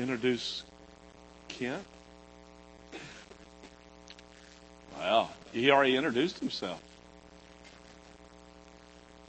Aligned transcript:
introduce 0.00 0.64
Ken? 1.48 1.80
Well, 4.98 5.30
he 5.52 5.70
already 5.70 5.96
introduced 5.96 6.38
himself. 6.38 6.82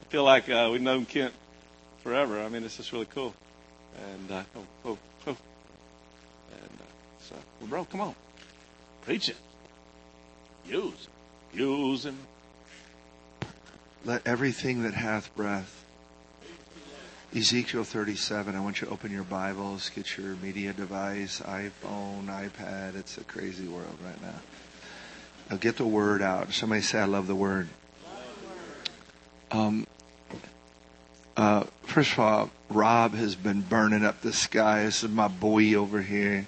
I 0.01 0.05
feel 0.09 0.23
like 0.23 0.49
uh, 0.49 0.69
we've 0.71 0.81
known 0.81 1.05
Ken 1.05 1.31
forever. 2.03 2.41
I 2.41 2.49
mean, 2.49 2.63
it's 2.63 2.77
just 2.77 2.91
really 2.91 3.05
cool. 3.05 3.33
And 4.13 4.31
uh, 4.31 4.43
oh, 4.55 4.65
oh, 4.85 4.97
oh. 5.27 5.29
And 5.29 6.79
uh, 6.79 6.83
so, 7.19 7.35
well, 7.59 7.69
bro, 7.69 7.85
come 7.85 8.01
on, 8.01 8.15
preach 9.03 9.29
it. 9.29 9.37
Use, 10.65 11.07
use 11.53 12.05
him. 12.05 12.17
Let 14.05 14.25
everything 14.25 14.83
that 14.83 14.93
hath 14.93 15.35
breath. 15.35 15.85
Ezekiel 17.33 17.85
37. 17.85 18.57
I 18.57 18.59
want 18.59 18.81
you 18.81 18.87
to 18.87 18.93
open 18.93 19.09
your 19.09 19.23
Bibles, 19.23 19.89
get 19.95 20.17
your 20.17 20.35
media 20.35 20.73
device, 20.73 21.39
iPhone, 21.39 22.25
iPad. 22.25 22.97
It's 22.97 23.17
a 23.17 23.23
crazy 23.23 23.69
world 23.69 23.97
right 24.03 24.21
now. 24.21 24.35
Now 25.49 25.55
get 25.55 25.77
the 25.77 25.85
word 25.85 26.21
out. 26.21 26.51
Somebody 26.51 26.81
say, 26.81 26.99
I 26.99 27.05
love 27.05 27.27
the 27.27 27.35
word. 27.35 27.69
Um, 29.49 29.87
uh, 31.37 31.63
first 31.83 32.11
of 32.11 32.19
all, 32.19 32.49
Rob 32.69 33.13
has 33.13 33.35
been 33.35 33.61
burning 33.61 34.03
up 34.03 34.19
the 34.19 34.33
sky. 34.33 34.83
This 34.83 35.01
is 35.01 35.09
my 35.09 35.29
boy 35.29 35.75
over 35.75 36.01
here. 36.01 36.47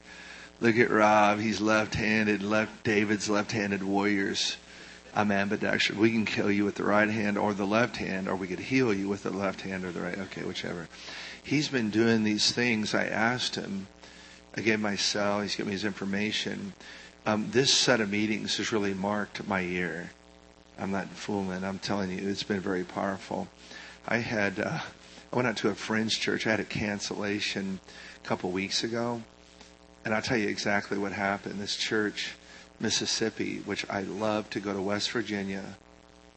Look 0.59 0.77
at 0.77 0.91
Rob. 0.91 1.39
He's 1.39 1.61
left-handed. 1.61 2.44
Left 2.44 2.84
David's 2.84 3.30
left-handed 3.30 3.84
warriors. 3.84 4.58
I'm 5.16 5.31
ambidextrous. 5.31 5.98
We 5.98 6.12
can 6.12 6.26
kill 6.26 6.52
you 6.52 6.66
with 6.66 6.76
the 6.76 6.84
right 6.84 7.09
hand 7.09 7.38
or 7.38 7.53
the 7.53 7.67
left 7.67 7.98
hand, 7.98 8.27
or 8.27 8.35
we 8.35 8.48
could 8.48 8.59
heal 8.59 8.94
you 8.94 9.08
with 9.08 9.23
the 9.23 9.30
left 9.30 9.62
hand 9.62 9.86
or 9.86 9.91
the 9.91 10.02
right. 10.02 10.17
Okay, 10.17 10.44
whichever. 10.44 10.88
He's 11.44 11.67
been 11.67 11.91
doing 11.91 12.23
these 12.23 12.52
things. 12.52 12.95
I 12.95 13.05
asked 13.05 13.55
him. 13.55 13.88
I 14.55 14.62
gave 14.62 14.80
my 14.80 14.95
cell. 14.95 15.41
He's 15.41 15.56
given 15.56 15.67
me 15.69 15.73
his 15.73 15.86
information. 15.86 16.73
Um, 17.25 17.52
this 17.52 17.72
set 17.73 18.02
of 18.02 18.09
meetings 18.09 18.58
has 18.58 18.72
really 18.72 18.94
marked 18.94 19.47
my 19.47 19.59
year. 19.59 20.11
I'm 20.80 20.91
not 20.91 21.09
fooling. 21.09 21.64
I'm 21.64 21.80
telling 21.80 22.11
you, 22.11 22.28
it's 22.28 22.44
been 22.44 22.59
very 22.59 22.84
powerful. 22.84 23.47
I 24.08 24.17
had 24.17 24.59
uh, 24.59 24.80
I 25.31 25.36
went 25.36 25.47
out 25.47 25.58
to 25.58 25.69
a 25.69 25.75
friend's 25.75 26.17
church. 26.17 26.47
I 26.47 26.52
had 26.52 26.59
a 26.59 26.66
cancellation 26.66 27.80
a 28.23 28.28
couple 28.28 28.52
weeks 28.52 28.84
ago, 28.84 29.22
and 30.03 30.14
I'll 30.14 30.22
tell 30.22 30.38
you 30.38 30.47
exactly 30.47 30.97
what 30.97 31.11
happened. 31.11 31.59
This 31.59 31.75
church 31.75 32.34
Mississippi, 32.84 33.62
which 33.66 33.89
I 33.89 34.02
love 34.02 34.50
to 34.52 34.59
go 34.59 34.73
to 34.73 34.81
West 34.81 35.09
Virginia, 35.12 35.64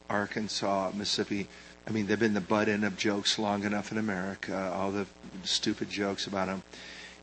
Arkansas, 0.08 0.92
Mississippi. 0.94 1.48
I 1.86 1.90
mean, 1.90 2.06
they've 2.06 2.18
been 2.18 2.34
the 2.34 2.40
butt 2.40 2.68
end 2.68 2.84
of 2.84 2.96
jokes 2.96 3.38
long 3.38 3.64
enough 3.64 3.90
in 3.90 3.98
America, 3.98 4.72
all 4.72 4.92
the 4.92 5.06
stupid 5.42 5.90
jokes 5.90 6.28
about 6.28 6.46
them. 6.46 6.62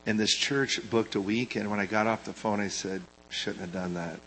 And 0.06 0.20
this 0.20 0.36
church 0.36 0.82
booked 0.90 1.16
a 1.16 1.22
week, 1.22 1.56
and 1.56 1.72
When 1.72 1.80
I 1.80 1.86
got 1.86 2.06
off 2.06 2.26
the 2.26 2.34
phone, 2.34 2.60
I 2.60 2.68
said, 2.68 3.02
shouldn't 3.30 3.62
have 3.62 3.72
done 3.72 3.94
that. 3.94 4.20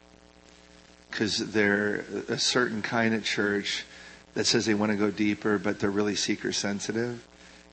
Because 1.10 1.52
they're 1.52 2.04
a 2.28 2.38
certain 2.38 2.80
kind 2.80 3.14
of 3.14 3.22
church 3.22 3.84
that 4.32 4.46
says 4.46 4.64
they 4.64 4.74
want 4.74 4.92
to 4.92 4.98
go 4.98 5.10
deeper, 5.10 5.58
but 5.58 5.78
they're 5.78 5.90
really 5.90 6.16
seeker 6.16 6.52
sensitive. 6.52 7.26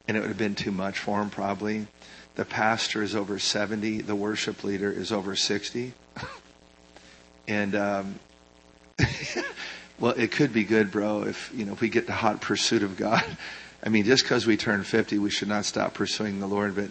And 0.08 0.18
it 0.18 0.20
would 0.20 0.30
have 0.30 0.38
been 0.38 0.56
too 0.56 0.72
much 0.72 1.00
for 1.00 1.20
them, 1.20 1.30
probably. 1.30 1.88
The 2.36 2.44
pastor 2.44 3.02
is 3.02 3.16
over 3.16 3.40
70, 3.40 4.02
the 4.02 4.16
worship 4.16 4.66
leader 4.66 4.92
is 4.92 5.14
over 5.14 5.38
60. 5.38 5.94
And 7.48 7.76
um, 7.76 8.20
well, 10.00 10.14
it 10.14 10.32
could 10.32 10.54
be 10.54 10.64
good, 10.64 10.92
bro, 10.92 11.24
if 11.24 11.52
you 11.54 11.66
know 11.66 11.74
if 11.74 11.82
we 11.82 11.90
get 11.90 12.08
the 12.08 12.14
hot 12.14 12.42
pursuit 12.42 12.84
of 12.84 12.98
God. 12.98 13.24
I 13.86 13.90
mean, 13.90 14.06
just 14.06 14.24
because 14.24 14.48
we 14.48 14.56
turn 14.56 14.84
50, 14.84 15.20
we 15.20 15.30
should 15.30 15.50
not 15.50 15.66
stop 15.66 15.94
pursuing 15.94 16.40
the 16.40 16.48
Lord. 16.48 16.76
But 16.76 16.90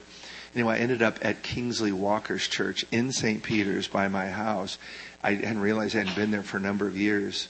anyway, 0.55 0.75
I 0.75 0.79
ended 0.79 1.01
up 1.01 1.19
at 1.23 1.43
Kingsley 1.43 1.91
Walker's 1.91 2.47
church 2.47 2.85
in 2.93 3.13
St. 3.13 3.43
Peter's 3.43 3.89
by 3.89 4.09
my 4.09 4.29
house. 4.29 4.77
I 5.23 5.33
hadn't 5.33 5.61
realized 5.61 5.97
I 5.97 6.01
hadn't 6.01 6.17
been 6.17 6.31
there 6.31 6.43
for 6.43 6.59
a 6.59 6.61
number 6.61 6.87
of 6.87 6.97
years. 6.97 7.49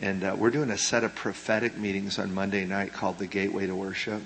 And 0.00 0.24
uh, 0.24 0.36
we're 0.36 0.50
doing 0.50 0.70
a 0.70 0.76
set 0.76 1.04
of 1.04 1.14
prophetic 1.14 1.78
meetings 1.78 2.18
on 2.18 2.34
Monday 2.34 2.66
night 2.66 2.92
called 2.92 3.18
the 3.18 3.26
Gateway 3.26 3.66
to 3.66 3.74
Worship, 3.74 4.22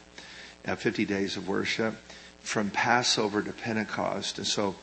uh, 0.67 0.75
50 0.75 1.05
days 1.05 1.37
of 1.37 1.47
worship 1.47 1.95
from 2.41 2.71
Passover 2.71 3.43
to 3.43 3.53
Pentecost. 3.53 4.39
And 4.39 4.47
so 4.47 4.75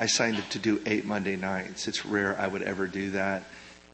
I 0.00 0.06
signed 0.06 0.36
up 0.36 0.48
to 0.50 0.60
do 0.60 0.80
eight 0.86 1.04
Monday 1.04 1.34
nights. 1.34 1.88
It's 1.88 2.06
rare 2.06 2.38
I 2.38 2.46
would 2.46 2.62
ever 2.62 2.86
do 2.86 3.10
that. 3.10 3.42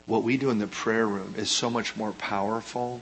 What 0.04 0.22
we 0.22 0.37
do 0.37 0.50
in 0.50 0.59
the 0.59 0.66
prayer 0.66 1.06
room 1.06 1.34
is 1.38 1.50
so 1.50 1.70
much 1.70 1.97
more 1.97 2.12
powerful 2.12 3.00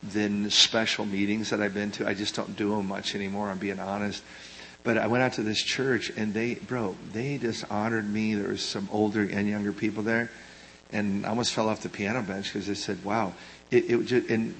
than 0.00 0.48
special 0.50 1.04
meetings 1.04 1.50
that 1.50 1.60
I've 1.60 1.74
been 1.74 1.90
to. 1.92 2.06
I 2.06 2.14
just 2.14 2.36
don't 2.36 2.56
do 2.56 2.70
them 2.70 2.86
much 2.86 3.16
anymore. 3.16 3.50
I'm 3.50 3.58
being 3.58 3.80
honest. 3.80 4.22
But 4.84 4.96
I 4.96 5.08
went 5.08 5.24
out 5.24 5.32
to 5.34 5.42
this 5.42 5.60
church 5.60 6.12
and 6.16 6.32
they, 6.32 6.54
bro, 6.54 6.94
they 7.12 7.38
just 7.38 7.68
honored 7.68 8.08
me. 8.08 8.36
There 8.36 8.50
was 8.50 8.62
some 8.62 8.88
older 8.92 9.22
and 9.22 9.48
younger 9.48 9.72
people 9.72 10.04
there, 10.04 10.30
and 10.92 11.26
I 11.26 11.30
almost 11.30 11.52
fell 11.52 11.68
off 11.68 11.80
the 11.82 11.88
piano 11.88 12.22
bench 12.22 12.52
because 12.52 12.68
they 12.68 12.74
said, 12.74 13.04
"Wow!" 13.04 13.32
It, 13.72 13.90
it 13.90 14.04
just, 14.04 14.28
and 14.30 14.54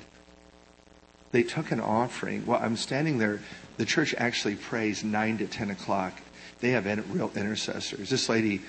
they 1.30 1.44
took 1.44 1.70
an 1.70 1.80
offering. 1.80 2.44
Well, 2.44 2.58
I'm 2.60 2.76
standing 2.76 3.18
there. 3.18 3.38
The 3.76 3.84
church 3.84 4.16
actually 4.18 4.56
prays 4.56 5.04
nine 5.04 5.38
to 5.38 5.47
ten 5.47 5.70
o'clock 5.70 6.14
they 6.60 6.70
have 6.70 6.86
real 7.12 7.30
intercessors. 7.34 8.08
This 8.08 8.28
lady, 8.28 8.62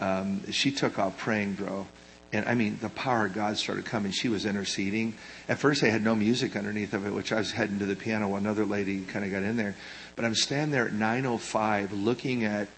um, 0.00 0.50
she 0.50 0.70
took 0.70 0.98
off 0.98 1.18
praying, 1.18 1.54
bro. 1.54 1.86
And 2.32 2.48
I 2.48 2.54
mean, 2.54 2.78
the 2.80 2.88
power 2.88 3.26
of 3.26 3.32
God 3.32 3.56
started 3.58 3.84
coming. 3.84 4.10
She 4.10 4.28
was 4.28 4.44
interceding. 4.44 5.14
At 5.48 5.58
first, 5.58 5.80
they 5.80 5.90
had 5.90 6.02
no 6.02 6.16
music 6.16 6.56
underneath 6.56 6.92
of 6.92 7.06
it, 7.06 7.12
which 7.12 7.32
I 7.32 7.36
was 7.36 7.52
heading 7.52 7.78
to 7.78 7.86
the 7.86 7.94
piano. 7.94 8.28
One 8.28 8.46
other 8.46 8.64
lady 8.64 9.02
kind 9.02 9.24
of 9.24 9.30
got 9.30 9.44
in 9.44 9.56
there. 9.56 9.76
But 10.16 10.24
I'm 10.24 10.34
standing 10.34 10.72
there 10.72 10.88
at 10.88 10.94
9.05 10.94 11.90
looking 12.04 12.44
at 12.44 12.68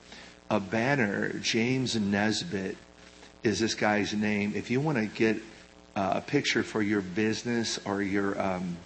a 0.51 0.61
banner. 0.61 1.33
James 1.39 1.97
Nesbitt 1.97 2.77
is 3.43 3.59
this 3.59 3.75
guy's 3.75 4.13
name. 4.13 4.53
If 4.55 4.71
you 4.71 4.81
want 4.81 4.99
to 4.99 5.07
get 5.07 5.37
uh, 5.95 6.15
a 6.17 6.21
picture 6.21 6.63
for 6.63 6.83
your 6.83 7.01
business 7.01 7.81
or 7.87 8.03
your, 8.03 8.39
um, 8.41 8.77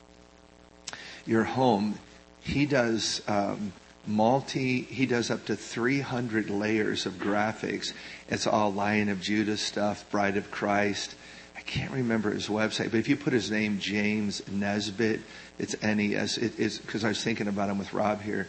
your 1.26 1.42
home, 1.42 1.98
he 2.42 2.64
does 2.66 3.22
um, 3.26 3.72
multi, 4.06 4.82
he 4.82 5.06
does 5.06 5.30
up 5.30 5.44
to 5.46 5.56
300 5.56 6.50
layers 6.50 7.06
of 7.06 7.14
graphics. 7.14 7.92
It's 8.28 8.46
all 8.46 8.72
Lion 8.72 9.08
of 9.08 9.20
Judah 9.20 9.56
stuff, 9.56 10.08
Bride 10.10 10.36
of 10.36 10.50
Christ. 10.50 11.14
I 11.56 11.60
can't 11.60 11.92
remember 11.92 12.30
his 12.30 12.48
website, 12.48 12.90
but 12.90 13.00
if 13.00 13.08
you 13.08 13.16
put 13.16 13.32
his 13.32 13.50
name, 13.50 13.78
James 13.78 14.42
Nesbitt, 14.50 15.20
it's 15.58 15.76
N-E-S, 15.82 16.38
it 16.38 16.58
is, 16.58 16.78
cause 16.86 17.04
I 17.04 17.08
was 17.08 17.22
thinking 17.22 17.48
about 17.48 17.68
him 17.68 17.78
with 17.78 17.92
Rob 17.92 18.22
here. 18.22 18.46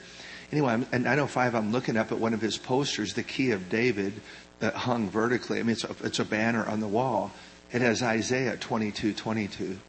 Anyway, 0.52 0.72
I'm, 0.74 0.84
at 0.92 1.02
905, 1.02 1.56
I'm 1.56 1.72
looking 1.72 1.98
up 1.98 2.12
at 2.12 2.20
one 2.20 2.34
of 2.34 2.42
his 2.42 2.58
posters, 2.58 3.14
the 3.14 3.24
Key 3.24 3.52
of 3.52 3.70
David, 3.70 4.14
that 4.60 4.74
hung 4.74 5.10
vertically. 5.10 5.60
I 5.60 5.64
mean, 5.64 5.74
it's 5.74 5.84
a, 5.84 5.96
it's 6.04 6.20
a 6.20 6.26
banner 6.26 6.66
on 6.66 6.80
the 6.80 6.88
wall. 6.88 7.32
It 7.72 7.82
has 7.82 8.02
Isaiah 8.02 8.58
22, 8.58 9.14
22. 9.14 9.80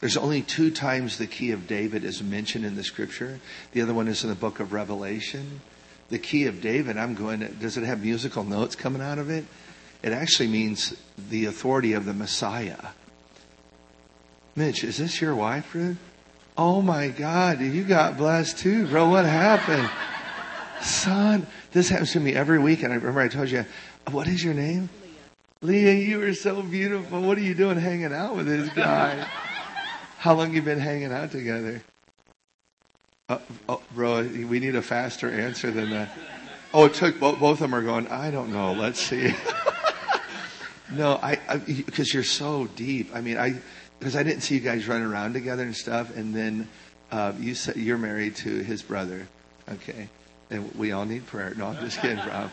There's 0.00 0.16
only 0.16 0.40
two 0.40 0.70
times 0.70 1.18
the 1.18 1.26
key 1.26 1.50
of 1.50 1.66
David 1.66 2.04
is 2.04 2.22
mentioned 2.22 2.64
in 2.64 2.74
the 2.74 2.82
scripture. 2.82 3.38
The 3.72 3.82
other 3.82 3.92
one 3.92 4.08
is 4.08 4.24
in 4.24 4.30
the 4.30 4.36
book 4.36 4.58
of 4.58 4.72
Revelation. 4.72 5.60
The 6.08 6.18
key 6.18 6.46
of 6.46 6.62
David, 6.62 6.96
I'm 6.96 7.14
going, 7.14 7.40
to, 7.40 7.48
does 7.48 7.76
it 7.76 7.84
have 7.84 8.02
musical 8.02 8.42
notes 8.42 8.74
coming 8.74 9.02
out 9.02 9.18
of 9.18 9.28
it? 9.28 9.44
It 10.02 10.12
actually 10.12 10.48
means 10.48 10.96
the 11.28 11.44
authority 11.44 11.92
of 11.92 12.06
the 12.06 12.14
Messiah. 12.14 12.78
Mitch, 14.56 14.82
is 14.84 14.96
this 14.96 15.20
your 15.20 15.34
wife, 15.34 15.74
Ruth? 15.74 15.98
Oh 16.56 16.80
my 16.80 17.08
God, 17.08 17.60
you 17.60 17.84
got 17.84 18.16
blessed 18.16 18.58
too, 18.58 18.86
bro. 18.86 19.08
What 19.08 19.26
happened? 19.26 19.88
Son, 20.82 21.46
this 21.72 21.90
happens 21.90 22.12
to 22.12 22.20
me 22.20 22.34
every 22.34 22.58
week. 22.58 22.82
And 22.82 22.92
I 22.92 22.96
remember 22.96 23.20
I 23.20 23.28
told 23.28 23.50
you, 23.50 23.66
what 24.10 24.26
is 24.26 24.42
your 24.42 24.54
name? 24.54 24.88
Leah, 25.62 25.92
Leah 25.92 26.06
you 26.06 26.22
are 26.22 26.34
so 26.34 26.62
beautiful. 26.62 27.20
What 27.20 27.36
are 27.36 27.42
you 27.42 27.54
doing 27.54 27.78
hanging 27.78 28.14
out 28.14 28.34
with 28.34 28.46
this 28.46 28.70
guy? 28.70 29.26
How 30.20 30.34
long 30.34 30.52
you 30.52 30.60
been 30.60 30.78
hanging 30.78 31.12
out 31.12 31.30
together? 31.30 31.80
Uh, 33.26 33.38
oh, 33.70 33.80
bro, 33.94 34.20
we 34.20 34.60
need 34.60 34.74
a 34.74 34.82
faster 34.82 35.30
answer 35.30 35.70
than 35.70 35.88
that. 35.92 36.10
Oh, 36.74 36.84
it 36.84 36.92
took 36.92 37.18
both, 37.18 37.40
both 37.40 37.52
of 37.52 37.60
them 37.60 37.74
are 37.74 37.80
going. 37.80 38.06
I 38.08 38.30
don't 38.30 38.52
know. 38.52 38.74
Let's 38.74 39.00
see. 39.00 39.32
no, 40.92 41.18
I 41.22 41.36
because 41.56 42.12
you're 42.12 42.22
so 42.22 42.66
deep. 42.76 43.10
I 43.14 43.22
mean, 43.22 43.38
I 43.38 43.62
because 43.98 44.14
I 44.14 44.22
didn't 44.22 44.42
see 44.42 44.56
you 44.56 44.60
guys 44.60 44.86
running 44.86 45.06
around 45.10 45.32
together 45.32 45.62
and 45.62 45.74
stuff. 45.74 46.14
And 46.14 46.34
then 46.34 46.68
uh, 47.10 47.32
you 47.40 47.54
said 47.54 47.76
you're 47.76 47.96
married 47.96 48.36
to 48.36 48.58
his 48.58 48.82
brother. 48.82 49.26
Okay. 49.70 50.10
And 50.50 50.70
we 50.74 50.92
all 50.92 51.06
need 51.06 51.26
prayer. 51.26 51.54
No, 51.56 51.68
I'm 51.68 51.76
just 51.76 51.98
kidding, 51.98 52.22
Bro. 52.22 52.50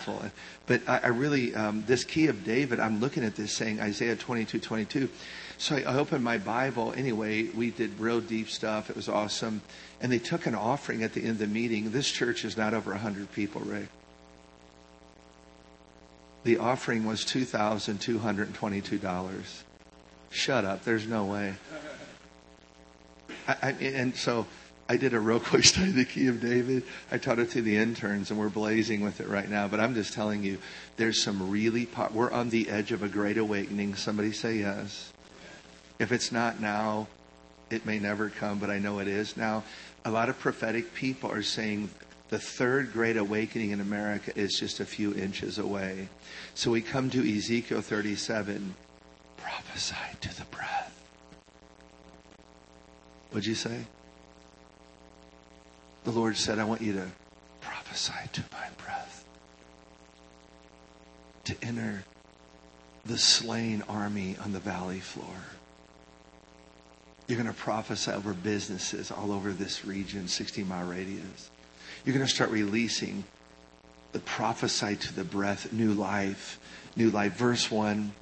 But 0.68 0.88
I, 0.88 1.00
I 1.00 1.08
really, 1.08 1.54
um, 1.54 1.84
this 1.86 2.06
key 2.06 2.28
of 2.28 2.46
David, 2.46 2.80
I'm 2.80 3.02
looking 3.02 3.26
at 3.26 3.36
this 3.36 3.52
saying 3.52 3.82
Isaiah 3.82 4.16
22, 4.16 4.60
22. 4.60 5.10
So 5.58 5.76
I 5.76 5.86
opened 5.86 6.24
my 6.24 6.38
Bible. 6.38 6.94
Anyway, 6.96 7.50
we 7.50 7.72
did 7.72 8.00
real 8.00 8.22
deep 8.22 8.48
stuff. 8.50 8.92
It 8.92 8.96
was 8.96 9.10
awesome. 9.10 9.62
And 10.02 10.12
they 10.12 10.20
took 10.20 10.46
an 10.46 10.54
offering 10.54 11.02
at 11.04 11.14
the 11.14 11.22
end 11.22 11.32
of 11.32 11.40
the 11.40 11.48
meeting. 11.48 11.90
This 11.92 12.08
church 12.10 12.46
is 12.46 12.56
not 12.56 12.76
over 12.76 12.92
100 12.92 13.32
people, 13.32 13.62
Ray. 13.62 13.88
The 16.44 16.60
offering 16.60 17.06
was 17.06 17.26
$2,222. 17.26 19.64
Shut 20.30 20.66
up. 20.66 20.84
There's 20.84 21.08
no 21.08 21.26
way. 21.26 21.56
I, 23.48 23.56
I, 23.64 23.72
and 23.72 24.16
so 24.16 24.46
I 24.88 24.98
did 24.98 25.14
a 25.14 25.20
real 25.20 25.40
quick 25.40 25.64
study 25.66 25.90
of 25.90 25.96
the 25.96 26.06
key 26.06 26.28
of 26.28 26.40
David. 26.40 26.84
I 27.12 27.18
taught 27.18 27.40
it 27.40 27.50
to 27.52 27.64
the 27.64 27.78
interns, 27.78 28.30
and 28.30 28.40
we're 28.40 28.50
blazing 28.50 29.02
with 29.02 29.22
it 29.22 29.28
right 29.28 29.50
now. 29.50 29.68
But 29.68 29.80
I'm 29.80 29.96
just 29.96 30.14
telling 30.14 30.44
you, 30.44 30.60
there's 30.98 31.24
some 31.24 31.50
really. 31.50 31.88
Po- 31.88 32.10
we're 32.14 32.32
on 32.32 32.50
the 32.50 32.70
edge 32.70 32.92
of 32.92 33.02
a 33.04 33.10
great 33.10 33.38
awakening. 33.38 33.96
Somebody 33.96 34.32
say 34.32 34.58
yes. 34.60 35.12
If 36.00 36.12
it's 36.12 36.32
not 36.32 36.60
now, 36.60 37.08
it 37.70 37.86
may 37.86 38.00
never 38.00 38.30
come, 38.30 38.60
but 38.60 38.70
I 38.70 38.80
know 38.80 39.00
it 39.00 39.08
is 39.08 39.36
now. 39.36 39.64
A 40.06 40.12
lot 40.12 40.30
of 40.30 40.40
prophetic 40.40 40.94
people 40.94 41.32
are 41.32 41.44
saying 41.44 41.90
the 42.30 42.40
third 42.40 42.94
great 42.94 43.18
awakening 43.18 43.72
in 43.72 43.80
America 43.80 44.32
is 44.38 44.60
just 44.60 44.80
a 44.80 44.86
few 44.86 45.14
inches 45.14 45.58
away. 45.58 46.10
So 46.56 46.72
we 46.72 46.82
come 46.82 47.10
to 47.12 47.38
Ezekiel 47.38 47.82
37 47.82 48.76
prophesy 49.38 49.96
to 50.22 50.36
the 50.38 50.46
breath. 50.46 50.94
What'd 53.32 53.46
you 53.46 53.56
say? 53.56 53.86
The 56.04 56.12
Lord 56.12 56.38
said, 56.38 56.60
I 56.60 56.64
want 56.64 56.82
you 56.82 56.94
to 56.94 57.08
prophesy 57.62 58.14
to 58.34 58.44
my 58.52 58.68
breath. 58.84 59.26
To 61.46 61.56
enter 61.62 62.04
the 63.06 63.18
slain 63.18 63.84
army 63.88 64.36
on 64.44 64.52
the 64.54 64.60
valley 64.60 65.00
floor. 65.00 65.36
You're 67.28 67.38
going 67.38 67.54
to 67.54 67.62
prophesy 67.62 68.12
over 68.12 68.34
businesses 68.34 69.12
all 69.12 69.34
over 69.34 69.52
this 69.52 69.84
region, 69.84 70.28
60 70.28 70.64
mile 70.64 70.88
radius. 70.88 71.50
You're 72.06 72.16
going 72.16 72.26
to 72.26 72.34
start 72.34 72.52
releasing 72.52 73.26
the 74.14 74.20
prophesy 74.20 74.96
to 74.96 75.14
the 75.14 75.26
breath, 75.26 75.74
new 75.74 75.94
life, 75.94 76.58
new 76.96 77.10
life. 77.10 77.34
Verse 77.34 77.70
1, 77.70 78.14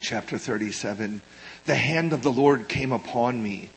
chapter 0.00 0.38
37. 0.38 1.20
The 1.66 1.74
hand 1.74 2.14
of 2.14 2.22
the 2.22 2.32
Lord 2.32 2.68
came 2.68 2.90
upon 2.90 3.42
me 3.42 3.68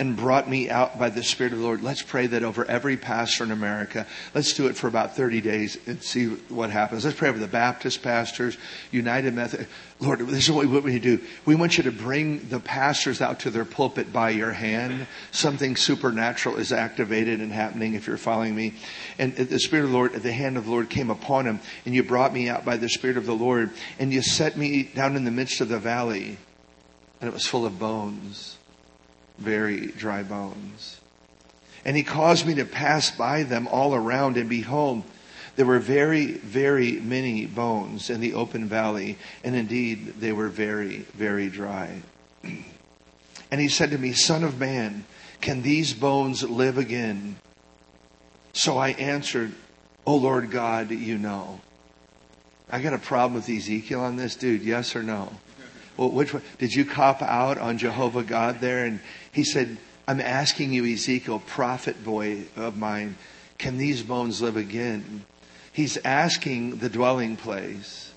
and 0.00 0.16
brought 0.16 0.48
me 0.48 0.70
out 0.70 0.98
by 0.98 1.10
the 1.10 1.22
Spirit 1.22 1.52
of 1.52 1.58
the 1.58 1.64
Lord. 1.64 1.82
Let's 1.82 2.00
pray 2.00 2.26
that 2.28 2.42
over 2.42 2.64
every 2.64 2.96
pastor 2.96 3.44
in 3.44 3.50
America. 3.50 4.06
Let's 4.34 4.54
do 4.54 4.66
it 4.66 4.74
for 4.74 4.88
about 4.88 5.14
30 5.14 5.42
days 5.42 5.76
and 5.86 6.02
see 6.02 6.28
what 6.48 6.70
happens. 6.70 7.04
Let's 7.04 7.18
pray 7.18 7.28
over 7.28 7.38
the 7.38 7.46
Baptist 7.46 8.02
pastors, 8.02 8.56
United 8.90 9.34
Methodist. 9.34 9.68
Lord, 10.00 10.20
this 10.20 10.44
is 10.44 10.52
what 10.52 10.66
we 10.66 10.72
want 10.72 10.86
you 10.86 10.98
to 11.00 11.16
do. 11.18 11.24
We 11.44 11.54
want 11.54 11.76
you 11.76 11.84
to 11.84 11.92
bring 11.92 12.48
the 12.48 12.60
pastors 12.60 13.20
out 13.20 13.40
to 13.40 13.50
their 13.50 13.66
pulpit 13.66 14.10
by 14.10 14.30
your 14.30 14.52
hand. 14.52 15.06
Something 15.32 15.76
supernatural 15.76 16.56
is 16.56 16.72
activated 16.72 17.42
and 17.42 17.52
happening 17.52 17.92
if 17.92 18.06
you're 18.06 18.16
following 18.16 18.56
me. 18.56 18.76
And 19.18 19.36
the 19.36 19.58
Spirit 19.58 19.84
of 19.84 19.90
the 19.90 19.96
Lord, 19.96 20.14
the 20.14 20.32
hand 20.32 20.56
of 20.56 20.64
the 20.64 20.70
Lord 20.70 20.88
came 20.88 21.10
upon 21.10 21.44
him, 21.44 21.60
and 21.84 21.94
you 21.94 22.02
brought 22.02 22.32
me 22.32 22.48
out 22.48 22.64
by 22.64 22.78
the 22.78 22.88
Spirit 22.88 23.18
of 23.18 23.26
the 23.26 23.34
Lord, 23.34 23.68
and 23.98 24.14
you 24.14 24.22
set 24.22 24.56
me 24.56 24.84
down 24.84 25.14
in 25.14 25.26
the 25.26 25.30
midst 25.30 25.60
of 25.60 25.68
the 25.68 25.78
valley, 25.78 26.38
and 27.20 27.28
it 27.28 27.34
was 27.34 27.46
full 27.46 27.66
of 27.66 27.78
bones 27.78 28.56
very 29.40 29.88
dry 29.88 30.22
bones. 30.22 31.00
And 31.84 31.96
he 31.96 32.02
caused 32.02 32.46
me 32.46 32.54
to 32.54 32.64
pass 32.64 33.10
by 33.10 33.42
them 33.42 33.66
all 33.66 33.94
around, 33.94 34.36
and 34.36 34.48
behold, 34.48 35.02
there 35.56 35.66
were 35.66 35.78
very, 35.78 36.32
very 36.32 36.92
many 36.92 37.46
bones 37.46 38.10
in 38.10 38.20
the 38.20 38.34
open 38.34 38.66
valley, 38.66 39.18
and 39.42 39.56
indeed 39.56 40.14
they 40.20 40.32
were 40.32 40.48
very, 40.48 40.98
very 41.14 41.48
dry. 41.48 42.02
And 43.52 43.60
he 43.60 43.68
said 43.68 43.90
to 43.90 43.98
me, 43.98 44.12
Son 44.12 44.44
of 44.44 44.60
man, 44.60 45.04
can 45.40 45.62
these 45.62 45.92
bones 45.92 46.48
live 46.48 46.78
again? 46.78 47.34
So 48.52 48.78
I 48.78 48.90
answered, 48.90 49.52
O 50.06 50.14
Lord 50.14 50.52
God, 50.52 50.92
you 50.92 51.18
know. 51.18 51.60
I 52.70 52.80
got 52.80 52.94
a 52.94 52.98
problem 52.98 53.34
with 53.34 53.48
Ezekiel 53.48 54.02
on 54.02 54.14
this, 54.14 54.36
dude. 54.36 54.62
Yes 54.62 54.94
or 54.94 55.02
no? 55.02 55.32
Well, 55.96 56.10
which 56.10 56.32
one? 56.32 56.42
Did 56.58 56.72
you 56.72 56.84
cop 56.84 57.20
out 57.22 57.58
on 57.58 57.78
Jehovah 57.78 58.22
God 58.22 58.60
there? 58.60 58.84
And 58.84 59.00
he 59.32 59.44
said, 59.44 59.78
I'm 60.08 60.20
asking 60.20 60.72
you, 60.72 60.84
Ezekiel, 60.84 61.40
prophet 61.46 62.02
boy 62.04 62.44
of 62.56 62.76
mine, 62.76 63.16
can 63.58 63.76
these 63.76 64.02
bones 64.02 64.42
live 64.42 64.56
again? 64.56 65.24
He's 65.72 65.96
asking 65.98 66.78
the 66.78 66.88
dwelling 66.88 67.36
place. 67.36 68.12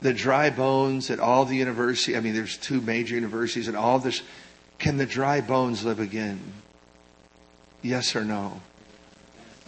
The 0.00 0.12
dry 0.12 0.50
bones 0.50 1.10
at 1.10 1.20
all 1.20 1.44
the 1.44 1.56
university, 1.56 2.16
I 2.16 2.20
mean, 2.20 2.34
there's 2.34 2.56
two 2.56 2.80
major 2.80 3.14
universities 3.14 3.68
and 3.68 3.76
all 3.76 3.98
this. 3.98 4.22
Can 4.78 4.96
the 4.96 5.06
dry 5.06 5.40
bones 5.40 5.84
live 5.84 6.00
again? 6.00 6.40
Yes 7.82 8.16
or 8.16 8.24
no? 8.24 8.60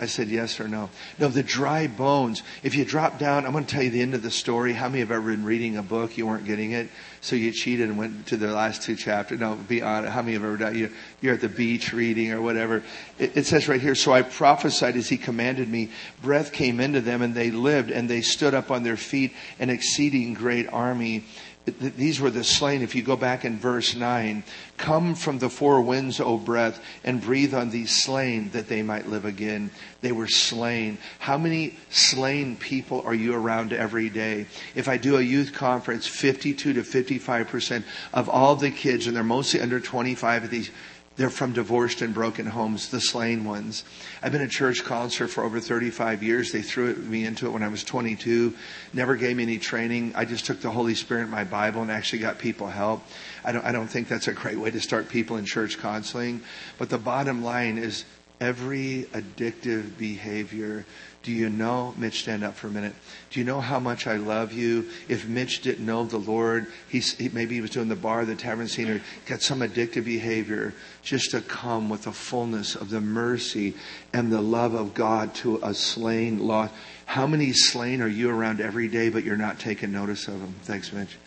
I 0.01 0.07
said 0.07 0.29
yes 0.29 0.61
or 0.61 0.69
no. 0.69 0.91
No, 1.19 1.27
the 1.27 1.43
dry 1.43 1.89
bones. 1.89 2.45
If 2.63 2.77
you 2.77 2.85
drop 2.85 3.19
down, 3.19 3.45
I'm 3.45 3.53
going 3.53 3.65
to 3.65 3.75
tell 3.75 3.83
you 3.83 3.91
the 3.91 4.01
end 4.01 4.15
of 4.15 4.23
the 4.23 4.31
story. 4.31 4.73
How 4.73 4.89
many 4.89 5.01
have 5.01 5.11
ever 5.11 5.31
been 5.33 5.45
reading 5.45 5.77
a 5.77 5.83
book, 5.83 6.17
you 6.17 6.25
weren't 6.25 6.45
getting 6.45 6.71
it, 6.71 6.89
so 7.21 7.35
you 7.35 7.51
cheated 7.51 7.89
and 7.89 7.99
went 7.99 8.27
to 8.29 8.37
the 8.37 8.53
last 8.53 8.83
two 8.83 8.95
chapters? 8.95 9.41
No, 9.41 9.57
be 9.57 9.83
honest. 9.83 10.13
How 10.13 10.23
many 10.23 10.35
have 10.35 10.45
ever 10.45 10.57
done 10.57 10.79
you, 10.79 10.93
You're 11.21 11.35
at 11.35 11.41
the 11.41 11.49
beach 11.49 11.93
reading 11.93 12.31
or 12.31 12.41
whatever. 12.41 12.85
It, 13.19 13.37
it 13.39 13.47
says 13.47 13.67
right 13.67 13.81
here, 13.81 13.97
so 13.97 14.13
I 14.13 14.23
prophesied 14.23 14.95
as 14.95 15.09
he 15.09 15.17
commanded 15.17 15.69
me. 15.69 15.91
Breath 16.23 16.53
came 16.53 16.79
into 16.79 17.01
them 17.01 17.21
and 17.21 17.35
they 17.35 17.51
lived 17.51 17.91
and 17.91 18.09
they 18.09 18.21
stood 18.21 18.55
up 18.55 18.71
on 18.71 18.85
their 18.85 18.97
feet, 18.97 19.33
an 19.59 19.69
exceeding 19.69 20.35
great 20.35 20.69
army 20.73 21.25
these 21.71 22.21
were 22.21 22.31
the 22.31 22.45
slain. 22.45 22.83
If 22.83 22.95
you 22.95 23.03
go 23.03 23.17
back 23.17 23.45
in 23.45 23.59
verse 23.59 23.95
9, 23.95 24.43
come 24.77 25.15
from 25.15 25.39
the 25.39 25.51
four 25.51 25.81
winds, 25.81 26.21
O 26.21 26.37
breath, 26.37 26.81
and 27.05 27.21
breathe 27.21 27.55
on 27.55 27.71
these 27.71 28.03
slain 28.05 28.51
that 28.51 28.69
they 28.69 28.83
might 28.83 29.09
live 29.09 29.25
again. 29.25 29.71
They 30.01 30.13
were 30.13 30.29
slain. 30.29 30.99
How 31.19 31.39
many 31.39 31.77
slain 31.91 32.57
people 32.57 33.03
are 33.03 33.15
you 33.15 33.35
around 33.35 33.73
every 33.73 34.09
day? 34.09 34.47
If 34.75 34.89
I 34.89 34.97
do 34.97 35.17
a 35.17 35.23
youth 35.23 35.53
conference, 35.53 36.07
52 36.07 36.75
to 36.75 36.83
55% 36.83 37.85
of 38.13 38.29
all 38.29 38.57
the 38.57 38.71
kids, 38.71 39.07
and 39.07 39.17
they're 39.17 39.25
mostly 39.25 39.61
under 39.61 39.81
25 39.81 40.45
of 40.45 40.51
these, 40.51 40.71
they're 41.19 41.31
from 41.31 41.53
divorced 41.53 42.01
and 42.01 42.15
broken 42.15 42.47
homes, 42.47 42.89
the 42.91 43.01
slain 43.01 43.45
ones. 43.45 43.85
I've 44.23 44.31
been 44.31 44.41
a 44.41 44.49
church 44.49 44.85
counselor 44.85 45.27
for 45.29 45.43
over 45.43 45.59
35 45.59 46.23
years. 46.23 46.53
They 46.53 46.63
threw 46.63 46.95
me 46.95 47.27
into 47.27 47.47
it 47.47 47.51
when 47.51 47.65
I 47.65 47.69
was 47.69 47.83
22. 47.83 48.55
Never 48.93 49.17
gave 49.17 49.37
me 49.37 49.43
any 49.43 49.59
training. 49.59 50.13
I 50.15 50.25
just 50.25 50.47
took 50.47 50.61
the 50.61 50.71
Holy 50.71 50.95
Spirit 50.95 51.25
in 51.25 51.31
my 51.31 51.43
Bible 51.43 51.83
and 51.83 51.91
actually 51.91 52.21
got 52.21 52.39
people 52.39 52.69
help. 52.69 53.03
I 53.45 53.51
don't, 53.51 53.65
I 53.65 53.73
don't 53.73 53.89
think 53.89 54.07
that's 54.07 54.29
a 54.29 54.33
great 54.33 54.59
way 54.59 54.71
to 54.71 54.81
start 54.81 55.09
people 55.09 55.37
in 55.37 55.45
church 55.45 55.79
counseling. 55.79 56.41
But 56.79 56.89
the 56.89 56.99
bottom 56.99 57.43
line 57.43 57.79
is 57.79 58.05
every 58.41 59.09
addictive 59.13 59.99
behavior 59.99 60.87
do 61.29 61.35
you 61.35 61.51
know, 61.51 61.93
Mitch, 61.99 62.21
stand 62.21 62.43
up 62.43 62.55
for 62.55 62.69
a 62.69 62.71
minute. 62.71 62.95
Do 63.29 63.39
you 63.39 63.45
know 63.45 63.61
how 63.61 63.79
much 63.79 64.07
I 64.07 64.17
love 64.17 64.51
you? 64.51 64.89
If 65.09 65.29
Mitch 65.29 65.61
didn't 65.61 65.85
know 65.85 66.03
the 66.05 66.17
Lord, 66.17 66.69
he's, 66.89 67.19
he, 67.19 67.29
maybe 67.29 67.55
he 67.55 67.61
was 67.61 67.69
doing 67.69 67.89
the 67.89 67.97
bar, 67.97 68.25
the 68.25 68.35
tavern 68.35 68.67
scene, 68.67 68.89
or 68.89 69.03
got 69.27 69.43
some 69.43 69.61
addictive 69.61 70.07
behavior, 70.07 70.73
just 71.03 71.33
to 71.33 71.43
come 71.43 71.91
with 71.91 72.05
the 72.05 72.13
fullness 72.13 72.77
of 72.77 72.89
the 72.89 73.03
mercy 73.03 73.75
and 74.15 74.33
the 74.33 74.41
love 74.41 74.73
of 74.73 74.95
God 74.95 75.35
to 75.35 75.61
a 75.63 75.75
slain, 75.75 76.39
lost. 76.39 76.73
How 77.05 77.27
many 77.27 77.53
slain 77.53 78.01
are 78.01 78.09
you 78.09 78.31
around 78.31 78.63
every 78.63 78.89
day, 78.89 79.11
but 79.11 79.23
you're 79.23 79.37
not 79.37 79.59
taking 79.59 79.93
notice 79.93 80.29
of 80.29 80.41
them? 80.41 80.55
Thanks, 80.63 80.95
Mitch. 80.95 81.19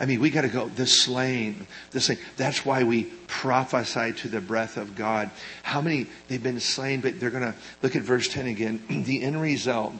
I 0.00 0.06
mean, 0.06 0.20
we 0.20 0.30
got 0.30 0.42
to 0.42 0.48
go, 0.48 0.68
the 0.68 0.86
slain, 0.86 1.66
the 1.90 2.00
slain. 2.00 2.18
That's 2.36 2.64
why 2.64 2.84
we 2.84 3.04
prophesy 3.26 4.12
to 4.12 4.28
the 4.28 4.40
breath 4.40 4.76
of 4.76 4.94
God. 4.94 5.30
How 5.62 5.80
many, 5.80 6.06
they've 6.28 6.42
been 6.42 6.60
slain, 6.60 7.00
but 7.00 7.18
they're 7.18 7.30
going 7.30 7.52
to, 7.52 7.54
look 7.82 7.96
at 7.96 8.02
verse 8.02 8.28
10 8.28 8.46
again. 8.46 8.82
the 9.06 9.22
end 9.22 9.40
result, 9.40 9.94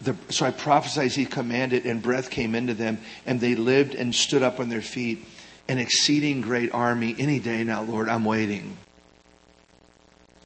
the, 0.00 0.16
so 0.28 0.46
I 0.46 0.50
prophesied 0.50 1.12
he 1.12 1.24
commanded, 1.24 1.86
and 1.86 2.02
breath 2.02 2.30
came 2.30 2.54
into 2.54 2.74
them, 2.74 2.98
and 3.24 3.40
they 3.40 3.54
lived 3.54 3.94
and 3.94 4.14
stood 4.14 4.42
up 4.42 4.60
on 4.60 4.68
their 4.68 4.82
feet. 4.82 5.24
An 5.66 5.78
exceeding 5.78 6.42
great 6.42 6.74
army. 6.74 7.14
Any 7.18 7.38
day 7.38 7.64
now, 7.64 7.82
Lord, 7.82 8.08
I'm 8.08 8.24
waiting. 8.24 8.76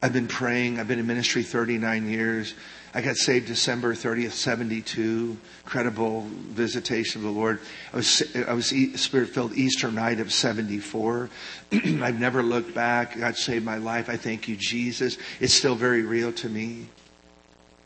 I've 0.01 0.13
been 0.13 0.29
praying. 0.29 0.79
I've 0.79 0.87
been 0.87 0.99
in 0.99 1.07
ministry 1.07 1.43
39 1.43 2.09
years. 2.09 2.53
I 2.93 3.01
got 3.01 3.17
saved 3.17 3.47
December 3.47 3.93
30th, 3.93 4.31
72. 4.31 5.37
Credible 5.65 6.21
visitation 6.21 7.21
of 7.21 7.25
the 7.25 7.39
Lord. 7.39 7.59
I 7.93 7.97
was, 7.97 8.35
I 8.47 8.53
was 8.53 8.73
spirit 8.95 9.29
filled 9.29 9.53
Easter 9.53 9.91
night 9.91 10.19
of 10.19 10.33
74. 10.33 11.29
I've 11.71 12.19
never 12.19 12.41
looked 12.41 12.73
back. 12.73 13.17
God 13.17 13.35
saved 13.35 13.63
my 13.63 13.77
life. 13.77 14.09
I 14.09 14.17
thank 14.17 14.47
you, 14.47 14.55
Jesus. 14.55 15.17
It's 15.39 15.53
still 15.53 15.75
very 15.75 16.01
real 16.01 16.31
to 16.33 16.49
me. 16.49 16.87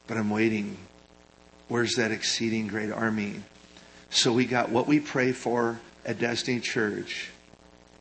But 0.07 0.17
I'm 0.17 0.29
waiting. 0.29 0.77
Where's 1.67 1.95
that 1.95 2.11
exceeding 2.11 2.67
great 2.67 2.91
army? 2.91 3.43
So 4.09 4.31
we 4.31 4.45
got 4.45 4.69
what 4.69 4.87
we 4.87 4.99
pray 4.99 5.33
for 5.33 5.79
at 6.05 6.19
Destiny 6.19 6.59
Church 6.59 7.29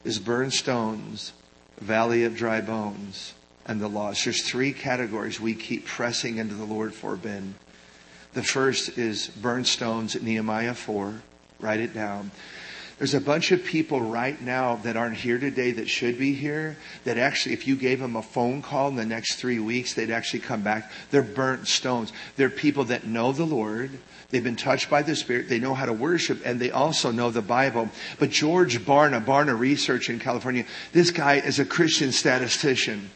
is 0.04 0.18
burned 0.18 0.52
stones, 0.52 1.32
valley 1.80 2.24
of 2.24 2.36
dry 2.36 2.60
bones 2.60 3.34
and 3.66 3.80
the 3.80 3.88
laws. 3.88 4.24
There's 4.24 4.42
three 4.42 4.72
categories 4.72 5.40
we 5.40 5.54
keep 5.54 5.86
pressing 5.86 6.38
into 6.38 6.54
the 6.54 6.64
Lord 6.64 6.94
for, 6.94 7.16
Ben. 7.16 7.54
The 8.34 8.42
first 8.42 8.98
is 8.98 9.28
burned 9.28 9.66
stones 9.66 10.16
at 10.16 10.22
Nehemiah 10.22 10.74
4. 10.74 11.14
Write 11.60 11.80
it 11.80 11.94
down. 11.94 12.30
There's 12.98 13.14
a 13.14 13.20
bunch 13.20 13.50
of 13.50 13.64
people 13.64 14.00
right 14.00 14.40
now 14.40 14.76
that 14.84 14.96
aren't 14.96 15.16
here 15.16 15.38
today 15.38 15.72
that 15.72 15.88
should 15.88 16.18
be 16.18 16.34
here 16.34 16.76
that 17.04 17.18
actually, 17.18 17.52
if 17.52 17.66
you 17.66 17.74
gave 17.74 17.98
them 17.98 18.14
a 18.14 18.22
phone 18.22 18.62
call 18.62 18.88
in 18.88 18.96
the 18.96 19.04
next 19.04 19.36
three 19.36 19.58
weeks, 19.58 19.94
they'd 19.94 20.10
actually 20.10 20.40
come 20.40 20.62
back. 20.62 20.92
They're 21.10 21.22
burnt 21.22 21.66
stones. 21.66 22.12
They're 22.36 22.48
people 22.48 22.84
that 22.84 23.04
know 23.04 23.32
the 23.32 23.44
Lord. 23.44 23.90
They've 24.30 24.44
been 24.44 24.56
touched 24.56 24.88
by 24.88 25.02
the 25.02 25.16
Spirit. 25.16 25.48
They 25.48 25.58
know 25.58 25.74
how 25.74 25.86
to 25.86 25.92
worship 25.92 26.42
and 26.44 26.60
they 26.60 26.70
also 26.70 27.10
know 27.10 27.30
the 27.30 27.42
Bible. 27.42 27.90
But 28.18 28.30
George 28.30 28.78
Barna, 28.78 29.24
Barna 29.24 29.58
Research 29.58 30.08
in 30.08 30.20
California, 30.20 30.64
this 30.92 31.10
guy 31.10 31.34
is 31.34 31.58
a 31.58 31.64
Christian 31.64 32.12
statistician. 32.12 33.10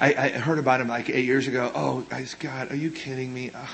I, 0.00 0.14
I 0.14 0.28
heard 0.30 0.58
about 0.58 0.80
him 0.80 0.88
like 0.88 1.10
eight 1.10 1.24
years 1.24 1.48
ago. 1.48 1.72
Oh, 1.74 2.06
I, 2.10 2.24
God, 2.38 2.70
are 2.70 2.76
you 2.76 2.90
kidding 2.90 3.32
me? 3.34 3.50
Ugh. 3.54 3.68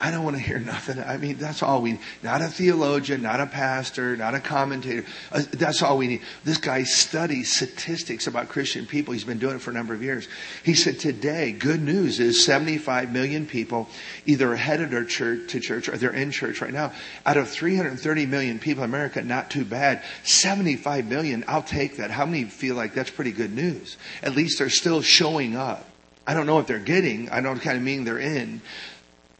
I 0.00 0.12
don't 0.12 0.22
want 0.22 0.36
to 0.36 0.42
hear 0.42 0.58
nothing. 0.60 1.00
I 1.00 1.16
mean, 1.16 1.38
that's 1.38 1.62
all 1.62 1.82
we 1.82 1.92
need. 1.92 2.00
Not 2.22 2.40
a 2.40 2.46
theologian, 2.46 3.22
not 3.22 3.40
a 3.40 3.46
pastor, 3.46 4.16
not 4.16 4.34
a 4.34 4.40
commentator. 4.40 5.04
Uh, 5.32 5.42
that's 5.52 5.82
all 5.82 5.98
we 5.98 6.06
need. 6.06 6.22
This 6.44 6.58
guy 6.58 6.84
studies 6.84 7.54
statistics 7.54 8.26
about 8.26 8.48
Christian 8.48 8.86
people. 8.86 9.12
He's 9.12 9.24
been 9.24 9.38
doing 9.38 9.56
it 9.56 9.62
for 9.62 9.70
a 9.70 9.74
number 9.74 9.94
of 9.94 10.02
years. 10.02 10.28
He 10.62 10.74
said 10.74 11.00
today, 11.00 11.52
good 11.52 11.82
news 11.82 12.20
is 12.20 12.44
75 12.44 13.12
million 13.12 13.46
people 13.46 13.88
either 14.26 14.52
are 14.52 14.56
headed 14.56 14.94
or 14.94 15.04
church, 15.04 15.50
to 15.50 15.60
church 15.60 15.88
or 15.88 15.96
they're 15.96 16.10
in 16.10 16.30
church 16.30 16.60
right 16.60 16.72
now. 16.72 16.92
Out 17.26 17.36
of 17.36 17.48
330 17.48 18.26
million 18.26 18.58
people 18.58 18.84
in 18.84 18.90
America, 18.90 19.22
not 19.22 19.50
too 19.50 19.64
bad. 19.64 20.02
75 20.22 21.06
million, 21.06 21.44
I'll 21.48 21.62
take 21.62 21.96
that. 21.96 22.10
How 22.10 22.24
many 22.24 22.44
feel 22.44 22.76
like 22.76 22.94
that's 22.94 23.10
pretty 23.10 23.32
good 23.32 23.52
news? 23.52 23.96
At 24.22 24.36
least 24.36 24.58
they're 24.58 24.70
still 24.70 25.02
showing 25.02 25.56
up. 25.56 25.86
I 26.26 26.34
don't 26.34 26.46
know 26.46 26.54
what 26.54 26.66
they're 26.66 26.78
getting. 26.78 27.30
I 27.30 27.40
don't 27.40 27.58
kind 27.58 27.78
of 27.78 27.82
mean 27.82 28.04
they're 28.04 28.18
in. 28.18 28.60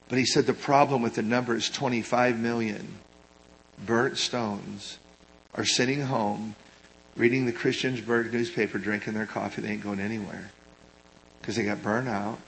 But 0.09 0.19
he 0.19 0.25
said 0.25 0.47
the 0.47 0.55
problem 0.55 1.03
with 1.03 1.15
the 1.15 1.23
number 1.23 1.55
is 1.55 1.69
25 1.69 2.39
million 2.39 2.99
burnt 3.85 4.17
stones 4.17 4.99
are 5.55 5.65
sitting 5.65 6.01
home 6.01 6.55
reading 7.17 7.47
the 7.47 7.53
Christiansburg 7.53 8.33
newspaper, 8.33 8.79
drinking 8.79 9.15
their 9.15 9.27
coffee. 9.27 9.63
They 9.63 9.71
ain't 9.71 9.83
going 9.83 10.01
anywhere 10.01 10.51
because 11.41 11.57
they 11.57 11.65
got 11.65 11.83
burnt 11.83 12.09
out. 12.09 12.39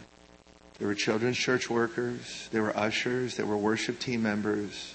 There 0.79 0.89
were 0.89 0.95
children's 0.95 1.37
church 1.37 1.69
workers. 1.69 2.49
There 2.53 2.63
were 2.63 2.77
ushers. 2.77 3.37
There 3.37 3.47
were 3.47 3.57
worship 3.57 3.99
team 3.99 4.23
members. 4.23 4.95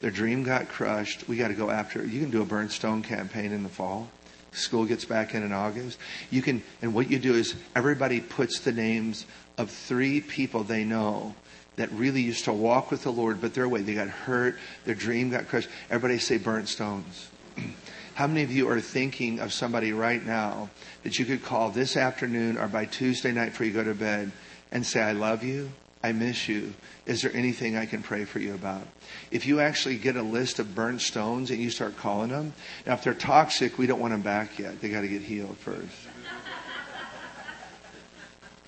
Their 0.00 0.10
dream 0.10 0.44
got 0.44 0.68
crushed. 0.68 1.28
We 1.28 1.36
got 1.36 1.48
to 1.48 1.54
go 1.54 1.70
after 1.70 2.02
it. 2.02 2.08
You 2.08 2.20
can 2.20 2.30
do 2.30 2.40
a 2.40 2.46
burnt 2.46 2.72
stone 2.72 3.02
campaign 3.02 3.52
in 3.52 3.62
the 3.62 3.68
fall. 3.68 4.08
School 4.52 4.84
gets 4.84 5.04
back 5.04 5.34
in 5.34 5.42
in 5.42 5.52
August. 5.52 5.98
You 6.30 6.42
can, 6.42 6.62
and 6.82 6.94
what 6.94 7.10
you 7.10 7.18
do 7.18 7.34
is 7.34 7.54
everybody 7.74 8.20
puts 8.20 8.60
the 8.60 8.72
names 8.72 9.26
of 9.58 9.70
three 9.70 10.20
people 10.20 10.62
they 10.64 10.84
know 10.84 11.34
that 11.76 11.90
really 11.92 12.20
used 12.20 12.44
to 12.44 12.52
walk 12.52 12.90
with 12.90 13.02
the 13.02 13.12
Lord, 13.12 13.40
but 13.40 13.54
their 13.54 13.68
way, 13.68 13.82
they 13.82 13.94
got 13.94 14.08
hurt, 14.08 14.58
their 14.84 14.94
dream 14.94 15.30
got 15.30 15.48
crushed. 15.48 15.68
Everybody 15.90 16.18
say 16.18 16.38
burnt 16.38 16.68
stones. 16.68 17.28
How 18.14 18.26
many 18.26 18.42
of 18.42 18.52
you 18.52 18.68
are 18.68 18.80
thinking 18.80 19.40
of 19.40 19.54
somebody 19.54 19.92
right 19.92 20.24
now 20.24 20.68
that 21.02 21.18
you 21.18 21.24
could 21.24 21.42
call 21.42 21.70
this 21.70 21.96
afternoon 21.96 22.58
or 22.58 22.68
by 22.68 22.84
Tuesday 22.84 23.32
night 23.32 23.50
before 23.50 23.66
you 23.66 23.72
go 23.72 23.84
to 23.84 23.94
bed 23.94 24.30
and 24.70 24.84
say, 24.84 25.00
I 25.00 25.12
love 25.12 25.42
you, 25.42 25.72
I 26.02 26.12
miss 26.12 26.48
you. 26.48 26.74
Is 27.06 27.22
there 27.22 27.34
anything 27.34 27.76
I 27.76 27.86
can 27.86 28.02
pray 28.02 28.24
for 28.24 28.38
you 28.38 28.54
about? 28.54 28.86
If 29.30 29.46
you 29.46 29.60
actually 29.60 29.98
get 29.98 30.16
a 30.16 30.22
list 30.22 30.58
of 30.58 30.74
burnt 30.74 31.00
stones 31.00 31.50
and 31.50 31.60
you 31.60 31.70
start 31.70 31.96
calling 31.96 32.30
them, 32.30 32.52
now 32.86 32.94
if 32.94 33.04
they're 33.04 33.14
toxic, 33.14 33.78
we 33.78 33.86
don't 33.86 34.00
want 34.00 34.12
them 34.12 34.22
back 34.22 34.58
yet. 34.58 34.80
They 34.80 34.88
got 34.88 35.02
to 35.02 35.08
get 35.08 35.22
healed 35.22 35.56
first. 35.58 36.08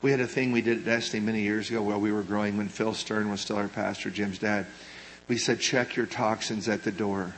We 0.03 0.11
had 0.11 0.21
a 0.21 0.27
thing 0.27 0.53
we 0.53 0.61
did 0.61 0.79
at 0.79 0.85
Destiny 0.85 1.25
many 1.25 1.41
years 1.41 1.71
ago 1.71 1.81
while 1.83 1.99
we 1.99 2.13
were 2.13 2.23
growing 2.23 2.59
when 2.59 2.69
Phil 2.69 2.93
Stern 2.93 3.31
was 3.31 3.41
still 3.41 3.57
our 3.57 3.69
pastor, 3.69 4.11
Jim's 4.11 4.39
dad. 4.39 4.67
We 5.29 5.39
said, 5.39 5.61
check 5.61 5.97
your 5.97 6.05
toxins 6.05 6.69
at 6.69 6.83
the 6.83 6.93
door. 6.93 7.35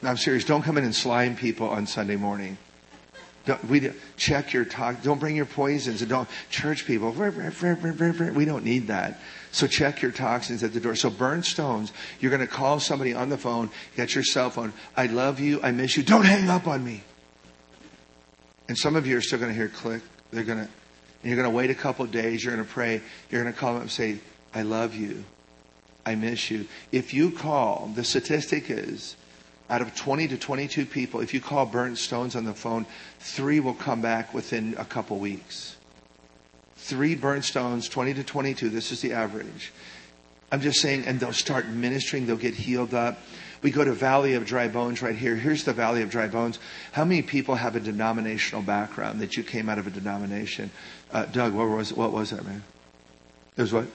Now, 0.00 0.08
I'm 0.08 0.16
serious. 0.16 0.46
Don't 0.46 0.62
come 0.62 0.78
in 0.78 0.84
and 0.84 0.94
slime 0.94 1.36
people 1.36 1.68
on 1.68 1.86
Sunday 1.86 2.16
morning. 2.16 2.56
Don't, 3.44 3.64
we 3.64 3.90
check 4.16 4.52
your 4.52 4.64
talk. 4.64 5.02
Don't 5.02 5.18
bring 5.18 5.34
your 5.34 5.46
poisons 5.46 6.00
and 6.00 6.08
don't 6.08 6.28
church 6.50 6.86
people. 6.86 7.10
We 7.10 8.44
don't 8.44 8.64
need 8.64 8.86
that. 8.86 9.20
So 9.50 9.66
check 9.66 10.00
your 10.00 10.12
toxins 10.12 10.62
at 10.62 10.72
the 10.72 10.80
door. 10.80 10.94
So 10.94 11.10
burn 11.10 11.42
stones. 11.42 11.92
You're 12.20 12.30
going 12.30 12.40
to 12.40 12.46
call 12.46 12.78
somebody 12.80 13.14
on 13.14 13.28
the 13.28 13.38
phone. 13.38 13.70
Get 13.96 14.14
your 14.14 14.24
cell 14.24 14.50
phone. 14.50 14.72
I 14.96 15.06
love 15.06 15.40
you. 15.40 15.60
I 15.62 15.72
miss 15.72 15.96
you. 15.96 16.02
Don't 16.02 16.24
hang 16.24 16.48
up 16.48 16.66
on 16.66 16.84
me. 16.84 17.02
And 18.68 18.78
some 18.78 18.96
of 18.96 19.06
you 19.06 19.16
are 19.16 19.20
still 19.20 19.38
going 19.38 19.50
to 19.50 19.56
hear 19.56 19.68
click. 19.68 20.02
They're 20.30 20.44
going 20.44 20.64
to 20.64 20.68
you're 21.24 21.36
going 21.36 21.48
to 21.48 21.54
wait 21.54 21.70
a 21.70 21.74
couple 21.74 22.04
days. 22.06 22.42
You're 22.42 22.54
going 22.54 22.66
to 22.66 22.72
pray. 22.72 23.00
You're 23.30 23.42
going 23.42 23.52
to 23.52 23.58
call 23.58 23.74
them 23.74 23.82
and 23.82 23.90
say, 23.90 24.18
I 24.54 24.62
love 24.62 24.94
you. 24.94 25.24
I 26.04 26.16
miss 26.16 26.50
you. 26.50 26.66
If 26.90 27.14
you 27.14 27.30
call, 27.30 27.92
the 27.94 28.02
statistic 28.02 28.70
is 28.70 29.16
out 29.70 29.80
of 29.80 29.94
20 29.94 30.28
to 30.28 30.36
22 30.36 30.86
people, 30.86 31.20
if 31.20 31.32
you 31.32 31.40
call 31.40 31.66
burnt 31.66 31.98
stones 31.98 32.36
on 32.36 32.44
the 32.44 32.54
phone, 32.54 32.86
three 33.20 33.60
will 33.60 33.74
come 33.74 34.02
back 34.02 34.34
within 34.34 34.74
a 34.78 34.84
couple 34.84 35.18
weeks. 35.18 35.76
Three 36.76 37.14
burnt 37.14 37.44
stones, 37.44 37.88
20 37.88 38.14
to 38.14 38.24
22. 38.24 38.68
This 38.68 38.92
is 38.92 39.00
the 39.00 39.12
average. 39.12 39.72
I'm 40.50 40.60
just 40.60 40.80
saying, 40.80 41.04
and 41.06 41.18
they'll 41.18 41.32
start 41.32 41.66
ministering. 41.68 42.26
They'll 42.26 42.36
get 42.36 42.54
healed 42.54 42.92
up. 42.92 43.18
We 43.62 43.70
go 43.70 43.84
to 43.84 43.92
Valley 43.92 44.34
of 44.34 44.44
Dry 44.44 44.68
Bones 44.68 45.00
right 45.00 45.14
here. 45.14 45.36
Here's 45.36 45.64
the 45.64 45.72
Valley 45.72 46.02
of 46.02 46.10
Dry 46.10 46.26
Bones. 46.26 46.58
How 46.90 47.04
many 47.04 47.22
people 47.22 47.54
have 47.54 47.76
a 47.76 47.80
denominational 47.80 48.60
background 48.62 49.20
that 49.20 49.36
you 49.36 49.44
came 49.44 49.68
out 49.68 49.78
of 49.78 49.86
a 49.86 49.90
denomination? 49.90 50.70
Uh, 51.12 51.26
Doug, 51.26 51.54
what 51.54 51.68
was 51.68 51.92
what 51.92 52.12
was 52.12 52.30
that, 52.30 52.44
man? 52.44 52.64
It 53.56 53.62
was 53.62 53.72
what? 53.72 53.86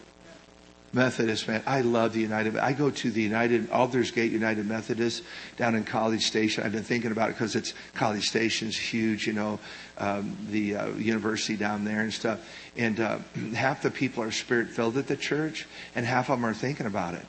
Methodist, 0.93 1.47
man. 1.47 1.61
I 1.65 1.81
love 1.81 2.13
the 2.13 2.21
United. 2.21 2.57
I 2.57 2.73
go 2.73 2.89
to 2.89 3.11
the 3.11 3.21
United 3.21 3.69
Aldersgate 3.71 4.31
United 4.31 4.65
Methodist 4.65 5.23
down 5.57 5.75
in 5.75 5.83
College 5.83 6.25
Station. 6.25 6.63
I've 6.63 6.71
been 6.71 6.83
thinking 6.83 7.11
about 7.11 7.29
it 7.29 7.33
because 7.33 7.55
it's 7.55 7.73
College 7.93 8.23
Station's 8.23 8.77
huge, 8.77 9.27
you 9.27 9.33
know, 9.33 9.59
um, 9.97 10.37
the 10.49 10.75
uh, 10.75 10.87
university 10.91 11.57
down 11.57 11.83
there 11.83 12.01
and 12.01 12.13
stuff. 12.13 12.39
And 12.77 12.99
uh, 12.99 13.19
half 13.53 13.81
the 13.81 13.91
people 13.91 14.23
are 14.23 14.31
spirit 14.31 14.69
filled 14.69 14.97
at 14.97 15.07
the 15.07 15.17
church, 15.17 15.67
and 15.93 16.05
half 16.05 16.29
of 16.29 16.39
them 16.39 16.45
are 16.45 16.53
thinking 16.53 16.85
about 16.85 17.15
it 17.15 17.25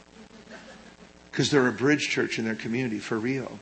because 1.30 1.50
they're 1.50 1.68
a 1.68 1.72
bridge 1.72 2.08
church 2.08 2.38
in 2.38 2.44
their 2.44 2.54
community 2.54 2.98
for 2.98 3.18
real. 3.18 3.58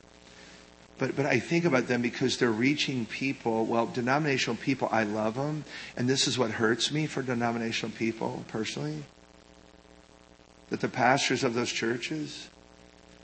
But, 0.97 1.15
but 1.15 1.25
I 1.25 1.39
think 1.39 1.65
about 1.65 1.87
them 1.87 2.01
because 2.01 2.37
they're 2.37 2.51
reaching 2.51 3.05
people. 3.05 3.65
Well, 3.65 3.85
denominational 3.85 4.57
people, 4.57 4.89
I 4.91 5.03
love 5.03 5.35
them. 5.35 5.63
And 5.95 6.09
this 6.09 6.27
is 6.27 6.39
what 6.39 6.51
hurts 6.51 6.91
me 6.91 7.05
for 7.05 7.21
denominational 7.21 7.95
people 7.95 8.43
personally. 8.47 9.03
That 10.69 10.81
the 10.81 10.89
pastors 10.89 11.43
of 11.43 11.53
those 11.53 11.71
churches, 11.71 12.49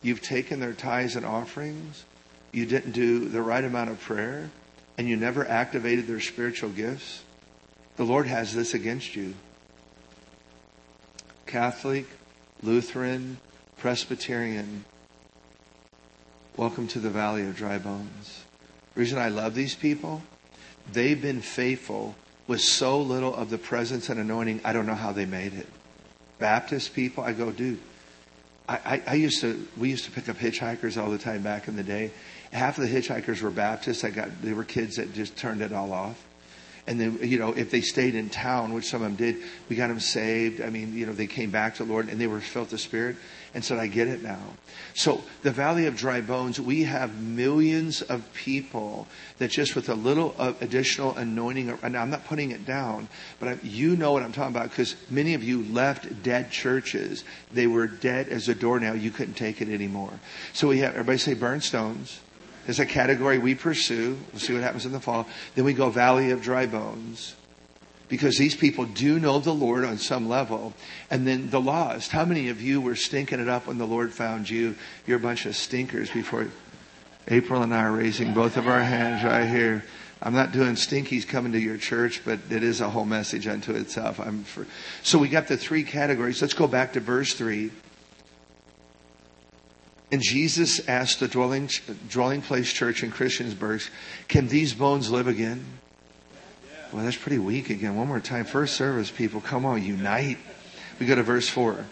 you've 0.01 0.21
taken 0.21 0.59
their 0.59 0.73
tithes 0.73 1.15
and 1.15 1.25
offerings, 1.25 2.05
you 2.51 2.65
didn't 2.65 2.91
do 2.91 3.27
the 3.27 3.41
right 3.41 3.63
amount 3.63 3.89
of 3.89 3.99
prayer, 3.99 4.49
and 4.97 5.09
you 5.09 5.17
never 5.17 5.47
activated 5.47 6.07
their 6.07 6.19
spiritual 6.19 6.69
gifts. 6.69 7.23
The 7.97 8.05
Lord 8.05 8.27
has 8.27 8.53
this 8.53 8.73
against 8.73 9.15
you. 9.15 9.33
Catholic, 11.45 12.05
Lutheran, 12.61 13.37
Presbyterian, 13.77 14.85
welcome 16.55 16.87
to 16.87 16.99
the 16.99 17.09
valley 17.09 17.45
of 17.45 17.55
dry 17.55 17.77
bones. 17.77 18.45
The 18.93 18.99
reason 18.99 19.19
I 19.19 19.29
love 19.29 19.53
these 19.53 19.75
people, 19.75 20.21
they've 20.91 21.21
been 21.21 21.41
faithful 21.41 22.15
with 22.47 22.61
so 22.61 23.01
little 23.01 23.35
of 23.35 23.49
the 23.49 23.57
presence 23.57 24.09
and 24.09 24.19
anointing, 24.19 24.61
I 24.63 24.73
don't 24.73 24.85
know 24.85 24.95
how 24.95 25.11
they 25.11 25.25
made 25.25 25.53
it. 25.53 25.67
Baptist 26.39 26.93
people, 26.93 27.23
I 27.23 27.33
go, 27.33 27.51
dude, 27.51 27.79
I, 28.67 29.01
I, 29.05 29.15
used 29.15 29.41
to, 29.41 29.67
we 29.77 29.89
used 29.89 30.05
to 30.05 30.11
pick 30.11 30.29
up 30.29 30.37
hitchhikers 30.37 31.01
all 31.01 31.11
the 31.11 31.17
time 31.17 31.43
back 31.43 31.67
in 31.67 31.75
the 31.75 31.83
day. 31.83 32.11
Half 32.51 32.77
of 32.77 32.89
the 32.89 32.89
hitchhikers 32.89 33.41
were 33.41 33.51
Baptists. 33.51 34.05
I 34.05 34.09
got, 34.09 34.41
they 34.41 34.53
were 34.53 34.63
kids 34.63 34.95
that 34.95 35.13
just 35.13 35.35
turned 35.35 35.61
it 35.61 35.73
all 35.73 35.91
off. 35.91 36.23
And 36.87 36.99
then, 36.99 37.19
you 37.21 37.39
know, 37.39 37.53
if 37.53 37.71
they 37.71 37.81
stayed 37.81 38.15
in 38.15 38.29
town, 38.29 38.73
which 38.73 38.85
some 38.85 39.01
of 39.01 39.07
them 39.07 39.15
did, 39.15 39.43
we 39.69 39.75
got 39.75 39.87
them 39.87 39.99
saved. 39.99 40.61
I 40.61 40.69
mean, 40.69 40.93
you 40.93 41.05
know, 41.05 41.13
they 41.13 41.27
came 41.27 41.51
back 41.51 41.75
to 41.75 41.83
the 41.83 41.91
Lord 41.91 42.09
and 42.09 42.19
they 42.19 42.27
were 42.27 42.39
filled 42.41 42.69
the 42.69 42.77
Spirit 42.77 43.17
and 43.53 43.63
said, 43.63 43.77
I 43.77 43.87
get 43.87 44.07
it 44.07 44.23
now. 44.23 44.41
So 44.95 45.23
the 45.41 45.51
Valley 45.51 45.85
of 45.85 45.95
Dry 45.95 46.21
Bones, 46.21 46.59
we 46.59 46.83
have 46.83 47.21
millions 47.21 48.01
of 48.01 48.31
people 48.33 49.07
that 49.37 49.51
just 49.51 49.75
with 49.75 49.89
a 49.89 49.95
little 49.95 50.35
additional 50.61 51.15
anointing, 51.15 51.69
and 51.81 51.97
I'm 51.97 52.09
not 52.09 52.25
putting 52.25 52.51
it 52.51 52.65
down, 52.65 53.07
but 53.39 53.49
I, 53.49 53.57
you 53.63 53.95
know 53.95 54.11
what 54.11 54.23
I'm 54.23 54.31
talking 54.31 54.55
about 54.55 54.69
because 54.69 54.95
many 55.09 55.33
of 55.33 55.43
you 55.43 55.63
left 55.63 56.23
dead 56.23 56.51
churches. 56.51 57.23
They 57.51 57.67
were 57.67 57.87
dead 57.87 58.29
as 58.29 58.49
a 58.49 58.55
doornail. 58.55 58.95
You 58.95 59.11
couldn't 59.11 59.35
take 59.35 59.61
it 59.61 59.69
anymore. 59.69 60.13
So 60.53 60.67
we 60.67 60.79
have, 60.79 60.93
everybody 60.93 61.17
say 61.17 61.33
burn 61.33 61.61
stones. 61.61 62.19
There's 62.65 62.79
a 62.79 62.85
category 62.85 63.39
we 63.39 63.55
pursue. 63.55 64.17
We'll 64.31 64.39
see 64.39 64.53
what 64.53 64.63
happens 64.63 64.85
in 64.85 64.93
the 64.93 64.99
fall. 64.99 65.27
Then 65.55 65.65
we 65.65 65.73
go 65.73 65.89
Valley 65.89 66.31
of 66.31 66.41
Dry 66.41 66.65
Bones 66.65 67.35
because 68.09 68.37
these 68.37 68.55
people 68.55 68.85
do 68.85 69.19
know 69.19 69.39
the 69.39 69.53
Lord 69.53 69.85
on 69.85 69.97
some 69.97 70.29
level. 70.29 70.73
And 71.09 71.25
then 71.25 71.49
the 71.49 71.61
lost. 71.61 72.11
How 72.11 72.25
many 72.25 72.49
of 72.49 72.61
you 72.61 72.81
were 72.81 72.95
stinking 72.95 73.39
it 73.39 73.49
up 73.49 73.67
when 73.67 73.77
the 73.77 73.87
Lord 73.87 74.13
found 74.13 74.49
you? 74.49 74.75
You're 75.07 75.17
a 75.17 75.21
bunch 75.21 75.45
of 75.45 75.55
stinkers 75.55 76.11
before. 76.11 76.47
April 77.27 77.61
and 77.61 77.73
I 77.73 77.83
are 77.83 77.91
raising 77.91 78.33
both 78.33 78.57
of 78.57 78.67
our 78.67 78.81
hands 78.81 79.23
right 79.23 79.47
here. 79.47 79.83
I'm 80.21 80.33
not 80.33 80.53
doing 80.53 80.75
stinkies 80.75 81.27
coming 81.27 81.51
to 81.51 81.59
your 81.59 81.77
church, 81.77 82.21
but 82.23 82.39
it 82.49 82.63
is 82.63 82.79
a 82.79 82.89
whole 82.89 83.05
message 83.05 83.45
unto 83.45 83.73
itself. 83.73 84.19
I'm 84.19 84.43
for, 84.43 84.65
so 85.01 85.19
we 85.19 85.27
got 85.27 85.47
the 85.47 85.57
three 85.57 85.83
categories. 85.83 86.41
Let's 86.41 86.53
go 86.53 86.67
back 86.67 86.93
to 86.93 87.01
verse 87.01 87.33
three. 87.33 87.71
And 90.13 90.21
Jesus 90.21 90.87
asked 90.87 91.19
the 91.19 91.27
dwelling, 91.27 91.69
dwelling 92.09 92.41
place 92.41 92.71
church 92.71 93.03
in 93.03 93.11
Christiansburg, 93.11 93.89
can 94.27 94.47
these 94.47 94.73
bones 94.73 95.09
live 95.09 95.27
again? 95.27 95.65
Well, 96.93 97.03
that's 97.03 97.17
pretty 97.17 97.39
weak 97.39 97.71
again. 97.71 97.95
One 97.95 98.07
more 98.07 98.19
time. 98.19 98.45
First 98.45 98.75
service, 98.75 99.09
people, 99.09 99.41
come 99.41 99.65
on, 99.65 99.81
unite. 99.81 100.37
We 100.99 101.07
go 101.07 101.15
to 101.15 101.23
verse 101.23 101.49
4. 101.49 101.83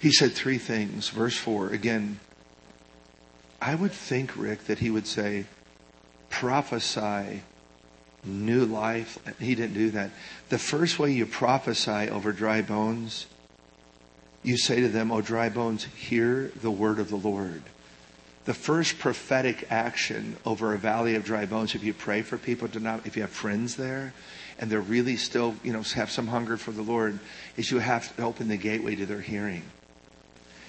He 0.00 0.10
said 0.10 0.32
three 0.32 0.58
things. 0.58 1.08
Verse 1.08 1.36
4, 1.36 1.68
again, 1.68 2.18
I 3.60 3.76
would 3.76 3.92
think, 3.92 4.36
Rick, 4.36 4.64
that 4.64 4.80
he 4.80 4.90
would 4.90 5.06
say, 5.06 5.44
prophesy 6.30 7.42
new 8.24 8.64
life. 8.64 9.20
He 9.38 9.54
didn't 9.54 9.74
do 9.74 9.92
that. 9.92 10.10
The 10.48 10.58
first 10.58 10.98
way 10.98 11.12
you 11.12 11.26
prophesy 11.26 12.10
over 12.10 12.32
dry 12.32 12.62
bones, 12.62 13.26
you 14.42 14.58
say 14.58 14.80
to 14.80 14.88
them, 14.88 15.12
O 15.12 15.20
dry 15.20 15.48
bones, 15.48 15.84
hear 15.84 16.50
the 16.60 16.72
word 16.72 16.98
of 16.98 17.08
the 17.08 17.16
Lord. 17.16 17.62
The 18.44 18.54
first 18.54 18.98
prophetic 18.98 19.66
action 19.70 20.36
over 20.44 20.74
a 20.74 20.78
valley 20.78 21.14
of 21.14 21.24
dry 21.24 21.46
bones, 21.46 21.74
if 21.74 21.84
you 21.84 21.94
pray 21.94 22.22
for 22.22 22.36
people 22.36 22.66
to 22.68 22.80
not, 22.80 23.06
if 23.06 23.16
you 23.16 23.22
have 23.22 23.30
friends 23.30 23.76
there, 23.76 24.12
and 24.58 24.68
they're 24.70 24.80
really 24.80 25.16
still, 25.16 25.54
you 25.62 25.72
know, 25.72 25.82
have 25.82 26.10
some 26.10 26.26
hunger 26.26 26.56
for 26.56 26.72
the 26.72 26.82
Lord, 26.82 27.20
is 27.56 27.70
you 27.70 27.78
have 27.78 28.14
to 28.16 28.22
open 28.24 28.48
the 28.48 28.56
gateway 28.56 28.96
to 28.96 29.06
their 29.06 29.20
hearing. 29.20 29.62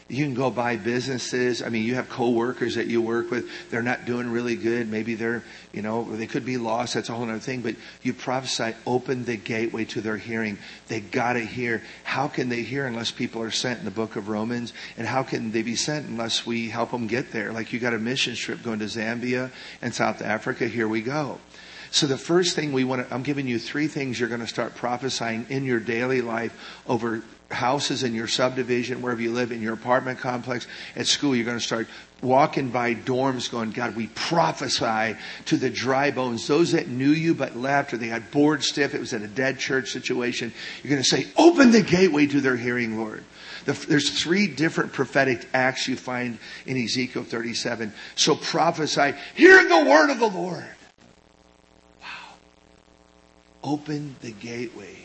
You 0.09 0.25
can 0.25 0.33
go 0.33 0.51
buy 0.51 0.75
businesses. 0.75 1.61
I 1.61 1.69
mean, 1.69 1.83
you 1.83 1.95
have 1.95 2.09
coworkers 2.09 2.75
that 2.75 2.87
you 2.87 3.01
work 3.01 3.31
with. 3.31 3.49
They're 3.69 3.81
not 3.81 4.05
doing 4.05 4.29
really 4.29 4.55
good. 4.55 4.89
Maybe 4.89 5.15
they're, 5.15 5.43
you 5.71 5.81
know, 5.81 6.03
they 6.15 6.27
could 6.27 6.45
be 6.45 6.57
lost. 6.57 6.93
That's 6.93 7.09
a 7.09 7.13
whole 7.13 7.23
other 7.23 7.39
thing. 7.39 7.61
But 7.61 7.75
you 8.01 8.13
prophesy, 8.13 8.75
open 8.85 9.23
the 9.23 9.37
gateway 9.37 9.85
to 9.85 10.01
their 10.01 10.17
hearing. 10.17 10.57
They 10.89 10.99
got 10.99 11.33
to 11.33 11.39
hear. 11.39 11.81
How 12.03 12.27
can 12.27 12.49
they 12.49 12.63
hear 12.63 12.85
unless 12.85 13.11
people 13.11 13.41
are 13.41 13.51
sent 13.51 13.79
in 13.79 13.85
the 13.85 13.91
book 13.91 14.17
of 14.17 14.27
Romans? 14.27 14.73
And 14.97 15.07
how 15.07 15.23
can 15.23 15.51
they 15.51 15.61
be 15.61 15.75
sent 15.75 16.07
unless 16.07 16.45
we 16.45 16.69
help 16.69 16.91
them 16.91 17.07
get 17.07 17.31
there? 17.31 17.53
Like 17.53 17.71
you 17.71 17.79
got 17.79 17.93
a 17.93 17.99
mission 17.99 18.35
trip 18.35 18.61
going 18.61 18.79
to 18.79 18.85
Zambia 18.85 19.51
and 19.81 19.93
South 19.93 20.21
Africa. 20.21 20.67
Here 20.67 20.87
we 20.87 21.01
go. 21.01 21.39
So 21.93 22.07
the 22.07 22.17
first 22.17 22.55
thing 22.55 22.73
we 22.73 22.85
want 22.85 23.07
to, 23.07 23.13
I'm 23.13 23.21
giving 23.21 23.47
you 23.47 23.59
three 23.59 23.87
things 23.87 24.19
you're 24.19 24.27
going 24.27 24.41
to 24.41 24.47
start 24.47 24.73
prophesying 24.73 25.45
in 25.49 25.63
your 25.63 25.79
daily 25.79 26.21
life 26.21 26.51
over 26.87 27.21
houses 27.51 28.01
in 28.01 28.15
your 28.15 28.27
subdivision, 28.27 29.03
wherever 29.03 29.21
you 29.21 29.31
live, 29.31 29.51
in 29.51 29.61
your 29.61 29.75
apartment 29.75 30.17
complex, 30.17 30.65
at 30.95 31.05
school, 31.05 31.35
you're 31.35 31.45
going 31.45 31.59
to 31.59 31.63
start 31.63 31.87
walking 32.23 32.71
by 32.71 32.95
dorms 32.95 33.51
going, 33.51 33.69
God, 33.69 33.95
we 33.95 34.07
prophesy 34.07 35.15
to 35.45 35.55
the 35.55 35.69
dry 35.69 36.09
bones, 36.09 36.47
those 36.47 36.71
that 36.71 36.87
knew 36.87 37.11
you 37.11 37.35
but 37.35 37.55
left, 37.55 37.93
or 37.93 37.97
they 37.97 38.07
got 38.07 38.31
bored 38.31 38.63
stiff, 38.63 38.95
it 38.95 38.99
was 38.99 39.13
in 39.13 39.21
a 39.21 39.27
dead 39.27 39.59
church 39.59 39.91
situation. 39.91 40.51
You're 40.81 40.89
going 40.89 41.03
to 41.03 41.07
say, 41.07 41.27
open 41.37 41.69
the 41.69 41.83
gateway 41.83 42.25
to 42.25 42.41
their 42.41 42.57
hearing, 42.57 42.97
Lord. 42.97 43.23
The, 43.65 43.73
there's 43.73 44.19
three 44.19 44.47
different 44.47 44.93
prophetic 44.93 45.47
acts 45.53 45.87
you 45.87 45.95
find 45.95 46.39
in 46.65 46.75
Ezekiel 46.75 47.23
37. 47.23 47.93
So 48.15 48.35
prophesy, 48.35 49.13
hear 49.35 49.63
the 49.69 49.85
word 49.87 50.09
of 50.09 50.19
the 50.19 50.29
Lord. 50.29 50.65
Open 53.63 54.15
the 54.21 54.31
gateway 54.31 54.97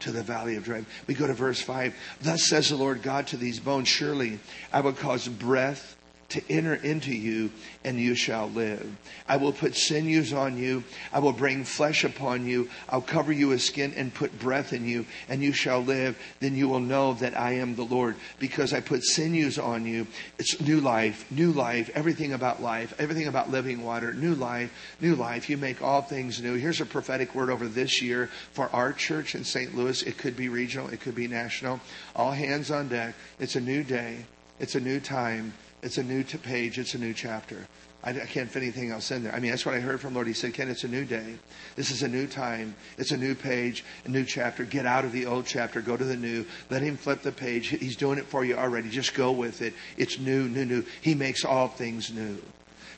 to 0.00 0.12
the 0.12 0.22
valley 0.22 0.56
of 0.56 0.64
dry. 0.64 0.84
We 1.06 1.14
go 1.14 1.26
to 1.26 1.34
verse 1.34 1.60
5. 1.60 1.94
Thus 2.20 2.48
says 2.48 2.68
the 2.68 2.76
Lord 2.76 3.02
God 3.02 3.26
to 3.28 3.36
these 3.36 3.60
bones, 3.60 3.88
surely 3.88 4.40
I 4.72 4.80
will 4.80 4.92
cause 4.92 5.28
breath 5.28 5.96
to 6.32 6.42
enter 6.50 6.74
into 6.74 7.14
you, 7.14 7.50
and 7.84 7.98
you 7.98 8.14
shall 8.14 8.48
live. 8.50 8.86
I 9.28 9.36
will 9.36 9.52
put 9.52 9.74
sinews 9.74 10.32
on 10.32 10.56
you. 10.58 10.84
I 11.12 11.18
will 11.18 11.32
bring 11.32 11.64
flesh 11.64 12.04
upon 12.04 12.46
you. 12.46 12.68
I'll 12.88 13.00
cover 13.00 13.32
you 13.32 13.48
with 13.48 13.62
skin 13.62 13.92
and 13.96 14.12
put 14.12 14.38
breath 14.38 14.72
in 14.72 14.86
you, 14.86 15.06
and 15.28 15.42
you 15.42 15.52
shall 15.52 15.80
live. 15.80 16.18
Then 16.40 16.56
you 16.56 16.68
will 16.68 16.80
know 16.80 17.14
that 17.14 17.38
I 17.38 17.52
am 17.52 17.74
the 17.74 17.84
Lord, 17.84 18.16
because 18.38 18.72
I 18.72 18.80
put 18.80 19.04
sinews 19.04 19.58
on 19.58 19.86
you. 19.86 20.06
It's 20.38 20.60
new 20.60 20.80
life, 20.80 21.24
new 21.30 21.52
life, 21.52 21.90
everything 21.94 22.32
about 22.32 22.62
life, 22.62 22.94
everything 22.98 23.28
about 23.28 23.50
living 23.50 23.82
water, 23.82 24.12
new 24.12 24.34
life, 24.34 24.72
new 25.00 25.14
life. 25.14 25.48
You 25.48 25.56
make 25.56 25.82
all 25.82 26.02
things 26.02 26.42
new. 26.42 26.54
Here's 26.54 26.80
a 26.80 26.86
prophetic 26.86 27.34
word 27.34 27.50
over 27.50 27.66
this 27.66 28.02
year 28.02 28.30
for 28.52 28.68
our 28.74 28.92
church 28.92 29.34
in 29.34 29.44
St. 29.44 29.74
Louis. 29.74 30.02
It 30.02 30.18
could 30.18 30.36
be 30.36 30.48
regional, 30.48 30.88
it 30.88 31.00
could 31.00 31.14
be 31.14 31.28
national. 31.28 31.80
All 32.16 32.32
hands 32.32 32.70
on 32.70 32.88
deck. 32.88 33.14
It's 33.38 33.56
a 33.56 33.60
new 33.60 33.82
day. 33.82 34.26
It's 34.58 34.74
a 34.74 34.80
new 34.80 35.00
time. 35.00 35.52
It's 35.82 35.98
a 35.98 36.02
new 36.02 36.22
page. 36.22 36.78
It's 36.78 36.94
a 36.94 36.98
new 36.98 37.12
chapter. 37.12 37.66
I, 38.04 38.10
I, 38.10 38.26
can't 38.26 38.48
fit 38.48 38.62
anything 38.62 38.90
else 38.90 39.10
in 39.10 39.24
there. 39.24 39.34
I 39.34 39.40
mean, 39.40 39.50
that's 39.50 39.66
what 39.66 39.74
I 39.74 39.80
heard 39.80 40.00
from 40.00 40.14
Lord. 40.14 40.26
He 40.26 40.32
said, 40.32 40.54
Ken, 40.54 40.68
it's 40.68 40.84
a 40.84 40.88
new 40.88 41.04
day. 41.04 41.34
This 41.74 41.90
is 41.90 42.02
a 42.02 42.08
new 42.08 42.26
time. 42.26 42.74
It's 42.98 43.10
a 43.10 43.16
new 43.16 43.34
page, 43.34 43.84
a 44.04 44.08
new 44.08 44.24
chapter. 44.24 44.64
Get 44.64 44.86
out 44.86 45.04
of 45.04 45.12
the 45.12 45.26
old 45.26 45.46
chapter. 45.46 45.80
Go 45.80 45.96
to 45.96 46.04
the 46.04 46.16
new. 46.16 46.44
Let 46.70 46.82
him 46.82 46.96
flip 46.96 47.22
the 47.22 47.32
page. 47.32 47.68
He's 47.68 47.96
doing 47.96 48.18
it 48.18 48.26
for 48.26 48.44
you 48.44 48.56
already. 48.56 48.90
Just 48.90 49.14
go 49.14 49.32
with 49.32 49.60
it. 49.60 49.74
It's 49.96 50.18
new, 50.18 50.48
new, 50.48 50.64
new. 50.64 50.84
He 51.00 51.14
makes 51.14 51.44
all 51.44 51.68
things 51.68 52.12
new. 52.12 52.40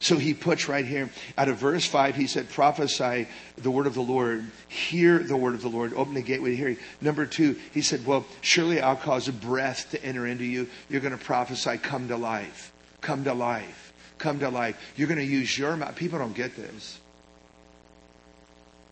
So 0.01 0.18
he 0.18 0.35
puts 0.35 0.68
right 0.68 0.85
here, 0.85 1.09
out 1.38 1.49
of 1.49 1.57
verse 1.57 1.87
5, 1.87 2.14
he 2.14 2.27
said, 2.27 2.51
prophesy 2.51 3.27
the 3.57 3.70
word 3.70 3.87
of 3.87 3.94
the 3.94 4.03
Lord. 4.03 4.44
Hear 4.68 5.20
the 5.20 5.37
word 5.37 5.55
of 5.55 5.62
the 5.62 5.68
Lord. 5.68 5.94
Open 5.94 6.12
the 6.12 6.20
gateway 6.20 6.51
to 6.51 6.57
hearing. 6.57 6.77
Number 7.01 7.25
two, 7.25 7.57
he 7.73 7.81
said, 7.81 8.05
well, 8.05 8.27
surely 8.42 8.83
I'll 8.83 8.97
cause 8.97 9.29
a 9.29 9.33
breath 9.33 9.90
to 9.92 10.05
enter 10.05 10.27
into 10.27 10.44
you. 10.44 10.68
You're 10.90 11.01
going 11.01 11.16
to 11.16 11.25
prophesy, 11.25 11.79
come 11.79 12.09
to 12.09 12.16
life 12.16 12.74
come 13.05 13.25
to 13.25 13.35
life. 13.35 13.93
Come 14.19 14.40
to 14.40 14.49
life. 14.49 14.77
You're 14.97 15.09
going 15.09 15.19
to 15.19 15.25
use 15.25 15.57
your 15.57 15.77
mouth. 15.77 15.95
People 15.95 16.19
don't 16.19 16.35
get 16.35 16.57
this. 16.57 16.99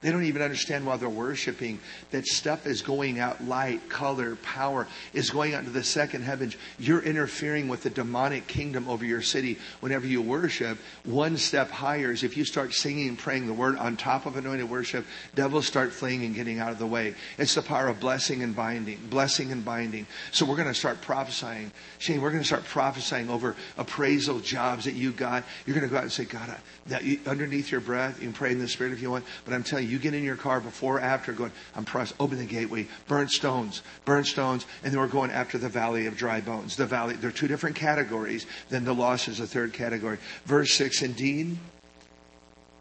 They 0.03 0.11
don't 0.11 0.25
even 0.25 0.43
understand 0.43 0.85
while 0.85 0.99
they're 0.99 1.09
worshiping 1.09 1.79
that 2.11 2.27
stuff 2.27 2.67
is 2.67 2.83
going 2.83 3.21
out 3.21 3.45
light, 3.45 3.89
color, 3.89 4.37
power 4.37 4.89
is 5.15 5.31
going 5.31 5.55
out 5.55 5.61
into 5.61 5.71
the 5.71 5.85
second 5.85 6.23
heavens. 6.23 6.57
You're 6.79 7.03
interfering 7.03 7.69
with 7.69 7.85
the 7.85 7.91
demonic 7.91 8.49
kingdom 8.49 8.89
over 8.89 9.05
your 9.05 9.23
city 9.23 9.59
whenever 9.81 10.07
you 10.07 10.21
worship. 10.21 10.79
One 11.05 11.37
step 11.37 11.71
higher 11.71 12.11
is 12.11 12.25
if 12.25 12.37
you 12.37 12.45
start 12.45 12.75
singing 12.75 13.09
and 13.09 13.19
praying 13.19 13.47
the 13.47 13.53
word 13.53 13.79
on 13.79 13.97
top 13.97 14.27
of 14.27 14.37
anointed 14.37 14.69
worship, 14.69 15.07
devils 15.37 15.67
start 15.67 15.93
fleeing 15.93 16.25
and 16.25 16.35
getting 16.35 16.59
out 16.59 16.73
of 16.73 16.79
the 16.81 16.87
way. 16.87 17.15
It's 17.39 17.55
the 17.55 17.63
power 17.63 17.87
of 17.87 18.01
blessing 18.01 18.43
and 18.43 18.57
binding, 18.57 18.99
blessing 19.09 19.53
and 19.53 19.65
binding. 19.65 20.07
So 20.33 20.45
we're 20.45 20.57
going 20.57 20.69
to 20.69 20.75
start 20.75 21.01
prophesying. 21.01 21.71
Shane, 21.99 22.21
we're 22.21 22.31
going 22.31 22.43
to 22.43 22.47
start 22.47 22.65
prophesying 22.65 23.31
over 23.31 23.55
appraisal 23.79 24.41
jobs 24.41 24.85
that 24.87 24.95
you 24.95 25.13
got. 25.13 25.45
You're 25.65 25.77
going 25.77 25.89
to 25.89 25.91
go 25.91 25.97
out 25.97 26.03
and 26.03 26.13
say, 26.13 26.25
God, 26.25 26.57
that 26.87 27.05
you, 27.05 27.21
underneath 27.27 27.71
your 27.71 27.81
breath, 27.81 28.19
you 28.19 28.27
can 28.27 28.33
pray 28.33 28.51
in 28.51 28.59
the 28.59 28.67
spirit 28.67 28.93
if 28.93 29.01
you 29.01 29.11
want, 29.11 29.25
but 29.45 29.55
I'm 29.55 29.63
telling 29.63 29.89
you, 29.89 29.92
you 29.93 29.99
get 29.99 30.15
in 30.15 30.25
your 30.25 30.37
car 30.37 30.59
before 30.59 30.97
or 30.97 31.01
after 31.01 31.33
going, 31.33 31.53
I'm 31.77 31.85
pressed, 31.85 32.15
open 32.19 32.39
the 32.39 32.47
gateway, 32.47 32.89
burn 33.07 33.29
stones, 33.29 33.83
burn 34.07 34.25
stones, 34.25 34.65
and 34.83 34.93
then 34.93 34.99
we're 34.99 35.07
going 35.07 35.31
after 35.31 35.59
the 35.59 35.69
valley 35.69 36.07
of 36.07 36.17
dry 36.17 36.41
bones. 36.41 36.77
The 36.77 36.87
valley, 36.87 37.15
there 37.15 37.29
are 37.29 37.33
two 37.33 37.47
different 37.47 37.77
categories, 37.77 38.47
then 38.71 38.85
the 38.85 38.95
loss 38.95 39.29
is 39.29 39.39
a 39.39 39.47
third 39.47 39.75
category. 39.75 40.17
Verse 40.47 40.73
6, 40.75 41.03
indeed, 41.03 41.59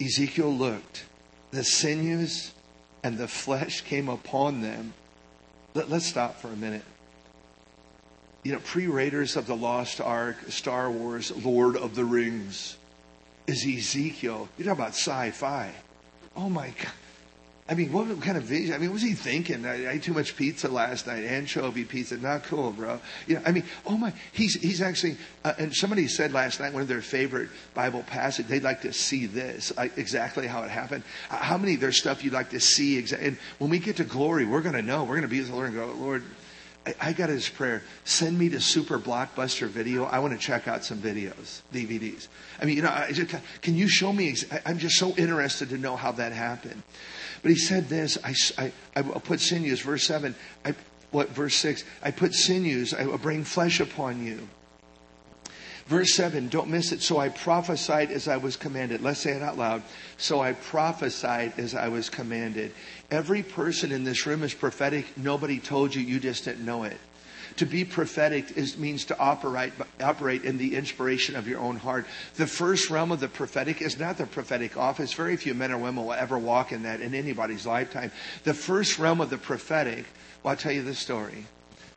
Ezekiel 0.02 0.56
looked, 0.56 1.04
the 1.52 1.66
sinews 1.66 2.54
and 3.04 3.18
the 3.18 3.28
flesh 3.28 3.82
came 3.82 4.08
upon 4.08 4.62
them. 4.62 4.94
Let, 5.74 5.92
us 5.92 6.06
stop 6.06 6.40
for 6.40 6.48
a 6.48 6.56
minute. 6.56 6.84
You 8.44 8.54
know, 8.54 8.60
pre 8.60 8.88
Raiders 8.88 9.36
of 9.36 9.48
the 9.48 9.56
Lost 9.56 10.00
Ark, 10.00 10.38
Star 10.50 10.90
Wars, 10.90 11.32
Lord 11.44 11.76
of 11.76 11.94
the 11.94 12.06
Rings 12.06 12.78
is 13.48 13.66
Ezekiel. 13.66 14.48
You 14.58 14.66
talk 14.66 14.78
about 14.78 14.90
sci 14.90 15.32
fi. 15.32 15.72
Oh 16.36 16.50
my 16.50 16.68
God. 16.68 16.94
I 17.70 17.76
mean, 17.76 17.92
what 17.92 18.22
kind 18.22 18.38
of 18.38 18.44
vision? 18.44 18.74
I 18.74 18.80
mean, 18.80 18.90
what 18.90 18.96
was 18.96 19.04
he 19.04 19.14
thinking? 19.14 19.66
I, 19.66 19.86
I 19.86 19.92
ate 19.92 20.04
too 20.04 20.14
much 20.14 20.36
pizza 20.36 20.68
last 20.68 21.08
night, 21.08 21.24
anchovy 21.24 21.86
pizza. 21.86 22.18
Not 22.18 22.44
cool, 22.44 22.72
bro. 22.72 23.00
You 23.28 23.36
know, 23.36 23.42
I 23.46 23.52
mean, 23.52 23.64
oh 23.86 23.98
my, 23.98 24.14
he's 24.34 24.56
he's 24.56 24.82
actually. 24.82 25.18
Uh, 25.44 25.54
and 25.58 25.74
somebody 25.74 26.08
said 26.08 26.34
last 26.34 26.60
night 26.60 26.74
one 26.74 26.82
of 26.82 26.88
their 26.88 27.02
favorite 27.02 27.50
Bible 27.74 28.04
passage. 28.04 28.48
They'd 28.48 28.64
like 28.64 28.82
to 28.82 28.92
see 28.94 29.26
this 29.26 29.76
like, 29.78 29.98
exactly 29.98 30.48
how 30.48 30.64
it 30.64 30.72
happened. 30.72 31.04
Uh, 31.30 31.38
how 31.38 31.58
many 31.58 31.76
there's 31.76 31.98
stuff 31.98 32.24
you'd 32.24 32.34
like 32.34 32.50
to 32.50 32.60
see? 32.60 33.02
Exa- 33.02 33.22
and 33.22 33.38
when 33.60 33.70
we 33.70 33.80
get 33.80 33.98
to 33.98 34.04
glory, 34.04 34.46
we're 34.46 34.62
going 34.62 34.76
to 34.76 34.82
know. 34.82 35.04
We're 35.04 35.16
going 35.16 35.22
to 35.22 35.28
be 35.28 35.40
with 35.40 35.50
the 35.50 35.56
Lord 35.56 35.68
and 35.68 35.76
go, 35.76 35.86
Lord. 35.94 36.24
I, 36.86 36.96
I 37.00 37.14
got 37.14 37.30
his 37.30 37.48
prayer. 37.50 37.84
Send 38.04 38.38
me 38.38 38.50
to 38.50 38.62
Super 38.62 39.00
Blockbuster 39.00 39.68
Video. 39.68 40.06
I 40.06 40.20
want 40.20 40.34
to 40.34 40.40
check 40.40 40.68
out 40.68 40.84
some 40.84 41.00
videos, 41.00 41.62
DVDs. 41.74 42.28
I 42.60 42.66
mean, 42.66 42.76
you 42.76 42.82
know, 42.82 42.90
I 42.90 43.12
just, 43.12 43.36
can 43.62 43.76
you 43.76 43.88
show 43.88 44.12
me? 44.12 44.36
I'm 44.66 44.78
just 44.78 44.98
so 44.98 45.16
interested 45.16 45.70
to 45.70 45.78
know 45.78 45.96
how 45.96 46.12
that 46.14 46.32
happened. 46.32 46.82
But 47.42 47.52
he 47.52 47.58
said 47.58 47.90
this, 47.90 48.18
I, 48.24 48.36
I, 48.58 48.72
I 48.96 49.02
put 49.02 49.40
sinews, 49.40 49.82
verse 49.82 50.04
7, 50.04 50.36
I, 50.66 50.76
what, 51.12 51.30
verse 51.30 51.56
6, 51.56 51.84
I 52.04 52.12
put 52.12 52.34
sinews, 52.34 52.94
I 52.94 53.06
will 53.06 53.18
bring 53.18 53.44
flesh 53.44 53.80
upon 53.80 54.24
you. 54.24 54.48
Verse 55.88 56.14
7, 56.14 56.48
don't 56.48 56.70
miss 56.70 56.94
it. 56.94 57.02
So 57.02 57.18
I 57.18 57.30
prophesied 57.30 58.12
as 58.12 58.30
I 58.30 58.38
was 58.38 58.56
commanded. 58.56 59.02
Let's 59.02 59.20
say 59.20 59.32
it 59.32 59.42
out 59.42 59.58
loud. 59.58 59.84
So 60.16 60.40
I 60.40 60.54
prophesied 60.54 61.60
as 61.60 61.76
I 61.76 61.90
was 61.90 62.10
commanded. 62.10 62.74
Every 63.12 63.44
person 63.44 63.92
in 63.92 64.06
this 64.06 64.26
room 64.26 64.42
is 64.42 64.54
prophetic. 64.54 65.18
Nobody 65.18 65.60
told 65.60 65.94
you, 65.94 66.02
you 66.02 66.20
just 66.20 66.46
didn't 66.46 66.66
know 66.66 66.84
it. 66.84 66.98
To 67.58 67.66
be 67.66 67.84
prophetic 67.84 68.56
is, 68.56 68.78
means 68.78 69.04
to 69.06 69.20
operate, 69.20 69.74
operate 70.02 70.46
in 70.46 70.58
the 70.58 70.78
inspiration 70.78 71.36
of 71.36 71.46
your 71.46 71.60
own 71.60 71.76
heart. 71.76 72.06
The 72.36 72.48
first 72.48 72.90
realm 72.90 73.12
of 73.12 73.20
the 73.20 73.28
prophetic 73.28 73.82
is 73.82 74.00
not 74.00 74.18
the 74.18 74.26
prophetic 74.26 74.78
office. 74.78 75.12
Very 75.12 75.36
few 75.36 75.54
men 75.54 75.74
or 75.74 75.78
women 75.78 76.06
will 76.06 76.14
ever 76.14 76.40
walk 76.40 76.72
in 76.72 76.84
that 76.84 77.02
in 77.02 77.14
anybody's 77.14 77.66
lifetime. 77.66 78.12
The 78.46 78.54
first 78.54 78.98
realm 78.98 79.20
of 79.20 79.30
the 79.30 79.38
prophetic, 79.38 80.06
well, 80.42 80.52
I'll 80.52 80.58
tell 80.58 80.72
you 80.72 80.82
the 80.82 80.96
story. 80.96 81.46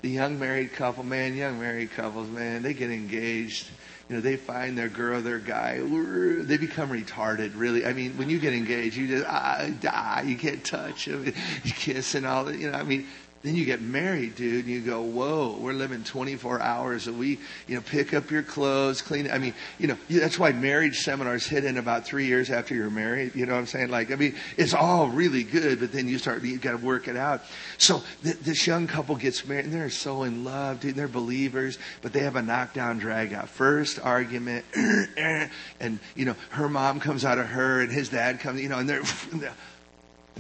the 0.05 0.11
young 0.11 0.39
married 0.39 0.71
couple, 0.75 1.03
man, 1.03 1.35
young 1.35 1.59
married 1.59 1.91
couples, 1.93 2.29
man, 2.29 2.63
they 2.63 2.75
get 2.75 2.91
engaged. 2.91 3.71
You 4.09 4.17
know, 4.17 4.21
they 4.21 4.37
find 4.37 4.77
their 4.77 4.91
girl, 4.91 5.23
their 5.23 5.39
guy. 5.39 5.79
They 5.79 6.59
become 6.59 6.91
retarded, 6.91 7.53
really. 7.55 7.87
I 7.87 7.95
mean, 7.95 8.19
when 8.19 8.29
you 8.29 8.39
get 8.39 8.53
engaged, 8.53 8.97
you 8.97 9.09
just 9.09 9.27
ah, 9.27 9.67
die. 9.81 10.25
You 10.27 10.37
can't 10.37 10.63
touch 10.63 11.07
them. 11.07 11.25
You 11.65 11.73
kiss 11.73 12.15
and 12.15 12.27
all 12.27 12.45
that. 12.45 12.59
You 12.59 12.71
know, 12.71 12.79
I 12.79 12.83
mean, 12.83 13.07
then 13.45 13.55
you 13.55 13.67
get 13.67 13.83
married, 13.83 14.37
dude, 14.37 14.65
and 14.65 14.73
you 14.73 14.81
go, 14.81 15.03
whoa, 15.03 15.59
we're 15.61 15.75
living 15.75 16.03
24 16.03 16.63
hours 16.63 17.09
a 17.09 17.13
week. 17.13 17.41
You 17.69 17.75
know, 17.75 17.83
pick 17.83 18.15
up 18.15 18.31
your 18.31 18.43
clothes, 18.43 19.03
clean. 19.03 19.31
I 19.31 19.37
mean, 19.37 19.53
you 19.79 19.87
know, 19.87 19.99
that's 20.09 20.39
why 20.39 20.53
marriage 20.53 21.01
seminars 21.01 21.47
hit 21.47 21.67
in 21.67 21.77
about 21.77 22.07
three 22.07 22.25
years 22.25 22.49
after 22.49 22.75
you're 22.75 22.89
married. 22.89 23.35
You 23.35 23.45
know 23.45 23.53
what 23.53 23.59
I'm 23.59 23.67
saying? 23.67 23.91
Like, 23.91 24.11
I 24.11 24.17
mean, 24.17 24.35
it's 24.57 24.73
all 24.73 25.09
really 25.09 25.43
good, 25.43 25.81
but 25.81 25.93
then 25.93 26.09
you 26.09 26.17
start, 26.17 26.43
you 26.43 26.57
got 26.57 26.71
to 26.71 26.79
work 26.79 27.07
it 27.07 27.19
out. 27.19 27.43
So 27.77 28.03
th- 28.23 28.39
this 28.39 28.67
young 28.67 28.87
couple 28.87 29.15
gets 29.17 29.47
married, 29.47 29.67
and 29.67 29.75
they're 29.75 29.91
so 29.91 30.23
in 30.23 30.43
love, 30.43 30.81
dude. 30.81 30.95
They're 30.95 31.07
believers, 31.07 31.79
but 32.01 32.15
they 32.15 32.21
have 32.21 32.37
a 32.37 32.43
knockdown, 32.43 32.97
drag 32.99 33.35
out. 33.35 33.51
First 33.51 34.01
argument, 34.01 34.65
and, 34.75 35.99
you 36.17 36.25
know, 36.25 36.37
her 36.49 36.71
mom 36.71 36.99
comes 36.99 37.27
out 37.27 37.39
of 37.39 37.49
her, 37.49 37.83
and 37.83 37.93
his 37.93 38.09
dad 38.09 38.41
comes, 38.41 38.63
you 38.63 38.71
know, 38.71 38.79
and 38.79 38.89
they're, 38.89 39.03
and 39.33 39.51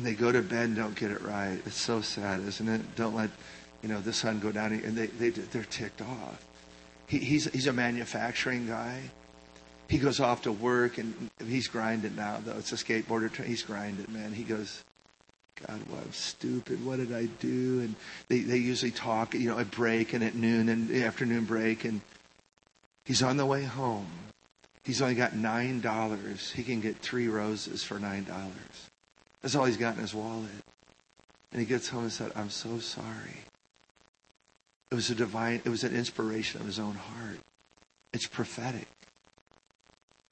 they 0.03 0.15
go 0.15 0.33
to 0.33 0.43
bed 0.43 0.67
and 0.67 0.77
don't 0.77 0.97
get 0.97 1.11
it 1.11 1.23
right. 1.23 1.59
It's 1.67 1.81
so 1.81 2.01
sad, 2.01 2.41
isn't 2.41 2.69
it? 2.69 2.97
Don't 2.97 3.15
let 3.15 3.31
you 3.83 3.89
know 3.89 4.01
the 4.01 4.13
sun 4.13 4.41
go 4.41 4.51
down, 4.51 4.73
and 4.73 4.97
they 4.97 5.07
they 5.07 5.31
they're 5.31 5.65
ticked 5.65 6.03
off. 6.03 6.45
He, 7.07 7.19
he's 7.19 7.45
he's 7.53 7.67
a 7.67 7.73
manufacturing 7.73 8.67
guy. 8.67 9.03
He 9.89 9.99
goes 9.99 10.19
off 10.19 10.43
to 10.43 10.53
work 10.53 10.99
and 10.99 11.31
he's 11.47 11.69
grinding 11.69 12.17
now. 12.17 12.41
Though 12.43 12.57
it's 12.57 12.73
a 12.73 12.77
skateboarder, 12.77 13.45
he's 13.45 13.63
grinding, 13.63 14.07
man. 14.09 14.33
He 14.33 14.43
goes, 14.43 14.83
God, 15.61 15.79
what 15.89 16.03
I'm 16.03 16.13
stupid. 16.13 16.85
What 16.85 16.97
did 16.97 17.13
I 17.13 17.27
do? 17.27 17.81
And 17.81 17.95
they 18.29 18.41
they 18.41 18.57
usually 18.57 18.91
talk, 18.91 19.35
you 19.35 19.51
know, 19.51 19.59
at 19.59 19.71
break 19.71 20.15
and 20.15 20.25
at 20.25 20.35
noon 20.35 20.69
and 20.69 20.91
afternoon 20.91 21.45
break, 21.45 21.85
and 21.85 22.01
he's 23.05 23.23
on 23.23 23.37
the 23.37 23.47
way 23.47 23.65
home. 23.65 24.09
He's 24.83 25.01
only 25.01 25.15
got 25.15 25.37
nine 25.37 25.81
dollars. 25.81 26.51
He 26.51 26.63
can 26.63 26.81
get 26.81 26.97
three 26.97 27.29
roses 27.29 27.85
for 27.85 27.99
nine 27.99 28.25
dollars. 28.25 28.91
That's 29.45 29.57
all 29.57 29.67
he's 29.67 29.77
got 29.77 29.97
in 29.97 30.01
his 30.01 30.15
wallet. 30.15 30.49
And 31.53 31.61
he 31.61 31.67
gets 31.67 31.87
home 31.87 32.05
and 32.05 32.13
said, 32.13 32.33
I'm 32.35 32.49
so 32.49 32.79
sorry. 32.79 33.45
It 34.91 34.95
was 34.95 35.11
a 35.11 35.15
divine, 35.15 35.61
it 35.67 35.69
was 35.69 35.85
an 35.85 35.95
inspiration 35.95 36.63
of 36.63 36.67
his 36.67 36.79
own 36.79 36.95
heart. 36.95 37.41
It's 38.15 38.27
prophetic. 38.27 38.89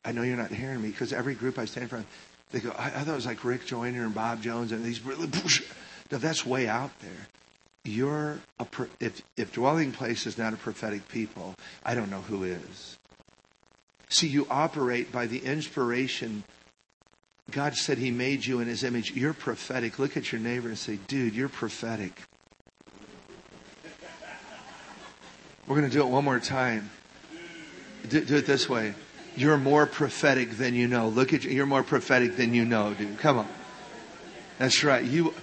I 0.02 0.12
know 0.12 0.22
you're 0.22 0.38
not 0.38 0.50
hearing 0.50 0.80
me 0.80 0.88
because 0.88 1.12
every 1.12 1.34
group 1.34 1.58
I 1.58 1.66
stand 1.66 1.82
in 1.82 1.88
front, 1.90 2.06
they 2.52 2.60
go, 2.60 2.70
I, 2.70 2.86
I 2.86 2.90
thought 2.90 3.08
it 3.12 3.16
was 3.16 3.26
like 3.26 3.44
Rick 3.44 3.66
Joyner 3.66 4.02
and 4.02 4.14
Bob 4.14 4.40
Jones 4.40 4.72
and 4.72 4.82
these 4.82 5.02
really, 5.02 5.28
no, 6.10 6.16
that's 6.16 6.46
way 6.46 6.66
out 6.66 6.98
there. 7.00 7.28
You're 7.84 8.38
a, 8.58 8.66
if, 8.98 9.20
if 9.36 9.52
dwelling 9.52 9.92
place 9.92 10.26
is 10.26 10.38
not 10.38 10.54
a 10.54 10.56
prophetic 10.56 11.06
people, 11.08 11.54
I 11.84 11.94
don't 11.94 12.08
know 12.08 12.22
who 12.22 12.44
is. 12.44 12.96
See, 14.08 14.28
you 14.28 14.46
operate 14.48 15.12
by 15.12 15.26
the 15.26 15.40
inspiration 15.40 16.44
God 17.50 17.74
said 17.74 17.98
He 17.98 18.10
made 18.10 18.46
you 18.46 18.60
in 18.60 18.68
His 18.68 18.84
image. 18.84 19.12
You're 19.12 19.34
prophetic. 19.34 19.98
Look 19.98 20.16
at 20.16 20.32
your 20.32 20.40
neighbor 20.40 20.68
and 20.68 20.78
say, 20.78 20.98
dude, 21.06 21.34
you're 21.34 21.48
prophetic. 21.48 22.22
We're 25.66 25.76
going 25.76 25.88
to 25.88 25.96
do 25.96 26.02
it 26.02 26.08
one 26.08 26.24
more 26.24 26.40
time. 26.40 26.90
Do, 28.08 28.24
do, 28.24 28.36
it 28.36 28.46
this 28.46 28.68
way. 28.68 28.94
You're 29.36 29.58
more 29.58 29.86
prophetic 29.86 30.50
than 30.52 30.74
you 30.74 30.88
know. 30.88 31.08
Look 31.08 31.32
at 31.32 31.44
you. 31.44 31.50
You're 31.50 31.66
more 31.66 31.84
prophetic 31.84 32.36
than 32.36 32.52
you 32.52 32.64
know, 32.64 32.94
dude. 32.94 33.18
Come 33.18 33.38
on. 33.38 33.48
That's 34.58 34.82
right. 34.82 35.04
You. 35.04 35.34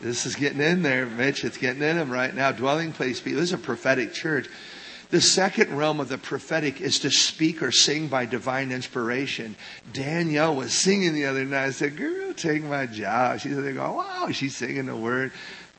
This 0.00 0.26
is 0.26 0.36
getting 0.36 0.60
in 0.60 0.82
there, 0.82 1.06
Mitch. 1.06 1.44
It's 1.44 1.56
getting 1.56 1.82
in 1.82 1.96
them 1.96 2.10
right 2.10 2.34
now. 2.34 2.52
Dwelling 2.52 2.92
place 2.92 3.20
people. 3.20 3.40
This 3.40 3.50
is 3.50 3.54
a 3.54 3.58
prophetic 3.58 4.12
church. 4.12 4.48
The 5.14 5.20
second 5.20 5.76
realm 5.76 6.00
of 6.00 6.08
the 6.08 6.18
prophetic 6.18 6.80
is 6.80 6.98
to 6.98 7.08
speak 7.08 7.62
or 7.62 7.70
sing 7.70 8.08
by 8.08 8.26
divine 8.26 8.72
inspiration. 8.72 9.54
Danielle 9.92 10.56
was 10.56 10.72
singing 10.72 11.14
the 11.14 11.26
other 11.26 11.44
night. 11.44 11.66
I 11.66 11.70
said, 11.70 11.96
Girl, 11.96 12.34
take 12.34 12.64
my 12.64 12.86
job. 12.86 13.38
She's 13.38 13.54
there 13.54 13.72
going, 13.74 13.94
Wow, 13.94 14.30
she's 14.32 14.56
singing 14.56 14.86
the 14.86 14.96
word. 14.96 15.30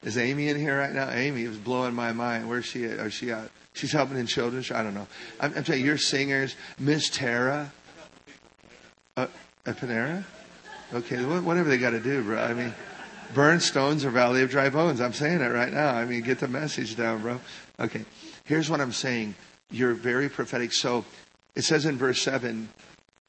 Is 0.03 0.17
Amy 0.17 0.47
in 0.47 0.57
here 0.57 0.79
right 0.79 0.93
now? 0.93 1.09
Amy 1.09 1.45
was 1.49 1.57
blowing 1.57 1.93
my 1.93 2.13
mind. 2.13 2.47
Where's 2.47 2.63
she 2.63 2.85
at? 2.85 3.11
She 3.11 3.29
out? 3.33 3.49
She's 3.73 3.91
helping 3.91 4.15
in 4.15 4.25
children's. 4.25 4.71
I 4.71 4.81
don't 4.81 4.93
know. 4.93 5.07
I'm, 5.41 5.53
I'm 5.53 5.65
telling 5.65 5.81
you, 5.81 5.87
you're 5.87 5.97
singers. 5.97 6.55
Miss 6.79 7.09
Tara. 7.09 7.73
Uh, 9.17 9.27
at 9.65 9.75
Panera? 9.75 10.23
Okay, 10.93 11.17
whatever 11.25 11.67
they 11.67 11.77
got 11.77 11.89
to 11.89 11.99
do, 11.99 12.23
bro. 12.23 12.41
I 12.41 12.53
mean, 12.53 12.73
burn 13.33 13.59
stones 13.59 14.05
or 14.05 14.11
valley 14.11 14.43
of 14.43 14.49
dry 14.49 14.69
bones. 14.69 15.01
I'm 15.01 15.11
saying 15.11 15.41
it 15.41 15.51
right 15.51 15.73
now. 15.73 15.93
I 15.93 16.05
mean, 16.05 16.21
get 16.21 16.39
the 16.39 16.47
message 16.47 16.95
down, 16.95 17.21
bro. 17.21 17.41
Okay. 17.81 18.05
Here's 18.45 18.69
what 18.69 18.79
I'm 18.79 18.91
saying. 18.91 19.35
You're 19.71 19.93
very 19.93 20.29
prophetic. 20.29 20.71
So 20.71 21.03
it 21.55 21.63
says 21.63 21.85
in 21.85 21.97
verse 21.97 22.21
7, 22.21 22.69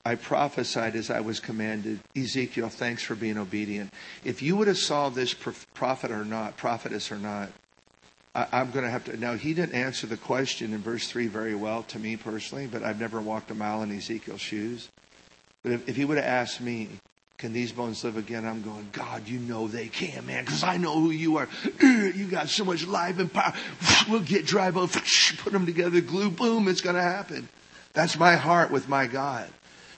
I 0.05 0.15
prophesied 0.15 0.95
as 0.95 1.11
I 1.11 1.21
was 1.21 1.41
commanded. 1.41 1.99
Ezekiel, 2.15 2.69
thanks 2.69 3.03
for 3.03 3.17
being 3.17 3.39
obedient. 3.39 3.93
If 4.25 4.41
you 4.41 4.57
would 4.57 4.69
have 4.69 4.79
saw 4.79 5.09
this 5.09 5.35
prophet 5.75 6.11
or 6.13 6.25
not, 6.25 6.57
prophetess 6.57 7.11
or 7.11 7.19
not, 7.19 7.51
I, 8.35 8.61
am 8.61 8.71
going 8.71 8.85
to 8.85 8.91
have 8.91 9.05
to. 9.07 9.17
Now, 9.17 9.35
he 9.35 9.55
didn't 9.55 9.75
answer 9.75 10.07
the 10.07 10.19
question 10.19 10.75
in 10.75 10.81
verse 10.81 11.09
3 11.09 11.27
very 11.27 11.55
well 11.55 11.83
to 11.85 11.99
me 11.99 12.17
personally, 12.17 12.67
but 12.67 12.83
I've 12.83 13.01
never 13.01 13.21
walked 13.21 13.51
a 13.51 13.55
mile 13.55 13.83
in 13.83 13.91
Ezekiel's 13.97 14.43
shoes. 14.43 14.91
But 15.63 15.73
if, 15.73 15.89
if 15.89 15.97
he 15.97 16.05
would 16.05 16.19
have 16.19 16.27
asked 16.27 16.61
me, 16.61 16.91
can 17.39 17.53
these 17.53 17.71
bones 17.71 18.03
live 18.03 18.17
again? 18.17 18.47
I'm 18.47 18.63
going, 18.63 18.89
God, 18.93 19.29
you 19.29 19.39
know 19.39 19.69
they 19.69 19.89
can, 19.89 20.25
man, 20.27 20.45
because 20.45 20.63
I 20.63 20.79
know 20.79 20.99
who 20.99 21.11
you 21.11 21.37
are. 21.37 21.49
You 22.17 22.27
got 22.27 22.49
so 22.49 22.65
much 22.65 22.87
life 22.87 23.19
and 23.19 23.33
power. 23.33 23.53
We'll 24.09 24.21
get 24.21 24.47
dry 24.47 24.71
bones, 24.71 24.97
put 25.39 25.53
them 25.53 25.67
together, 25.67 26.01
glue, 26.01 26.31
boom, 26.31 26.69
it's 26.69 26.81
going 26.81 26.97
to 26.97 27.03
happen. 27.03 27.49
That's 27.93 28.19
my 28.19 28.37
heart 28.37 28.71
with 28.71 28.89
my 28.89 29.07
God. 29.07 29.49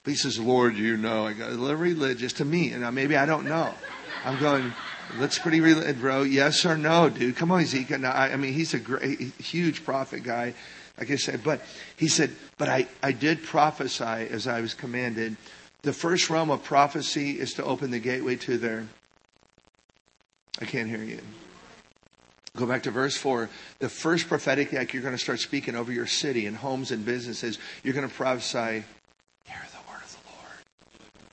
But 0.03 0.11
he 0.11 0.17
says, 0.17 0.39
Lord, 0.39 0.75
you 0.75 0.97
know. 0.97 1.27
I 1.27 1.33
got 1.33 1.49
a 1.49 1.53
little 1.53 1.77
religious 1.77 2.33
to 2.33 2.45
me. 2.45 2.71
And 2.71 2.95
maybe 2.95 3.15
I 3.15 3.25
don't 3.25 3.45
know. 3.45 3.73
I'm 4.25 4.39
going, 4.39 4.73
that's 5.17 5.37
pretty 5.37 5.61
religious, 5.61 5.97
bro. 5.97 6.23
Yes 6.23 6.65
or 6.65 6.77
no, 6.77 7.09
dude? 7.09 7.35
Come 7.35 7.51
on, 7.51 7.61
Ezekiel. 7.61 8.05
I, 8.05 8.31
I 8.31 8.35
mean, 8.37 8.53
he's 8.53 8.73
a 8.73 8.79
great, 8.79 9.19
huge 9.19 9.83
prophet 9.83 10.23
guy, 10.23 10.53
like 10.97 11.11
I 11.11 11.15
said. 11.17 11.43
But 11.43 11.61
he 11.97 12.07
said, 12.07 12.31
but 12.57 12.69
I, 12.69 12.87
I 13.03 13.11
did 13.11 13.43
prophesy 13.43 14.03
as 14.03 14.47
I 14.47 14.61
was 14.61 14.73
commanded 14.73 15.35
the 15.81 15.93
first 15.93 16.29
realm 16.29 16.51
of 16.51 16.63
prophecy 16.63 17.39
is 17.39 17.53
to 17.53 17.63
open 17.63 17.91
the 17.91 17.99
gateway 17.99 18.35
to 18.37 18.57
their. 18.57 18.87
I 20.61 20.65
can't 20.65 20.89
hear 20.89 21.03
you. 21.03 21.19
Go 22.57 22.65
back 22.65 22.83
to 22.83 22.91
verse 22.91 23.15
4. 23.15 23.49
The 23.79 23.87
first 23.87 24.27
prophetic 24.27 24.73
act 24.73 24.93
you're 24.93 25.03
going 25.03 25.15
to 25.15 25.21
start 25.21 25.39
speaking 25.39 25.75
over 25.75 25.91
your 25.91 26.07
city 26.07 26.45
and 26.45 26.57
homes 26.57 26.91
and 26.91 27.05
businesses. 27.05 27.59
You're 27.83 27.93
going 27.93 28.07
to 28.07 28.13
prophesy, 28.13 28.83
Hear 29.45 29.61
the 29.71 29.89
word 29.89 30.01
of 30.03 30.11
the 30.11 30.29
Lord. 30.29 31.29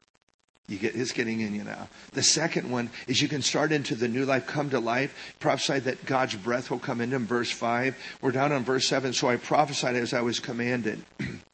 You 0.69 0.79
get 0.79 0.95
it's 0.95 1.11
getting 1.11 1.41
in 1.41 1.55
you 1.55 1.65
now. 1.65 1.89
The 2.13 2.23
second 2.23 2.71
one 2.71 2.91
is 3.09 3.21
you 3.21 3.29
can 3.29 3.43
start 3.43 3.73
into 3.73 3.97
the 3.97 4.07
new 4.07 4.25
life, 4.25 4.47
come 4.47 4.71
to 4.71 4.79
life, 4.79 5.35
prophesy 5.41 5.81
that 5.81 6.07
God's 6.07 6.37
breath 6.37 6.71
will 6.71 6.79
come 6.79 7.01
into 7.01 7.17
him. 7.17 7.27
verse 7.27 7.51
5. 7.51 7.97
We're 8.21 8.31
down 8.31 8.53
on 8.53 8.63
verse 8.63 8.87
7. 8.87 9.13
So 9.13 9.29
I 9.29 9.37
prophesied 9.37 9.97
as 9.97 10.13
I 10.13 10.21
was 10.21 10.39
commanded. 10.39 11.03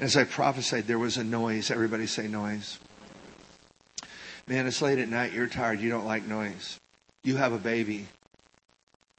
As 0.00 0.16
I 0.16 0.24
prophesied, 0.24 0.86
there 0.86 0.98
was 0.98 1.16
a 1.16 1.24
noise. 1.24 1.70
Everybody 1.70 2.06
say 2.06 2.28
noise. 2.28 2.78
Man, 4.46 4.66
it's 4.66 4.80
late 4.80 4.98
at 4.98 5.08
night. 5.08 5.32
You're 5.32 5.48
tired. 5.48 5.80
You 5.80 5.90
don't 5.90 6.06
like 6.06 6.26
noise. 6.26 6.78
You 7.24 7.36
have 7.36 7.52
a 7.52 7.58
baby. 7.58 8.06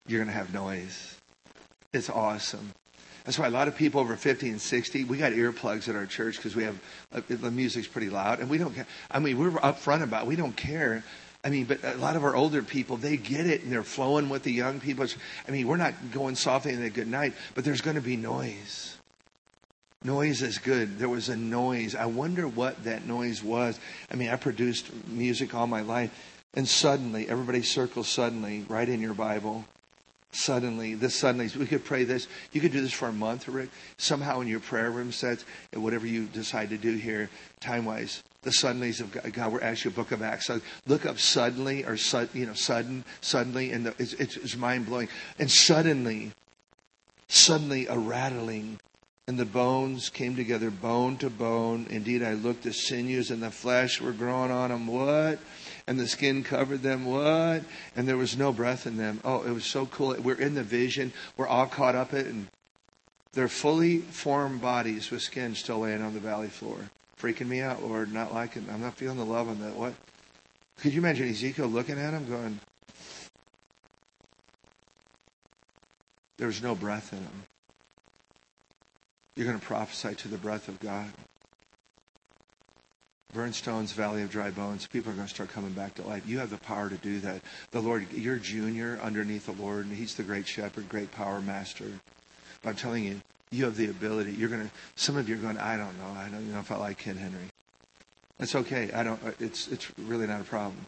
You're 0.08 0.20
going 0.20 0.34
to 0.34 0.34
have 0.34 0.54
noise. 0.54 1.18
It's 1.92 2.10
awesome. 2.10 2.72
That's 3.26 3.38
why 3.38 3.48
a 3.48 3.52
lot 3.52 3.68
of 3.68 3.76
people 3.76 4.00
over 4.00 4.16
50 4.16 4.50
and 4.50 4.62
60, 4.62 5.04
we 5.04 5.18
got 5.18 5.34
earplugs 5.34 5.90
at 5.90 5.96
our 5.96 6.06
church 6.06 6.38
because 6.38 6.56
we 6.56 6.64
have 6.64 6.80
uh, 7.14 7.22
the 7.28 7.52
music's 7.52 7.88
pretty 7.88 8.10
loud, 8.10 8.40
and 8.40 8.50
we 8.50 8.58
don't. 8.58 8.74
Care. 8.74 8.88
I 9.12 9.20
mean, 9.20 9.38
we're 9.38 9.52
upfront 9.52 10.02
about. 10.02 10.24
It. 10.24 10.28
We 10.28 10.36
don't 10.36 10.56
care. 10.56 11.04
I 11.44 11.50
mean, 11.50 11.66
but 11.66 11.84
a 11.84 11.96
lot 11.96 12.16
of 12.16 12.24
our 12.24 12.36
older 12.36 12.64
people, 12.64 12.98
they 12.98 13.18
get 13.18 13.46
it, 13.46 13.64
and 13.64 13.72
they're 13.72 13.84
flowing 13.84 14.30
with 14.30 14.44
the 14.44 14.52
young 14.52 14.80
people. 14.80 15.06
I 15.48 15.52
mean, 15.52 15.68
we're 15.68 15.78
not 15.78 15.94
going 16.12 16.36
softly 16.36 16.74
in 16.74 16.82
a 16.82 16.90
good 16.90 17.08
night, 17.08 17.34
but 17.54 17.64
there's 17.64 17.82
going 17.82 17.96
to 17.96 18.02
be 18.02 18.16
noise. 18.18 18.99
Noise 20.04 20.42
is 20.44 20.58
good. 20.58 20.98
There 20.98 21.10
was 21.10 21.28
a 21.28 21.36
noise. 21.36 21.94
I 21.94 22.06
wonder 22.06 22.48
what 22.48 22.86
that 22.86 23.06
noise 23.06 23.44
was. 23.44 23.78
I 24.10 24.16
mean, 24.16 24.30
I 24.30 24.38
produced 24.38 24.92
music 25.08 25.54
all 25.54 25.68
my 25.68 25.82
life. 25.82 26.12
And 26.54 26.68
suddenly, 26.68 27.28
everybody 27.28 27.62
circles 27.62 28.08
suddenly 28.08 28.66
right 28.70 28.88
in 28.88 29.02
your 29.02 29.14
Bible. 29.14 29.66
Suddenly, 30.32 30.96
this 30.96 31.16
suddenly, 31.16 31.50
we 31.58 31.66
could 31.66 31.84
pray 31.84 32.06
this. 32.06 32.28
You 32.54 32.62
could 32.62 32.72
do 32.72 32.82
this 32.82 32.94
for 32.94 33.10
a 33.10 33.14
month, 33.14 33.48
Rick. 33.48 33.72
Somehow 33.98 34.40
in 34.40 34.48
your 34.48 34.62
prayer 34.62 34.90
room 34.90 35.12
sets, 35.12 35.44
and 35.74 35.84
whatever 35.84 36.08
you 36.08 36.26
decide 36.28 36.70
to 36.70 36.78
do 36.78 36.96
here, 36.96 37.30
time 37.60 37.84
wise, 37.84 38.24
the 38.44 38.52
suddenlies 38.52 39.02
of 39.02 39.12
God. 39.12 39.34
God 39.34 39.52
we're 39.52 39.62
actually 39.62 39.92
a 39.94 39.96
book 39.96 40.12
of 40.12 40.22
Acts. 40.22 40.46
So 40.46 40.62
look 40.88 41.06
up 41.06 41.20
suddenly 41.20 41.84
or 41.84 41.98
you 42.34 42.46
know, 42.46 42.54
sudden, 42.54 43.04
suddenly, 43.20 43.72
and 43.74 43.88
it's, 44.00 44.14
it's, 44.14 44.38
it's 44.38 44.56
mind 44.56 44.86
blowing. 44.86 45.10
And 45.40 45.52
suddenly, 45.52 46.32
suddenly 47.28 47.88
a 47.88 47.98
rattling 47.98 48.80
and 49.30 49.38
the 49.38 49.46
bones 49.46 50.10
came 50.10 50.36
together 50.36 50.72
bone 50.72 51.16
to 51.18 51.30
bone. 51.30 51.86
Indeed, 51.92 52.24
I 52.24 52.34
looked, 52.34 52.64
the 52.64 52.74
sinews 52.74 53.30
and 53.30 53.44
the 53.44 53.52
flesh 53.52 54.02
were 54.02 54.12
growing 54.12 54.50
on 54.50 54.72
them. 54.72 54.88
What? 54.88 55.38
and 55.90 56.00
the 56.00 56.08
skin 56.08 56.44
covered 56.44 56.84
them. 56.84 57.06
What? 57.06 57.64
And 57.96 58.08
there 58.08 58.16
was 58.16 58.38
no 58.38 58.52
breath 58.52 58.86
in 58.86 58.98
them. 58.98 59.20
Oh, 59.24 59.42
it 59.42 59.52
was 59.52 59.66
so 59.66 59.88
cool. 59.88 60.16
We're 60.20 60.40
in 60.40 60.54
the 60.54 60.64
vision. 60.64 61.12
We're 61.36 61.48
all 61.48 61.66
caught 61.66 61.96
up 61.96 62.14
in 62.14 62.20
it. 62.20 62.26
And 62.28 62.48
they're 63.34 63.48
fully 63.48 63.98
formed 63.98 64.62
bodies 64.62 65.10
with 65.10 65.24
skin 65.24 65.56
still 65.56 65.80
laying 65.80 66.04
on 66.04 66.14
the 66.14 66.20
valley 66.20 66.48
floor. 66.48 66.78
Freaking 67.20 67.48
me 67.48 67.62
out, 67.62 67.84
Lord. 67.84 68.14
Not 68.14 68.34
liking 68.34 68.68
I'm 68.72 68.82
not 68.82 68.98
feeling 68.98 69.18
the 69.18 69.26
love 69.26 69.50
on 69.50 69.62
that. 69.62 69.76
What? 69.76 69.96
Could 70.80 70.94
you 70.94 71.02
imagine 71.02 71.28
Ezekiel 71.28 71.68
looking 71.68 72.00
at 72.00 72.14
him 72.14 72.30
going, 72.30 72.60
There's 76.38 76.62
no 76.62 76.76
breath 76.76 77.14
in 77.14 77.20
him. 77.20 77.44
You're 79.40 79.48
going 79.48 79.58
to 79.58 79.66
prophesy 79.66 80.16
to 80.16 80.28
the 80.28 80.38
breath 80.38 80.68
of 80.68 80.82
God. 80.82 81.06
Burnstone's 83.34 83.94
Valley 83.94 84.22
of 84.22 84.30
Dry 84.30 84.52
Bones. 84.52 84.86
People 84.86 85.14
are 85.14 85.16
going 85.16 85.28
to 85.28 85.34
start 85.34 85.48
coming 85.48 85.72
back 85.72 85.96
to 85.96 86.02
life. 86.02 86.28
You 86.28 86.40
have 86.40 86.50
the 86.50 86.58
power 86.58 86.90
to 86.90 86.98
do 86.98 87.22
that. 87.22 87.42
The 87.72 87.80
Lord, 87.80 88.12
you're 88.12 88.36
junior 88.36 89.00
underneath 89.02 89.46
the 89.46 89.54
Lord, 89.54 89.86
and 89.86 89.96
He's 89.96 90.14
the 90.16 90.24
great 90.24 90.46
shepherd, 90.46 90.90
great 90.90 91.14
power 91.14 91.40
master. 91.40 91.86
But 92.62 92.72
I'm 92.72 92.76
telling 92.76 93.06
you, 93.06 93.22
you 93.50 93.64
have 93.64 93.78
the 93.78 93.90
ability. 93.90 94.34
You're 94.34 94.50
going 94.50 94.64
to. 94.68 94.72
Some 94.98 95.16
of 95.16 95.30
you 95.30 95.36
are 95.36 95.38
going. 95.38 95.58
I 95.58 95.78
don't 95.78 95.98
know. 96.00 96.20
I 96.20 96.28
don't 96.28 96.52
know 96.52 96.60
if 96.60 96.70
I 96.70 96.76
like 96.76 96.98
Ken 96.98 97.16
Henry. 97.16 97.48
That's 98.40 98.56
okay. 98.56 98.92
I 98.92 99.04
don't. 99.04 99.22
It's 99.40 99.70
it's 99.70 99.90
really 100.00 100.28
not 100.28 100.42
a 100.42 100.44
problem. 100.44 100.86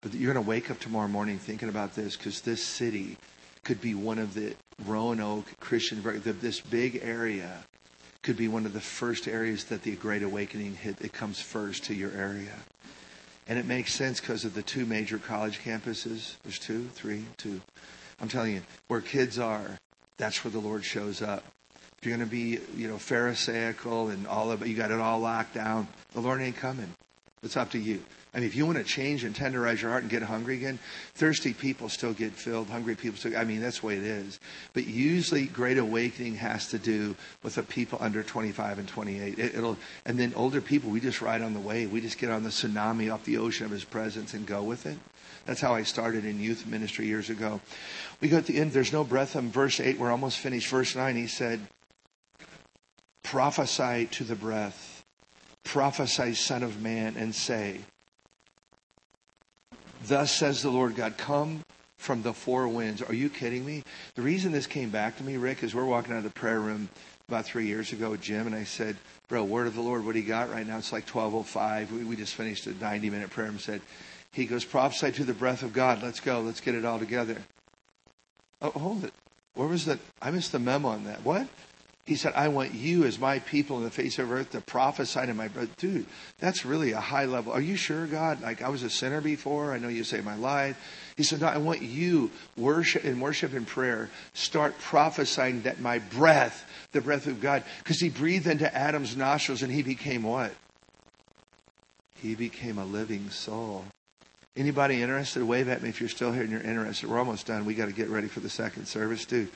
But 0.00 0.14
you're 0.14 0.32
going 0.32 0.44
to 0.44 0.48
wake 0.48 0.70
up 0.70 0.78
tomorrow 0.78 1.08
morning 1.08 1.40
thinking 1.40 1.68
about 1.68 1.96
this 1.96 2.16
because 2.16 2.40
this 2.42 2.62
city 2.62 3.16
could 3.64 3.80
be 3.80 3.96
one 3.96 4.20
of 4.20 4.34
the 4.34 4.54
Roanoke 4.86 5.46
Christian, 5.58 6.02
this 6.40 6.60
big 6.60 7.00
area 7.02 7.64
could 8.22 8.36
be 8.36 8.48
one 8.48 8.66
of 8.66 8.72
the 8.72 8.80
first 8.80 9.26
areas 9.26 9.64
that 9.64 9.82
the 9.82 9.96
Great 9.96 10.22
Awakening 10.22 10.74
hit. 10.74 11.00
It 11.00 11.12
comes 11.12 11.40
first 11.40 11.84
to 11.84 11.94
your 11.94 12.12
area. 12.12 12.52
And 13.48 13.58
it 13.58 13.66
makes 13.66 13.92
sense 13.92 14.20
because 14.20 14.44
of 14.44 14.54
the 14.54 14.62
two 14.62 14.84
major 14.86 15.18
college 15.18 15.60
campuses. 15.60 16.36
There's 16.42 16.58
two, 16.58 16.88
three, 16.94 17.24
two. 17.36 17.60
I'm 18.20 18.28
telling 18.28 18.54
you, 18.54 18.62
where 18.88 19.00
kids 19.00 19.38
are, 19.38 19.78
that's 20.18 20.44
where 20.44 20.50
the 20.50 20.60
Lord 20.60 20.84
shows 20.84 21.22
up. 21.22 21.44
If 21.98 22.06
you're 22.06 22.16
going 22.16 22.28
to 22.28 22.30
be, 22.30 22.60
you 22.76 22.88
know, 22.88 22.96
Pharisaical 22.96 24.08
and 24.10 24.26
all 24.26 24.50
of 24.50 24.62
it, 24.62 24.68
you 24.68 24.76
got 24.76 24.90
it 24.90 25.00
all 25.00 25.18
locked 25.18 25.54
down, 25.54 25.88
the 26.12 26.20
Lord 26.20 26.40
ain't 26.40 26.56
coming. 26.56 26.94
It's 27.42 27.56
up 27.56 27.70
to 27.70 27.78
you. 27.78 28.02
I 28.32 28.38
mean, 28.38 28.46
if 28.46 28.54
you 28.54 28.64
want 28.64 28.78
to 28.78 28.84
change 28.84 29.24
and 29.24 29.34
tenderize 29.34 29.82
your 29.82 29.90
heart 29.90 30.02
and 30.02 30.10
get 30.10 30.22
hungry 30.22 30.56
again, 30.56 30.78
thirsty 31.14 31.52
people 31.52 31.88
still 31.88 32.12
get 32.12 32.32
filled. 32.32 32.68
Hungry 32.68 32.94
people 32.94 33.18
still, 33.18 33.36
I 33.36 33.42
mean, 33.42 33.60
that's 33.60 33.80
the 33.80 33.86
way 33.86 33.96
it 33.96 34.04
is. 34.04 34.38
But 34.72 34.86
usually, 34.86 35.46
great 35.46 35.78
awakening 35.78 36.36
has 36.36 36.68
to 36.68 36.78
do 36.78 37.16
with 37.42 37.56
the 37.56 37.64
people 37.64 37.98
under 38.00 38.22
25 38.22 38.78
and 38.78 38.88
28. 38.88 39.38
It, 39.38 39.60
will 39.60 39.76
and 40.06 40.16
then 40.16 40.32
older 40.36 40.60
people, 40.60 40.90
we 40.90 41.00
just 41.00 41.20
ride 41.20 41.42
on 41.42 41.54
the 41.54 41.60
wave. 41.60 41.90
We 41.90 42.00
just 42.00 42.18
get 42.18 42.30
on 42.30 42.44
the 42.44 42.50
tsunami 42.50 43.12
off 43.12 43.24
the 43.24 43.38
ocean 43.38 43.66
of 43.66 43.72
His 43.72 43.84
presence 43.84 44.32
and 44.32 44.46
go 44.46 44.62
with 44.62 44.86
it. 44.86 44.98
That's 45.46 45.60
how 45.60 45.74
I 45.74 45.82
started 45.82 46.24
in 46.24 46.38
youth 46.38 46.66
ministry 46.66 47.06
years 47.06 47.30
ago. 47.30 47.60
We 48.20 48.28
go 48.28 48.36
at 48.36 48.46
the 48.46 48.58
end. 48.58 48.72
There's 48.72 48.92
no 48.92 49.02
breath. 49.02 49.34
In 49.34 49.50
verse 49.50 49.80
8, 49.80 49.98
we're 49.98 50.12
almost 50.12 50.38
finished. 50.38 50.68
Verse 50.68 50.94
9, 50.94 51.16
he 51.16 51.26
said, 51.26 51.60
Prophesy 53.24 54.06
to 54.06 54.24
the 54.24 54.36
breath. 54.36 55.04
Prophesy, 55.64 56.34
Son 56.34 56.62
of 56.62 56.80
Man, 56.80 57.16
and 57.16 57.34
say, 57.34 57.80
Thus 60.04 60.32
says 60.32 60.62
the 60.62 60.70
Lord 60.70 60.94
God, 60.94 61.16
come 61.16 61.62
from 61.98 62.22
the 62.22 62.32
four 62.32 62.66
winds. 62.66 63.02
Are 63.02 63.14
you 63.14 63.28
kidding 63.28 63.64
me? 63.64 63.82
The 64.14 64.22
reason 64.22 64.52
this 64.52 64.66
came 64.66 64.90
back 64.90 65.18
to 65.18 65.24
me, 65.24 65.36
Rick, 65.36 65.62
is 65.62 65.74
we're 65.74 65.84
walking 65.84 66.12
out 66.12 66.18
of 66.18 66.24
the 66.24 66.30
prayer 66.30 66.60
room 66.60 66.88
about 67.28 67.44
three 67.44 67.66
years 67.66 67.92
ago 67.92 68.16
Jim, 68.16 68.46
and 68.46 68.56
I 68.56 68.64
said, 68.64 68.96
Bro, 69.28 69.44
word 69.44 69.66
of 69.66 69.74
the 69.74 69.80
Lord, 69.80 70.04
what 70.04 70.14
do 70.14 70.18
you 70.18 70.26
got 70.26 70.50
right 70.50 70.66
now? 70.66 70.78
It's 70.78 70.92
like 70.92 71.06
12.05. 71.06 71.92
We, 71.92 72.04
we 72.04 72.16
just 72.16 72.34
finished 72.34 72.66
a 72.66 72.74
90 72.74 73.10
minute 73.10 73.30
prayer 73.30 73.48
and 73.48 73.60
said, 73.60 73.82
He 74.32 74.46
goes, 74.46 74.64
prophesy 74.64 75.12
to 75.12 75.24
the 75.24 75.34
breath 75.34 75.62
of 75.62 75.72
God. 75.72 76.02
Let's 76.02 76.20
go. 76.20 76.40
Let's 76.40 76.60
get 76.60 76.74
it 76.74 76.84
all 76.84 76.98
together. 76.98 77.36
Oh, 78.62 78.70
hold 78.70 79.04
it. 79.04 79.12
Where 79.54 79.68
was 79.68 79.84
that? 79.84 79.98
I 80.20 80.30
missed 80.30 80.52
the 80.52 80.58
memo 80.58 80.88
on 80.88 81.04
that. 81.04 81.24
What? 81.24 81.46
He 82.10 82.16
said, 82.16 82.32
I 82.34 82.48
want 82.48 82.74
you 82.74 83.04
as 83.04 83.20
my 83.20 83.38
people 83.38 83.78
in 83.78 83.84
the 83.84 83.90
face 83.90 84.18
of 84.18 84.32
earth 84.32 84.50
to 84.50 84.60
prophesy 84.60 85.26
to 85.26 85.32
my 85.32 85.46
brother. 85.46 85.70
Dude, 85.76 86.06
that's 86.40 86.64
really 86.64 86.90
a 86.90 86.98
high 86.98 87.26
level. 87.26 87.52
Are 87.52 87.60
you 87.60 87.76
sure, 87.76 88.04
God? 88.08 88.42
Like 88.42 88.62
I 88.62 88.68
was 88.68 88.82
a 88.82 88.90
sinner 88.90 89.20
before. 89.20 89.72
I 89.72 89.78
know 89.78 89.86
you 89.86 90.02
saved 90.02 90.24
my 90.24 90.34
life. 90.34 90.76
He 91.16 91.22
said, 91.22 91.40
No, 91.40 91.46
I 91.46 91.58
want 91.58 91.82
you 91.82 92.32
worship 92.56 93.04
in 93.04 93.20
worship 93.20 93.52
and 93.52 93.64
prayer. 93.64 94.10
Start 94.34 94.76
prophesying 94.80 95.62
that 95.62 95.78
my 95.78 96.00
breath, 96.00 96.68
the 96.90 97.00
breath 97.00 97.28
of 97.28 97.40
God, 97.40 97.62
because 97.78 98.00
he 98.00 98.08
breathed 98.08 98.48
into 98.48 98.74
Adam's 98.76 99.16
nostrils 99.16 99.62
and 99.62 99.70
he 99.70 99.84
became 99.84 100.24
what? 100.24 100.50
He 102.16 102.34
became 102.34 102.78
a 102.78 102.84
living 102.84 103.30
soul. 103.30 103.84
Anybody 104.56 105.00
interested? 105.00 105.44
Wave 105.44 105.68
at 105.68 105.80
me 105.80 105.90
if 105.90 106.00
you're 106.00 106.08
still 106.08 106.32
here 106.32 106.42
and 106.42 106.50
you're 106.50 106.60
interested. 106.60 107.08
We're 107.08 107.20
almost 107.20 107.46
done. 107.46 107.64
We 107.66 107.74
got 107.74 107.86
to 107.86 107.94
get 107.94 108.08
ready 108.08 108.26
for 108.26 108.40
the 108.40 108.50
second 108.50 108.86
service, 108.86 109.24
too 109.24 109.46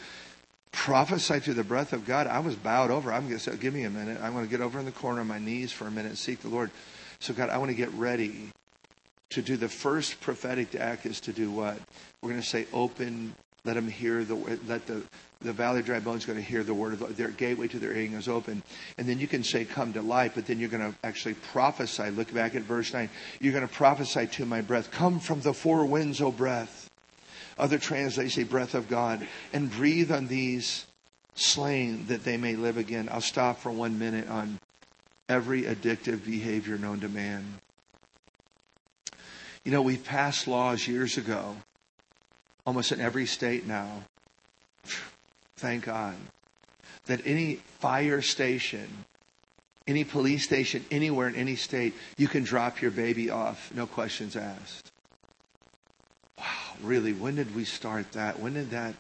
prophesy 0.75 1.41
to 1.41 1.55
the 1.55 1.65
breath 1.65 1.93
of 1.93 2.05
God. 2.05 2.27
I 2.27 2.41
was 2.41 2.57
bowed 2.57 2.91
over. 2.91 3.13
I'm 3.13 3.29
going 3.29 3.39
to 3.39 3.51
say, 3.51 3.57
give 3.57 3.73
me 3.73 3.85
a 3.85 3.91
minute. 3.91 4.21
I'm 4.21 4.33
going 4.33 4.45
to 4.45 4.51
get 4.51 4.61
over 4.61 4.79
in 4.79 4.85
the 4.85 4.93
corner 4.93 5.21
on 5.21 5.27
my 5.29 5.39
knees 5.39 5.73
for 5.73 5.87
a 5.87 5.91
minute 5.91 6.09
and 6.11 6.19
seek 6.19 6.41
the 6.41 6.49
Lord. 6.49 6.71
So, 7.21 7.33
God, 7.33 7.49
I 7.49 7.59
want 7.59 7.71
to 7.71 7.77
get 7.77 7.93
ready 7.95 8.51
to 9.31 9.41
do 9.41 9.57
the 9.57 9.69
first 9.69 10.21
prophetic 10.21 10.75
act 10.75 11.07
is 11.07 11.21
to 11.21 11.33
do 11.33 11.51
what? 11.51 11.79
We're 12.21 12.31
going 12.31 12.43
to 12.43 12.47
say, 12.47 12.67
open, 12.73 13.35
let 13.65 13.75
them 13.75 13.89
hear 13.89 14.25
the, 14.25 14.35
let 14.67 14.87
the, 14.87 15.03
the 15.41 15.53
valley 15.53 15.81
of 15.81 15.87
dry 15.87 16.01
bones 16.01 16.27
going 16.27 16.39
to 16.39 16.45
hear 16.45 16.63
the 16.65 16.75
word 16.75 16.93
of 16.93 16.99
the, 16.99 17.07
their 17.07 17.29
gateway 17.29 17.69
to 17.69 17.79
their 17.79 17.95
hearing 17.95 18.13
is 18.13 18.29
open. 18.29 18.63
And 18.99 19.09
then 19.09 19.19
you 19.19 19.29
can 19.29 19.45
say, 19.45 19.65
come 19.65 19.93
to 19.95 20.03
life, 20.03 20.33
but 20.35 20.47
then 20.47 20.59
you're 20.59 20.69
going 20.69 20.93
to 20.93 20.99
actually 21.05 21.35
prophesy. 21.35 22.11
Look 22.11 22.35
back 22.35 22.55
at 22.55 22.63
verse 22.63 22.93
9. 22.93 23.09
You're 23.41 23.55
going 23.55 23.67
to 23.67 23.73
prophesy 23.73 24.27
to 24.27 24.45
my 24.45 24.61
breath. 24.61 24.91
Come 24.91 25.21
from 25.21 25.41
the 25.41 25.55
four 25.55 25.87
winds, 25.87 26.21
O 26.21 26.31
breath 26.31 26.84
other 27.59 27.79
translations 27.79 28.35
say 28.35 28.45
breath 28.45 28.75
of 28.75 28.89
God. 28.89 29.27
And 29.53 29.71
breathe 29.71 30.11
on 30.11 30.27
these 30.27 30.87
slain 31.35 32.07
that 32.07 32.25
they 32.25 32.37
may 32.37 32.57
live 32.57 32.77
again. 32.77 33.09
I'll 33.11 33.21
stop 33.21 33.59
for 33.59 33.71
one 33.71 33.99
minute 33.99 34.29
on 34.29 34.59
every 35.29 35.63
addictive 35.63 36.25
behavior 36.25 36.79
known 36.79 37.01
to 37.01 37.09
man. 37.09 37.45
You 39.65 39.73
know, 39.73 39.83
we 39.83 39.97
passed 39.97 40.47
laws 40.47 40.87
years 40.87 41.17
ago, 41.17 41.57
almost 42.67 42.93
in 42.93 43.01
every 43.01 43.27
state 43.27 43.67
now. 43.67 44.03
Thank 45.57 45.87
God. 45.87 46.17
That 47.07 47.23
any 47.25 47.57
fire 47.81 48.21
station, 48.21 48.89
any 49.87 50.05
police 50.05 50.45
station, 50.45 50.85
anywhere 50.91 51.29
in 51.29 51.35
any 51.35 51.57
state, 51.57 51.95
you 52.19 52.29
can 52.29 52.45
drop 52.45 52.83
your 52.83 52.91
baby 52.91 53.31
off, 53.31 53.73
no 53.75 53.87
questions 53.87 54.37
asked 54.37 54.91
really, 56.85 57.13
when 57.13 57.37
did 57.37 57.55
we 57.55 57.65
start 57.65 58.13
that? 58.13 58.39
When 58.41 58.55
did 58.55 58.71
that? 58.71 58.95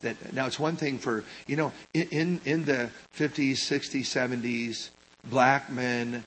That 0.00 0.32
now 0.32 0.46
it's 0.46 0.58
one 0.58 0.76
thing 0.76 0.98
for 0.98 1.24
you 1.46 1.56
know 1.56 1.72
in 1.92 2.40
in 2.44 2.64
the 2.64 2.90
50s, 3.16 3.52
60s, 3.52 4.06
70s, 4.06 4.88
black 5.28 5.70
men 5.70 6.24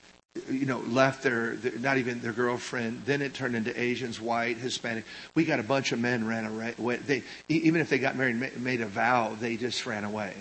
you 0.50 0.66
know, 0.66 0.80
left 0.80 1.24
their, 1.24 1.58
not 1.80 1.98
even 1.98 2.20
their 2.22 2.34
girlfriend. 2.34 3.04
Then 3.06 3.22
it 3.22 3.34
turned 3.34 3.56
into 3.56 3.80
Asians, 3.80 4.20
white, 4.20 4.58
Hispanic. 4.58 5.06
We 5.36 5.46
got 5.46 5.60
a 5.60 5.64
bunch 5.64 5.92
of 5.92 6.00
men 6.00 6.26
ran 6.26 6.46
away. 6.46 6.74
They 6.98 7.24
even 7.50 7.82
if 7.82 7.90
they 7.90 8.00
got 8.00 8.16
married, 8.16 8.60
made 8.60 8.82
a 8.82 8.88
vow, 8.88 9.36
they 9.40 9.58
just 9.58 9.86
ran 9.86 10.04
away. 10.04 10.34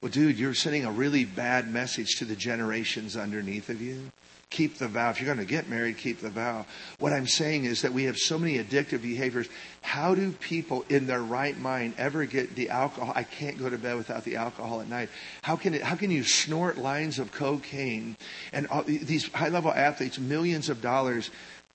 Well, 0.00 0.12
dude, 0.12 0.38
you're 0.38 0.54
sending 0.54 0.84
a 0.84 0.92
really 0.92 1.24
bad 1.24 1.72
message 1.72 2.18
to 2.18 2.24
the 2.24 2.36
generations 2.36 3.16
underneath 3.16 3.68
of 3.68 3.82
you 3.82 4.12
keep 4.50 4.78
the 4.78 4.88
vow. 4.88 5.10
If 5.10 5.20
you're 5.20 5.32
going 5.32 5.46
to 5.46 5.50
get 5.50 5.68
married, 5.68 5.98
keep 5.98 6.20
the 6.20 6.30
vow. 6.30 6.64
What 6.98 7.12
I'm 7.12 7.26
saying 7.26 7.64
is 7.64 7.82
that 7.82 7.92
we 7.92 8.04
have 8.04 8.16
so 8.16 8.38
many 8.38 8.58
addictive 8.58 9.02
behaviors. 9.02 9.48
How 9.82 10.14
do 10.14 10.32
people 10.32 10.84
in 10.88 11.06
their 11.06 11.22
right 11.22 11.58
mind 11.58 11.94
ever 11.98 12.24
get 12.24 12.54
the 12.54 12.70
alcohol? 12.70 13.12
I 13.14 13.24
can't 13.24 13.58
go 13.58 13.68
to 13.68 13.76
bed 13.76 13.96
without 13.96 14.24
the 14.24 14.36
alcohol 14.36 14.80
at 14.80 14.88
night. 14.88 15.10
How 15.42 15.56
can 15.56 15.74
it, 15.74 15.82
how 15.82 15.96
can 15.96 16.10
you 16.10 16.22
snort 16.22 16.78
lines 16.78 17.18
of 17.18 17.30
cocaine 17.30 18.16
and 18.52 18.66
all, 18.68 18.82
these 18.84 19.30
high 19.32 19.48
level 19.48 19.72
athletes, 19.72 20.18
millions 20.18 20.68
of 20.68 20.80
dollars? 20.80 21.30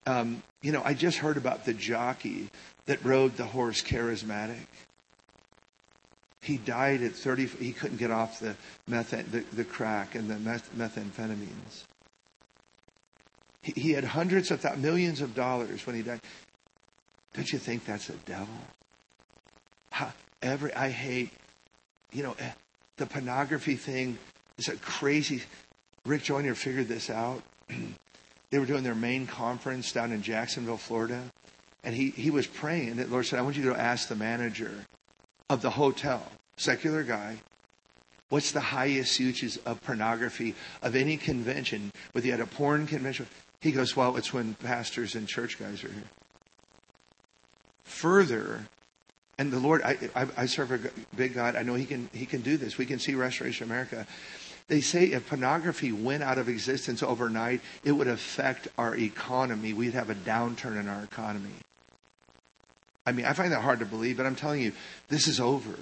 Um, 0.05 0.41
you 0.61 0.71
know, 0.71 0.81
I 0.83 0.93
just 0.93 1.17
heard 1.17 1.37
about 1.37 1.65
the 1.65 1.73
jockey 1.73 2.49
that 2.85 3.03
rode 3.05 3.37
the 3.37 3.45
horse 3.45 3.81
charismatic. 3.81 4.65
He 6.41 6.57
died 6.57 7.01
at 7.03 7.13
30. 7.13 7.45
He 7.45 7.71
couldn't 7.71 7.97
get 7.97 8.11
off 8.11 8.41
the 8.41 8.57
methane, 8.85 9.25
the, 9.31 9.45
the 9.53 9.63
crack 9.63 10.15
and 10.15 10.29
the 10.29 10.37
meth, 10.37 10.75
methamphetamines. 10.75 11.83
He, 13.63 13.93
had 13.93 14.03
hundreds 14.03 14.51
of 14.51 14.77
millions 14.77 15.21
of 15.21 15.33
dollars 15.33 15.87
when 15.87 15.95
he 15.95 16.01
died. 16.01 16.19
Don't 17.33 17.51
you 17.51 17.57
think 17.57 17.85
that's 17.85 18.09
a 18.09 18.13
devil? 18.25 18.47
Every 20.41 20.73
I 20.73 20.89
hate, 20.89 21.31
you 22.11 22.23
know, 22.23 22.35
eh, 22.37 22.51
the 22.97 23.05
pornography 23.05 23.77
thing 23.77 24.17
is 24.57 24.67
a 24.67 24.75
crazy. 24.75 25.41
Rick 26.05 26.23
Joyner 26.23 26.53
figured 26.53 26.89
this 26.89 27.09
out. 27.09 27.41
they 28.49 28.59
were 28.59 28.65
doing 28.65 28.83
their 28.83 28.93
main 28.93 29.25
conference 29.25 29.93
down 29.93 30.11
in 30.11 30.21
Jacksonville, 30.21 30.75
Florida, 30.75 31.23
and 31.85 31.95
he 31.95 32.09
he 32.09 32.29
was 32.29 32.45
praying, 32.45 32.89
and 32.89 32.99
the 32.99 33.07
Lord 33.07 33.25
said, 33.25 33.39
"I 33.39 33.41
want 33.41 33.55
you 33.55 33.63
to 33.69 33.79
ask 33.79 34.09
the 34.09 34.17
manager 34.17 34.85
of 35.49 35.61
the 35.61 35.69
hotel, 35.69 36.29
secular 36.57 37.03
guy, 37.03 37.37
What's 38.33 38.51
the 38.51 38.61
highest 38.61 39.19
usage 39.19 39.59
of 39.63 39.79
pornography 39.83 40.55
of 40.81 40.95
any 40.95 41.17
convention? 41.17 41.91
Whether 42.13 42.25
you 42.25 42.31
had 42.31 42.41
a 42.41 42.47
porn 42.47 42.87
convention, 42.87 43.27
he 43.63 43.71
goes, 43.71 43.95
well, 43.95 44.17
it's 44.17 44.33
when 44.33 44.55
pastors 44.55 45.15
and 45.15 45.25
church 45.25 45.57
guys 45.57 45.85
are 45.85 45.89
here. 45.89 46.03
Further, 47.85 48.67
and 49.37 49.53
the 49.53 49.59
Lord, 49.59 49.81
I, 49.83 49.97
I, 50.13 50.27
I 50.35 50.45
serve 50.47 50.71
a 50.73 50.79
big 51.15 51.33
God. 51.33 51.55
I 51.55 51.63
know 51.63 51.75
He 51.75 51.85
can 51.85 52.09
He 52.13 52.25
can 52.25 52.41
do 52.41 52.57
this. 52.57 52.77
We 52.77 52.85
can 52.85 52.99
see 52.99 53.15
Restoration 53.15 53.65
America. 53.65 54.05
They 54.67 54.81
say 54.81 55.05
if 55.05 55.29
pornography 55.29 55.93
went 55.93 56.23
out 56.23 56.37
of 56.37 56.49
existence 56.49 57.01
overnight, 57.01 57.61
it 57.85 57.93
would 57.93 58.09
affect 58.09 58.67
our 58.77 58.97
economy. 58.97 59.71
We'd 59.71 59.93
have 59.93 60.09
a 60.09 60.15
downturn 60.15 60.77
in 60.77 60.89
our 60.89 61.01
economy. 61.01 61.55
I 63.05 63.13
mean, 63.13 63.25
I 63.25 63.31
find 63.31 63.53
that 63.53 63.61
hard 63.61 63.79
to 63.79 63.85
believe, 63.85 64.17
but 64.17 64.25
I'm 64.25 64.35
telling 64.35 64.61
you, 64.61 64.73
this 65.07 65.29
is 65.29 65.39
over. 65.39 65.75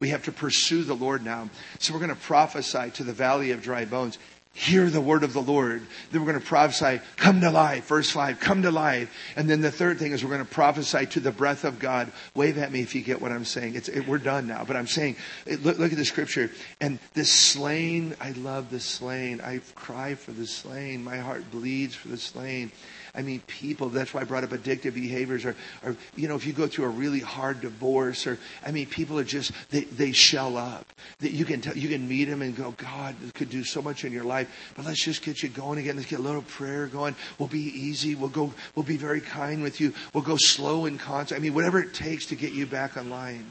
We 0.00 0.08
have 0.08 0.24
to 0.24 0.32
pursue 0.32 0.82
the 0.82 0.94
Lord 0.94 1.24
now. 1.24 1.50
So 1.78 1.92
we're 1.92 2.00
going 2.00 2.10
to 2.10 2.16
prophesy 2.16 2.90
to 2.94 3.04
the 3.04 3.12
valley 3.12 3.52
of 3.52 3.62
dry 3.62 3.84
bones 3.84 4.18
hear 4.58 4.90
the 4.90 5.00
word 5.00 5.22
of 5.22 5.32
the 5.32 5.40
Lord. 5.40 5.86
Then 6.10 6.20
we're 6.20 6.32
going 6.32 6.40
to 6.40 6.46
prophesy, 6.46 7.00
come 7.16 7.40
to 7.42 7.50
life. 7.50 7.86
Verse 7.86 8.10
5, 8.10 8.40
come 8.40 8.62
to 8.62 8.72
life. 8.72 9.08
And 9.36 9.48
then 9.48 9.60
the 9.60 9.70
third 9.70 10.00
thing 10.00 10.10
is 10.10 10.24
we're 10.24 10.30
going 10.30 10.44
to 10.44 10.52
prophesy 10.52 11.06
to 11.06 11.20
the 11.20 11.30
breath 11.30 11.62
of 11.62 11.78
God. 11.78 12.10
Wave 12.34 12.58
at 12.58 12.72
me 12.72 12.80
if 12.80 12.92
you 12.92 13.02
get 13.02 13.22
what 13.22 13.30
I'm 13.30 13.44
saying. 13.44 13.76
It, 13.76 14.08
we're 14.08 14.18
done 14.18 14.48
now. 14.48 14.64
But 14.64 14.74
I'm 14.74 14.88
saying, 14.88 15.14
look, 15.46 15.78
look, 15.78 15.92
at 15.92 15.98
the 15.98 16.04
scripture. 16.04 16.50
And 16.80 16.98
this 17.14 17.32
slain, 17.32 18.16
I 18.20 18.32
love 18.32 18.70
the 18.70 18.80
slain. 18.80 19.40
I 19.40 19.60
cry 19.76 20.16
for 20.16 20.32
the 20.32 20.46
slain. 20.46 21.04
My 21.04 21.18
heart 21.18 21.48
bleeds 21.52 21.94
for 21.94 22.08
the 22.08 22.18
slain. 22.18 22.72
I 23.18 23.22
mean, 23.22 23.40
people, 23.48 23.88
that's 23.88 24.14
why 24.14 24.20
I 24.20 24.24
brought 24.24 24.44
up 24.44 24.50
addictive 24.50 24.94
behaviors 24.94 25.44
or, 25.44 25.56
or, 25.82 25.96
you 26.14 26.28
know, 26.28 26.36
if 26.36 26.46
you 26.46 26.52
go 26.52 26.68
through 26.68 26.84
a 26.84 26.90
really 26.90 27.18
hard 27.18 27.60
divorce 27.60 28.28
or, 28.28 28.38
I 28.64 28.70
mean, 28.70 28.86
people 28.86 29.18
are 29.18 29.24
just, 29.24 29.50
they, 29.70 29.80
they 29.80 30.12
shell 30.12 30.56
up. 30.56 30.86
That 31.18 31.32
you 31.32 31.44
can 31.44 31.60
tell, 31.60 31.76
you 31.76 31.88
can 31.88 32.06
meet 32.06 32.26
them 32.26 32.42
and 32.42 32.56
go, 32.56 32.70
God 32.76 33.16
could 33.34 33.50
do 33.50 33.64
so 33.64 33.82
much 33.82 34.04
in 34.04 34.12
your 34.12 34.22
life, 34.22 34.72
but 34.76 34.84
let's 34.84 35.04
just 35.04 35.22
get 35.22 35.42
you 35.42 35.48
going 35.48 35.80
again. 35.80 35.96
Let's 35.96 36.08
get 36.08 36.20
a 36.20 36.22
little 36.22 36.42
prayer 36.42 36.86
going. 36.86 37.16
We'll 37.40 37.48
be 37.48 37.58
easy. 37.58 38.14
We'll 38.14 38.28
go, 38.28 38.54
we'll 38.76 38.84
be 38.84 38.96
very 38.96 39.20
kind 39.20 39.64
with 39.64 39.80
you. 39.80 39.92
We'll 40.14 40.22
go 40.22 40.36
slow 40.36 40.86
and 40.86 40.96
constant. 40.96 41.40
I 41.40 41.42
mean, 41.42 41.54
whatever 41.54 41.80
it 41.80 41.94
takes 41.94 42.26
to 42.26 42.36
get 42.36 42.52
you 42.52 42.66
back 42.66 42.96
online. 42.96 43.44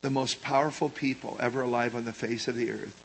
The 0.00 0.10
most 0.10 0.42
powerful 0.42 0.88
people 0.88 1.36
ever 1.38 1.62
alive 1.62 1.94
on 1.94 2.04
the 2.04 2.12
face 2.12 2.48
of 2.48 2.56
the 2.56 2.72
earth 2.72 3.03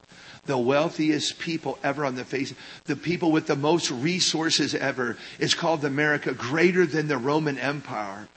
the 0.50 0.58
wealthiest 0.58 1.38
people 1.38 1.78
ever 1.84 2.04
on 2.04 2.16
the 2.16 2.26
face, 2.26 2.56
the 2.86 2.96
people 2.96 3.32
with 3.32 3.46
the 3.46 3.56
most 3.56 3.92
resources 3.92 4.74
ever. 4.74 5.16
It's 5.38 5.54
called 5.54 5.86
America, 5.86 6.34
greater 6.34 6.88
than 6.88 7.08
the 7.08 7.20
Roman 7.20 7.60
Empire. 7.60 8.28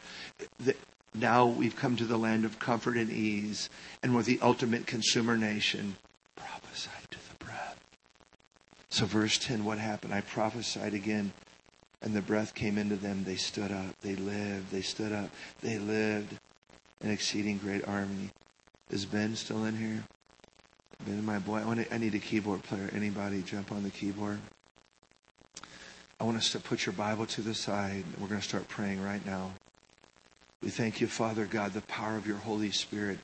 now 1.14 1.46
we've 1.46 1.74
come 1.74 1.96
to 1.96 2.04
the 2.04 2.18
land 2.18 2.44
of 2.44 2.58
comfort 2.58 2.98
and 2.98 3.10
ease, 3.10 3.70
and 4.02 4.14
we're 4.14 4.22
the 4.22 4.38
ultimate 4.42 4.86
consumer 4.86 5.38
nation. 5.38 5.96
Prophesied 6.36 7.10
to 7.12 7.18
the 7.30 7.44
breath. 7.46 7.80
So, 8.90 9.06
verse 9.06 9.38
10, 9.38 9.64
what 9.64 9.78
happened? 9.78 10.12
I 10.12 10.20
prophesied 10.20 10.92
again, 10.92 11.32
and 12.02 12.12
the 12.12 12.20
breath 12.20 12.54
came 12.54 12.76
into 12.76 12.96
them. 12.96 13.24
They 13.24 13.36
stood 13.36 13.72
up. 13.72 13.98
They 14.02 14.16
lived. 14.16 14.70
They 14.70 14.82
stood 14.82 15.12
up. 15.12 15.30
They 15.62 15.78
lived 15.78 16.38
an 17.00 17.10
exceeding 17.10 17.56
great 17.56 17.88
army. 17.88 18.28
Is 18.90 19.06
Ben 19.06 19.34
still 19.34 19.64
in 19.64 19.78
here? 19.78 20.04
Ben, 21.04 21.24
my 21.24 21.38
boy, 21.38 21.58
I, 21.58 21.64
want 21.64 21.80
to, 21.80 21.94
I 21.94 21.98
need 21.98 22.14
a 22.14 22.18
keyboard 22.18 22.62
player. 22.62 22.88
Anybody 22.94 23.42
jump 23.42 23.72
on 23.72 23.82
the 23.82 23.90
keyboard? 23.90 24.38
I 26.20 26.24
want 26.24 26.36
us 26.36 26.52
to 26.52 26.60
put 26.60 26.86
your 26.86 26.92
Bible 26.92 27.26
to 27.26 27.40
the 27.40 27.54
side. 27.54 28.04
We're 28.20 28.28
going 28.28 28.40
to 28.40 28.46
start 28.46 28.68
praying 28.68 29.02
right 29.02 29.24
now. 29.26 29.50
We 30.62 30.70
thank 30.70 31.00
you, 31.00 31.08
Father 31.08 31.44
God, 31.44 31.72
the 31.72 31.80
power 31.82 32.16
of 32.16 32.26
your 32.26 32.36
Holy 32.36 32.70
Spirit. 32.70 33.18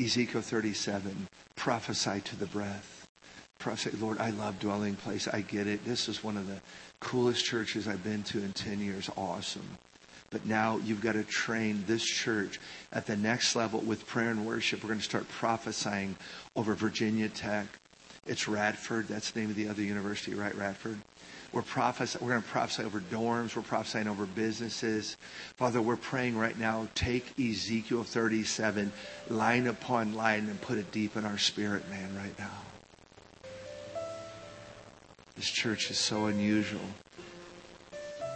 Ezekiel 0.00 0.42
37, 0.42 1.26
prophesy 1.56 2.20
to 2.20 2.36
the 2.36 2.46
breath. 2.46 3.08
Prophesy, 3.58 3.96
Lord, 3.96 4.18
I 4.18 4.30
love 4.30 4.60
dwelling 4.60 4.94
place. 4.94 5.26
I 5.26 5.40
get 5.40 5.66
it. 5.66 5.84
This 5.84 6.08
is 6.08 6.22
one 6.22 6.36
of 6.36 6.46
the 6.46 6.60
coolest 7.00 7.44
churches 7.44 7.88
I've 7.88 8.04
been 8.04 8.22
to 8.24 8.38
in 8.38 8.52
10 8.52 8.78
years. 8.78 9.10
Awesome. 9.16 9.68
But 10.34 10.46
now 10.46 10.80
you've 10.84 11.00
got 11.00 11.12
to 11.12 11.22
train 11.22 11.84
this 11.86 12.04
church 12.04 12.58
at 12.92 13.06
the 13.06 13.16
next 13.16 13.54
level 13.54 13.78
with 13.78 14.04
prayer 14.04 14.30
and 14.30 14.44
worship. 14.44 14.82
We're 14.82 14.88
going 14.88 14.98
to 14.98 15.04
start 15.04 15.28
prophesying 15.28 16.16
over 16.56 16.74
Virginia 16.74 17.28
Tech. 17.28 17.68
It's 18.26 18.48
Radford. 18.48 19.06
That's 19.06 19.30
the 19.30 19.38
name 19.38 19.50
of 19.50 19.54
the 19.54 19.68
other 19.68 19.82
university, 19.82 20.34
right? 20.34 20.52
Radford. 20.56 20.98
We're 21.52 21.62
prophesying. 21.62 22.24
We're 22.24 22.32
going 22.32 22.42
to 22.42 22.48
prophesy 22.48 22.82
over 22.82 22.98
dorms. 22.98 23.54
We're 23.54 23.62
prophesying 23.62 24.08
over 24.08 24.26
businesses. 24.26 25.16
Father, 25.56 25.80
we're 25.80 25.94
praying 25.94 26.36
right 26.36 26.58
now. 26.58 26.88
Take 26.96 27.38
Ezekiel 27.38 28.02
37, 28.02 28.90
line 29.30 29.68
upon 29.68 30.14
line, 30.14 30.48
and 30.48 30.60
put 30.60 30.78
it 30.78 30.90
deep 30.90 31.16
in 31.16 31.24
our 31.24 31.38
spirit, 31.38 31.88
man, 31.88 32.12
right 32.16 32.36
now. 32.40 33.60
This 35.36 35.48
church 35.48 35.92
is 35.92 35.98
so 35.98 36.26
unusual. 36.26 36.80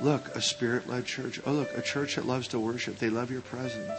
Look, 0.00 0.34
a 0.36 0.40
spirit 0.40 0.88
led 0.88 1.06
church. 1.06 1.40
Oh, 1.44 1.52
look, 1.52 1.76
a 1.76 1.82
church 1.82 2.14
that 2.14 2.26
loves 2.26 2.48
to 2.48 2.60
worship. 2.60 2.98
They 2.98 3.10
love 3.10 3.30
your 3.30 3.40
presence. 3.40 3.90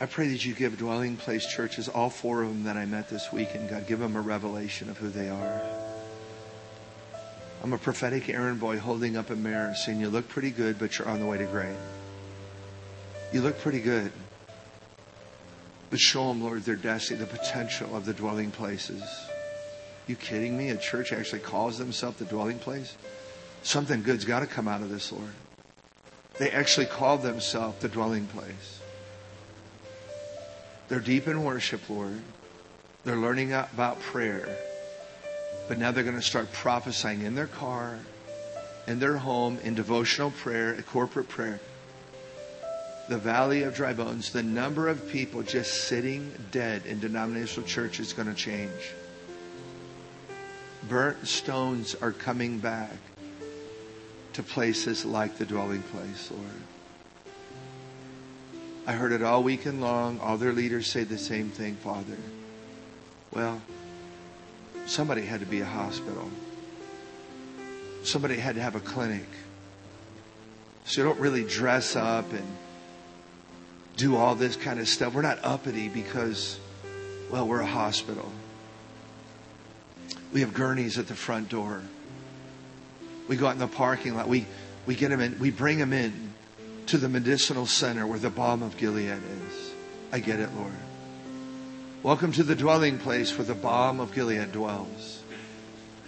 I 0.00 0.06
pray 0.06 0.28
that 0.28 0.44
you 0.44 0.54
give 0.54 0.78
dwelling 0.78 1.16
place 1.16 1.44
churches, 1.44 1.88
all 1.88 2.08
four 2.08 2.42
of 2.42 2.48
them 2.50 2.64
that 2.64 2.76
I 2.76 2.84
met 2.84 3.08
this 3.08 3.32
week, 3.32 3.48
and 3.54 3.68
God, 3.68 3.88
give 3.88 3.98
them 3.98 4.14
a 4.14 4.20
revelation 4.20 4.88
of 4.88 4.98
who 4.98 5.08
they 5.08 5.28
are. 5.28 5.60
I'm 7.64 7.72
a 7.72 7.78
prophetic 7.78 8.28
errand 8.28 8.60
boy 8.60 8.78
holding 8.78 9.16
up 9.16 9.30
a 9.30 9.36
mirror 9.36 9.66
and 9.66 9.76
saying, 9.76 10.00
You 10.00 10.08
look 10.08 10.28
pretty 10.28 10.50
good, 10.50 10.78
but 10.78 10.96
you're 10.96 11.08
on 11.08 11.18
the 11.18 11.26
way 11.26 11.38
to 11.38 11.46
great. 11.46 11.76
You 13.32 13.42
look 13.42 13.58
pretty 13.58 13.80
good. 13.80 14.12
But 15.90 15.98
show 15.98 16.28
them, 16.28 16.42
Lord, 16.42 16.62
their 16.62 16.76
destiny, 16.76 17.18
the 17.18 17.26
potential 17.26 17.96
of 17.96 18.04
the 18.04 18.14
dwelling 18.14 18.52
places. 18.52 19.02
You 20.08 20.16
kidding 20.16 20.56
me? 20.56 20.70
A 20.70 20.76
church 20.76 21.12
actually 21.12 21.40
calls 21.40 21.78
themselves 21.78 22.18
the 22.18 22.24
dwelling 22.24 22.58
place? 22.58 22.96
Something 23.62 24.02
good's 24.02 24.24
got 24.24 24.40
to 24.40 24.46
come 24.46 24.66
out 24.66 24.80
of 24.80 24.88
this, 24.88 25.12
Lord. 25.12 25.30
They 26.38 26.50
actually 26.50 26.86
call 26.86 27.18
themselves 27.18 27.80
the 27.80 27.88
dwelling 27.88 28.26
place. 28.26 28.80
They're 30.88 31.00
deep 31.00 31.28
in 31.28 31.44
worship, 31.44 31.88
Lord. 31.90 32.22
They're 33.04 33.16
learning 33.16 33.52
about 33.52 34.00
prayer. 34.00 34.48
But 35.68 35.78
now 35.78 35.92
they're 35.92 36.04
going 36.04 36.16
to 36.16 36.22
start 36.22 36.50
prophesying 36.52 37.22
in 37.22 37.34
their 37.34 37.46
car, 37.46 37.98
in 38.86 38.98
their 39.00 39.18
home, 39.18 39.58
in 39.62 39.74
devotional 39.74 40.30
prayer, 40.30 40.72
in 40.72 40.82
corporate 40.84 41.28
prayer. 41.28 41.60
The 43.10 43.18
valley 43.18 43.64
of 43.64 43.74
dry 43.74 43.92
bones, 43.92 44.32
the 44.32 44.42
number 44.42 44.88
of 44.88 45.06
people 45.10 45.42
just 45.42 45.84
sitting 45.84 46.32
dead 46.50 46.86
in 46.86 46.98
denominational 46.98 47.66
church 47.66 48.00
is 48.00 48.14
going 48.14 48.28
to 48.28 48.34
change 48.34 48.94
burnt 50.88 51.26
stones 51.26 51.94
are 51.96 52.12
coming 52.12 52.58
back 52.58 52.96
to 54.32 54.42
places 54.42 55.04
like 55.04 55.36
the 55.36 55.44
dwelling 55.44 55.82
place, 55.82 56.30
Lord. 56.30 56.44
I 58.86 58.92
heard 58.92 59.12
it 59.12 59.22
all 59.22 59.42
weekend 59.42 59.80
long. 59.80 60.18
All 60.20 60.38
their 60.38 60.52
leaders 60.52 60.86
say 60.86 61.04
the 61.04 61.18
same 61.18 61.50
thing, 61.50 61.74
Father. 61.76 62.16
Well, 63.32 63.60
somebody 64.86 65.22
had 65.22 65.40
to 65.40 65.46
be 65.46 65.60
a 65.60 65.66
hospital. 65.66 66.30
Somebody 68.02 68.36
had 68.36 68.54
to 68.54 68.62
have 68.62 68.76
a 68.76 68.80
clinic. 68.80 69.26
So 70.84 71.02
you 71.02 71.06
don't 71.06 71.20
really 71.20 71.44
dress 71.44 71.96
up 71.96 72.32
and 72.32 72.46
do 73.96 74.16
all 74.16 74.34
this 74.34 74.56
kind 74.56 74.80
of 74.80 74.88
stuff. 74.88 75.12
We're 75.12 75.20
not 75.20 75.40
uppity 75.42 75.88
because, 75.88 76.58
well, 77.30 77.46
we're 77.46 77.60
a 77.60 77.66
hospital. 77.66 78.32
We 80.32 80.40
have 80.40 80.52
gurneys 80.52 80.98
at 80.98 81.08
the 81.08 81.14
front 81.14 81.48
door. 81.48 81.82
We 83.28 83.36
go 83.36 83.46
out 83.46 83.52
in 83.52 83.58
the 83.58 83.66
parking 83.66 84.14
lot. 84.14 84.28
We, 84.28 84.46
we 84.86 84.94
get 84.94 85.10
them 85.10 85.20
in. 85.20 85.38
We 85.38 85.50
bring 85.50 85.78
them 85.78 85.92
in 85.92 86.34
to 86.86 86.98
the 86.98 87.08
medicinal 87.08 87.66
center 87.66 88.06
where 88.06 88.18
the 88.18 88.30
balm 88.30 88.62
of 88.62 88.76
Gilead 88.76 89.10
is. 89.10 89.72
I 90.12 90.20
get 90.20 90.40
it, 90.40 90.50
Lord. 90.54 90.72
Welcome 92.02 92.32
to 92.32 92.42
the 92.42 92.54
dwelling 92.54 92.98
place 92.98 93.36
where 93.36 93.44
the 93.44 93.54
balm 93.54 94.00
of 94.00 94.14
Gilead 94.14 94.52
dwells. 94.52 95.22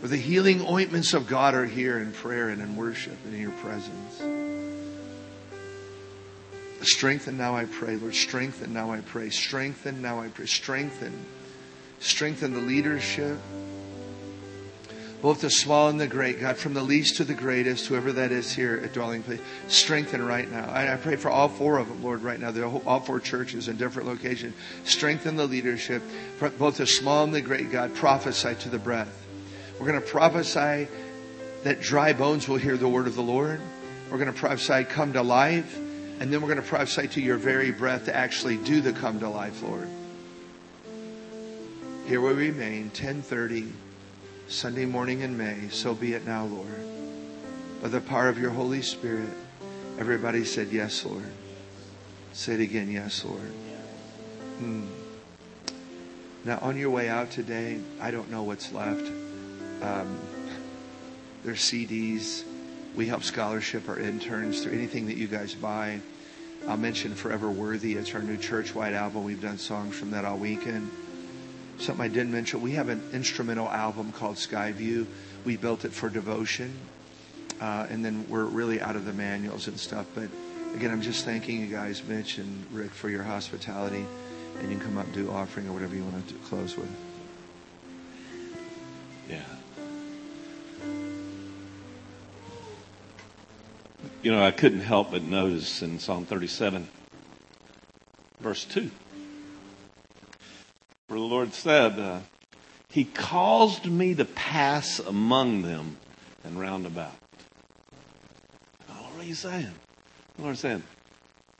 Where 0.00 0.08
the 0.08 0.16
healing 0.16 0.64
ointments 0.66 1.14
of 1.14 1.26
God 1.26 1.54
are 1.54 1.66
here 1.66 1.98
in 1.98 2.12
prayer 2.12 2.48
and 2.48 2.62
in 2.62 2.76
worship 2.76 3.16
and 3.24 3.34
in 3.34 3.40
your 3.40 3.50
presence. 3.52 4.22
Strengthen 6.82 7.36
now, 7.36 7.56
I 7.56 7.66
pray, 7.66 7.96
Lord. 7.96 8.14
Strengthen 8.14 8.72
now, 8.72 8.92
I 8.92 9.00
pray. 9.00 9.28
Strengthen 9.28 10.00
now, 10.00 10.20
I 10.20 10.28
pray. 10.28 10.46
Strengthen. 10.46 11.26
Strengthen 11.98 12.54
the 12.54 12.60
leadership 12.60 13.38
both 15.22 15.40
the 15.42 15.50
small 15.50 15.88
and 15.88 16.00
the 16.00 16.06
great, 16.06 16.40
God, 16.40 16.56
from 16.56 16.74
the 16.74 16.82
least 16.82 17.16
to 17.16 17.24
the 17.24 17.34
greatest, 17.34 17.86
whoever 17.86 18.12
that 18.12 18.32
is 18.32 18.52
here 18.52 18.80
at 18.82 18.92
Dwelling 18.92 19.22
Place, 19.22 19.40
strengthen 19.68 20.24
right 20.24 20.50
now. 20.50 20.68
I, 20.70 20.92
I 20.92 20.96
pray 20.96 21.16
for 21.16 21.30
all 21.30 21.48
four 21.48 21.78
of 21.78 21.88
them, 21.88 22.02
Lord, 22.02 22.22
right 22.22 22.40
now. 22.40 22.52
All 22.86 23.00
four 23.00 23.20
churches 23.20 23.68
in 23.68 23.76
different 23.76 24.08
locations. 24.08 24.54
Strengthen 24.84 25.36
the 25.36 25.46
leadership, 25.46 26.02
both 26.58 26.78
the 26.78 26.86
small 26.86 27.24
and 27.24 27.34
the 27.34 27.40
great, 27.40 27.70
God. 27.70 27.94
Prophesy 27.94 28.54
to 28.60 28.68
the 28.68 28.78
breath. 28.78 29.26
We're 29.78 29.86
going 29.86 30.00
to 30.00 30.06
prophesy 30.06 30.88
that 31.64 31.80
dry 31.80 32.12
bones 32.12 32.48
will 32.48 32.56
hear 32.56 32.76
the 32.76 32.88
word 32.88 33.06
of 33.06 33.14
the 33.14 33.22
Lord. 33.22 33.60
We're 34.10 34.18
going 34.18 34.32
to 34.32 34.38
prophesy 34.38 34.84
come 34.84 35.12
to 35.12 35.22
life. 35.22 35.76
And 36.20 36.30
then 36.30 36.42
we're 36.42 36.48
going 36.48 36.62
to 36.62 36.68
prophesy 36.68 37.08
to 37.08 37.20
your 37.20 37.38
very 37.38 37.70
breath 37.70 38.04
to 38.04 38.14
actually 38.14 38.58
do 38.58 38.82
the 38.82 38.92
come 38.92 39.20
to 39.20 39.28
life, 39.28 39.62
Lord. 39.62 39.88
Here 42.06 42.20
we 42.20 42.32
remain, 42.32 42.84
1030, 42.84 43.72
Sunday 44.50 44.84
morning 44.84 45.20
in 45.20 45.38
May. 45.38 45.68
So 45.70 45.94
be 45.94 46.14
it 46.14 46.26
now, 46.26 46.44
Lord. 46.44 46.82
By 47.80 47.86
the 47.86 48.00
power 48.00 48.28
of 48.28 48.36
your 48.36 48.50
Holy 48.50 48.82
Spirit, 48.82 49.30
everybody 49.96 50.44
said, 50.44 50.72
Yes, 50.72 51.04
Lord. 51.04 51.30
Say 52.32 52.54
it 52.54 52.60
again, 52.60 52.90
Yes, 52.90 53.24
Lord. 53.24 53.52
Hmm. 54.58 54.86
Now, 56.44 56.58
on 56.62 56.76
your 56.76 56.90
way 56.90 57.08
out 57.08 57.30
today, 57.30 57.78
I 58.00 58.10
don't 58.10 58.28
know 58.28 58.42
what's 58.42 58.72
left. 58.72 59.08
Um, 59.82 60.18
there's 61.44 61.60
CDs. 61.60 62.42
We 62.96 63.06
help 63.06 63.22
scholarship 63.22 63.88
our 63.88 64.00
interns 64.00 64.64
through 64.64 64.72
anything 64.72 65.06
that 65.06 65.16
you 65.16 65.28
guys 65.28 65.54
buy. 65.54 66.00
I'll 66.66 66.76
mention 66.76 67.14
Forever 67.14 67.48
Worthy. 67.48 67.94
It's 67.94 68.12
our 68.16 68.22
new 68.22 68.36
church-wide 68.36 68.94
album. 68.94 69.22
We've 69.22 69.40
done 69.40 69.58
songs 69.58 69.96
from 69.96 70.10
that 70.10 70.24
all 70.24 70.38
weekend. 70.38 70.90
Something 71.80 72.04
I 72.04 72.08
didn't 72.08 72.32
mention, 72.32 72.60
we 72.60 72.72
have 72.72 72.88
an 72.88 73.02
instrumental 73.12 73.68
album 73.68 74.12
called 74.12 74.36
Skyview. 74.36 75.06
We 75.44 75.56
built 75.56 75.84
it 75.84 75.92
for 75.92 76.08
devotion. 76.08 76.72
Uh, 77.60 77.86
and 77.90 78.04
then 78.04 78.26
we're 78.28 78.44
really 78.44 78.80
out 78.80 78.96
of 78.96 79.04
the 79.04 79.12
manuals 79.12 79.66
and 79.66 79.78
stuff. 79.78 80.06
But 80.14 80.28
again, 80.74 80.90
I'm 80.90 81.02
just 81.02 81.24
thanking 81.24 81.60
you 81.60 81.66
guys, 81.66 82.02
Mitch 82.04 82.38
and 82.38 82.66
Rick, 82.72 82.90
for 82.90 83.08
your 83.08 83.22
hospitality 83.22 84.04
and 84.60 84.70
you 84.70 84.76
can 84.76 84.86
come 84.86 84.98
up 84.98 85.06
and 85.06 85.14
do 85.14 85.30
offering 85.30 85.68
or 85.68 85.72
whatever 85.72 85.94
you 85.94 86.04
want 86.04 86.28
to 86.28 86.34
close 86.34 86.76
with. 86.76 86.90
Yeah. 89.28 89.42
You 94.22 94.32
know, 94.32 94.44
I 94.44 94.50
couldn't 94.50 94.80
help 94.80 95.12
but 95.12 95.22
notice 95.22 95.82
in 95.82 95.98
Psalm 95.98 96.26
37, 96.26 96.88
verse 98.40 98.64
2, 98.66 98.90
where 101.10 101.18
the 101.18 101.26
Lord 101.26 101.52
said, 101.52 101.98
uh, 101.98 102.20
He 102.88 103.04
caused 103.04 103.84
me 103.86 104.14
to 104.14 104.24
pass 104.24 105.00
among 105.00 105.62
them 105.62 105.96
and 106.44 106.58
round 106.58 106.86
about. 106.86 107.12
What 108.86 109.24
are 109.24 109.28
you 109.28 109.34
saying? 109.34 109.74
The 110.36 110.42
Lord's 110.42 110.60
saying, 110.60 110.84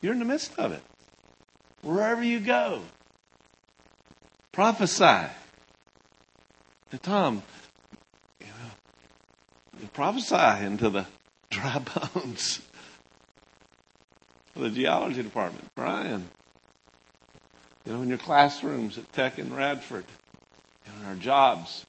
You're 0.00 0.12
in 0.12 0.20
the 0.20 0.24
midst 0.24 0.56
of 0.56 0.70
it 0.70 0.82
wherever 1.82 2.22
you 2.22 2.38
go. 2.38 2.82
Prophesy. 4.52 5.26
To 6.90 6.98
Tom, 6.98 7.42
you 8.40 8.46
know, 8.46 9.88
prophesy 9.92 10.64
into 10.64 10.90
the 10.90 11.06
dry 11.50 11.78
bones. 12.14 12.60
Of 14.56 14.62
the 14.62 14.70
geology 14.70 15.22
department, 15.22 15.68
Brian. 15.74 16.28
You 17.84 17.92
know, 17.94 18.02
in 18.02 18.08
your 18.08 18.18
classrooms 18.18 18.98
at 18.98 19.10
Tech 19.12 19.38
and 19.38 19.56
Radford, 19.56 20.04
in 20.86 21.06
our 21.06 21.14
jobs, 21.14 21.86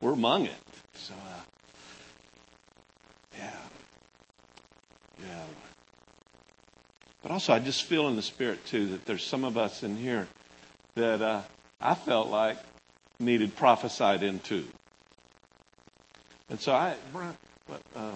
we're 0.00 0.12
among 0.12 0.46
it. 0.46 0.54
So, 0.94 1.14
uh, 1.14 1.40
yeah, 3.38 3.50
yeah. 5.20 5.42
But 7.22 7.30
also, 7.32 7.52
I 7.52 7.58
just 7.58 7.84
feel 7.84 8.08
in 8.08 8.16
the 8.16 8.22
spirit, 8.22 8.64
too, 8.66 8.86
that 8.88 9.04
there's 9.04 9.24
some 9.24 9.44
of 9.44 9.58
us 9.58 9.82
in 9.82 9.96
here 9.96 10.26
that 10.94 11.20
uh, 11.20 11.42
I 11.80 11.94
felt 11.94 12.28
like 12.28 12.56
needed 13.20 13.54
prophesied 13.54 14.22
into. 14.22 14.64
And 16.48 16.58
so 16.58 16.72
I, 16.72 16.94
Brian, 17.12 17.36
what, 17.66 17.82
uh, 17.94 18.12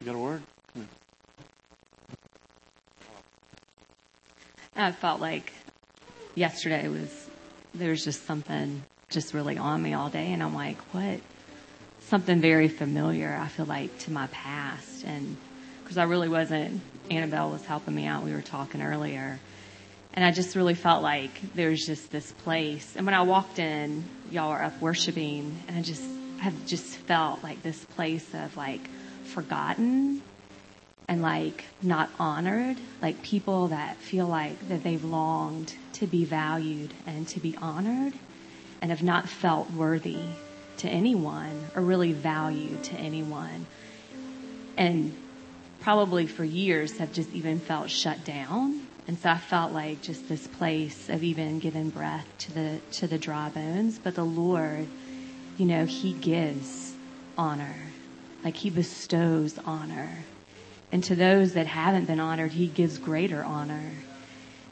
you 0.00 0.06
got 0.06 0.14
a 0.14 0.18
word? 0.18 0.42
I 4.76 4.92
felt 4.92 5.20
like 5.20 5.52
yesterday 6.34 6.88
was, 6.88 7.28
there 7.74 7.90
was 7.90 8.04
just 8.04 8.26
something 8.26 8.82
just 9.10 9.34
really 9.34 9.56
on 9.56 9.82
me 9.82 9.94
all 9.94 10.10
day. 10.10 10.32
And 10.32 10.42
I'm 10.42 10.54
like, 10.54 10.78
what? 10.92 11.20
Something 12.00 12.40
very 12.40 12.68
familiar, 12.68 13.36
I 13.40 13.48
feel 13.48 13.66
like, 13.66 13.98
to 14.00 14.12
my 14.12 14.26
past. 14.28 15.04
And 15.04 15.36
because 15.82 15.98
I 15.98 16.04
really 16.04 16.28
wasn't. 16.28 16.80
Annabelle 17.10 17.50
was 17.50 17.64
helping 17.64 17.94
me 17.94 18.06
out. 18.06 18.24
We 18.24 18.32
were 18.32 18.42
talking 18.42 18.82
earlier. 18.82 19.38
And 20.14 20.24
I 20.24 20.32
just 20.32 20.56
really 20.56 20.74
felt 20.74 21.02
like 21.02 21.30
there 21.54 21.70
was 21.70 21.84
just 21.84 22.10
this 22.10 22.32
place. 22.32 22.96
And 22.96 23.06
when 23.06 23.14
I 23.14 23.22
walked 23.22 23.58
in, 23.58 24.04
y'all 24.30 24.50
were 24.50 24.62
up 24.62 24.80
worshiping, 24.80 25.56
and 25.68 25.76
I 25.76 25.82
just 25.82 26.02
have 26.38 26.66
just 26.66 26.84
felt 26.84 27.42
like 27.42 27.62
this 27.62 27.84
place 27.84 28.26
of 28.34 28.56
like 28.56 28.80
forgotten 29.24 30.22
and 31.08 31.22
like 31.22 31.64
not 31.82 32.10
honored, 32.18 32.76
like 33.00 33.22
people 33.22 33.68
that 33.68 34.00
feel 34.00 34.26
like 34.26 34.68
that 34.68 34.82
they've 34.82 35.04
longed 35.04 35.74
to 35.92 36.06
be 36.06 36.24
valued 36.24 36.92
and 37.06 37.28
to 37.28 37.40
be 37.40 37.56
honored 37.58 38.12
and 38.82 38.90
have 38.90 39.02
not 39.02 39.28
felt 39.28 39.70
worthy 39.70 40.18
to 40.78 40.88
anyone 40.88 41.70
or 41.74 41.82
really 41.82 42.12
valued 42.12 42.82
to 42.84 42.94
anyone. 42.96 43.66
And 44.76 45.16
probably 45.80 46.26
for 46.26 46.44
years 46.44 46.98
have 46.98 47.12
just 47.12 47.30
even 47.30 47.60
felt 47.60 47.90
shut 47.90 48.24
down. 48.24 48.86
And 49.08 49.18
so 49.18 49.30
I 49.30 49.38
felt 49.38 49.72
like 49.72 50.02
just 50.02 50.28
this 50.28 50.46
place 50.48 51.08
of 51.08 51.22
even 51.22 51.60
giving 51.60 51.90
breath 51.90 52.26
to 52.38 52.52
the 52.52 52.80
to 52.98 53.06
the 53.06 53.18
dry 53.18 53.48
bones. 53.48 53.98
But 53.98 54.16
the 54.16 54.24
Lord, 54.24 54.88
you 55.56 55.64
know, 55.64 55.84
He 55.84 56.12
gives 56.12 56.96
honor. 57.38 57.94
Like 58.44 58.56
He 58.56 58.70
bestows 58.70 59.58
honor. 59.64 60.26
And 60.92 61.02
to 61.04 61.14
those 61.14 61.54
that 61.54 61.66
haven't 61.66 62.06
been 62.06 62.20
honored, 62.20 62.52
He 62.52 62.66
gives 62.66 62.98
greater 62.98 63.44
honor. 63.44 63.92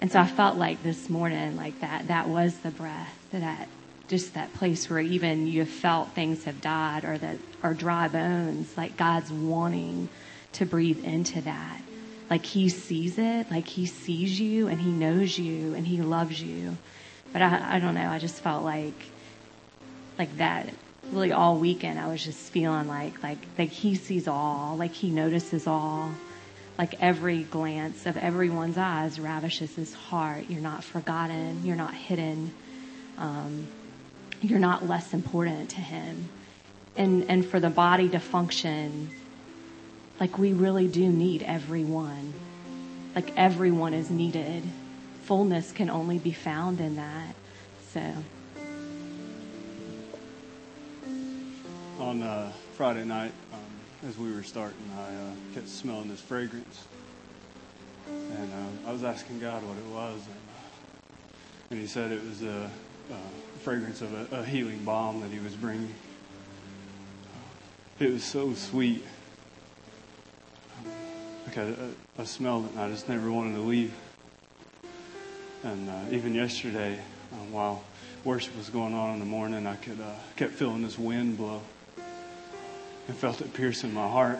And 0.00 0.12
so 0.12 0.20
I 0.20 0.26
felt 0.26 0.56
like 0.56 0.82
this 0.82 1.08
morning, 1.08 1.56
like 1.56 1.80
that 1.80 2.08
that 2.08 2.28
was 2.28 2.58
the 2.58 2.70
breath, 2.70 3.16
that 3.32 3.68
just 4.08 4.34
that 4.34 4.52
place 4.54 4.90
where 4.90 5.00
even 5.00 5.46
you 5.46 5.60
have 5.60 5.68
felt 5.68 6.14
things 6.14 6.44
have 6.44 6.60
died 6.60 7.04
or 7.04 7.16
that 7.18 7.38
are 7.62 7.74
dry 7.74 8.08
bones, 8.08 8.76
like 8.76 8.96
God's 8.96 9.32
wanting 9.32 10.10
to 10.52 10.66
breathe 10.66 11.02
into 11.04 11.40
that. 11.42 11.80
Like 12.28 12.44
he 12.44 12.68
sees 12.68 13.18
it, 13.18 13.50
like 13.50 13.66
he 13.66 13.86
sees 13.86 14.38
you 14.38 14.68
and 14.68 14.80
he 14.80 14.92
knows 14.92 15.38
you 15.38 15.74
and 15.74 15.86
he 15.86 16.02
loves 16.02 16.42
you. 16.42 16.76
But 17.32 17.42
I, 17.42 17.76
I 17.76 17.78
don't 17.78 17.94
know, 17.94 18.08
I 18.08 18.18
just 18.18 18.42
felt 18.42 18.64
like, 18.64 19.06
like 20.18 20.36
that 20.36 20.74
really 21.12 21.32
all 21.32 21.56
weekend 21.56 21.98
I 21.98 22.06
was 22.08 22.24
just 22.24 22.38
feeling 22.50 22.88
like, 22.88 23.22
like, 23.22 23.38
like 23.58 23.70
he 23.70 23.94
sees 23.94 24.28
all, 24.28 24.76
like 24.76 24.92
he 24.92 25.10
notices 25.10 25.66
all. 25.66 26.10
Like 26.76 27.00
every 27.00 27.44
glance 27.44 28.04
of 28.04 28.16
everyone's 28.16 28.76
eyes 28.76 29.20
ravishes 29.20 29.76
his 29.76 29.94
heart. 29.94 30.46
You're 30.48 30.60
not 30.60 30.82
forgotten. 30.82 31.64
You're 31.64 31.76
not 31.76 31.94
hidden. 31.94 32.50
Um, 33.16 33.68
you're 34.42 34.58
not 34.58 34.88
less 34.88 35.14
important 35.14 35.70
to 35.70 35.76
him. 35.76 36.28
And, 36.96 37.30
and 37.30 37.46
for 37.46 37.60
the 37.60 37.70
body 37.70 38.08
to 38.08 38.18
function 38.18 39.08
like 40.20 40.38
we 40.38 40.52
really 40.52 40.86
do 40.86 41.08
need 41.08 41.42
everyone. 41.42 42.32
Like 43.14 43.36
everyone 43.36 43.94
is 43.94 44.10
needed. 44.10 44.62
Fullness 45.24 45.72
can 45.72 45.90
only 45.90 46.18
be 46.18 46.32
found 46.32 46.80
in 46.80 46.96
that. 46.96 47.34
So. 47.92 48.00
On 52.00 52.24
uh, 52.24 52.50
Friday 52.72 53.04
night, 53.04 53.30
um, 53.52 53.60
as 54.08 54.18
we 54.18 54.32
were 54.32 54.42
starting, 54.42 54.90
I 54.98 55.14
uh, 55.14 55.30
kept 55.54 55.68
smelling 55.68 56.08
this 56.08 56.20
fragrance. 56.20 56.86
And 58.08 58.52
uh, 58.52 58.88
I 58.88 58.92
was 58.92 59.04
asking 59.04 59.38
God 59.38 59.62
what 59.62 59.76
it 59.76 59.86
was. 59.86 60.20
And, 60.26 60.36
uh, 60.50 61.14
and 61.70 61.80
He 61.80 61.86
said 61.86 62.10
it 62.10 62.20
was 62.24 62.42
a, 62.42 62.68
a 63.12 63.58
fragrance 63.60 64.02
of 64.02 64.12
a, 64.12 64.40
a, 64.40 64.44
healing 64.44 64.84
balm 64.84 65.20
that 65.20 65.30
He 65.30 65.38
was 65.38 65.54
bringing. 65.54 65.94
It 68.00 68.10
was 68.10 68.24
so 68.24 68.54
sweet 68.54 69.04
like 71.46 71.58
I, 71.58 71.74
I 72.18 72.24
smelled 72.24 72.64
it 72.64 72.72
and 72.72 72.80
I 72.80 72.90
just 72.90 73.08
never 73.08 73.30
wanted 73.30 73.54
to 73.54 73.62
leave. 73.62 73.94
And 75.62 75.88
uh, 75.88 76.00
even 76.10 76.34
yesterday, 76.34 76.98
um, 77.32 77.52
while 77.52 77.84
worship 78.24 78.56
was 78.56 78.68
going 78.68 78.94
on 78.94 79.14
in 79.14 79.20
the 79.20 79.26
morning, 79.26 79.64
I 79.68 79.76
could 79.76 80.00
uh, 80.00 80.14
kept 80.34 80.54
feeling 80.54 80.82
this 80.82 80.98
wind 80.98 81.36
blow 81.36 81.62
and 83.08 83.16
felt 83.16 83.40
it 83.40 83.52
piercing 83.52 83.92
my 83.92 84.08
heart. 84.08 84.38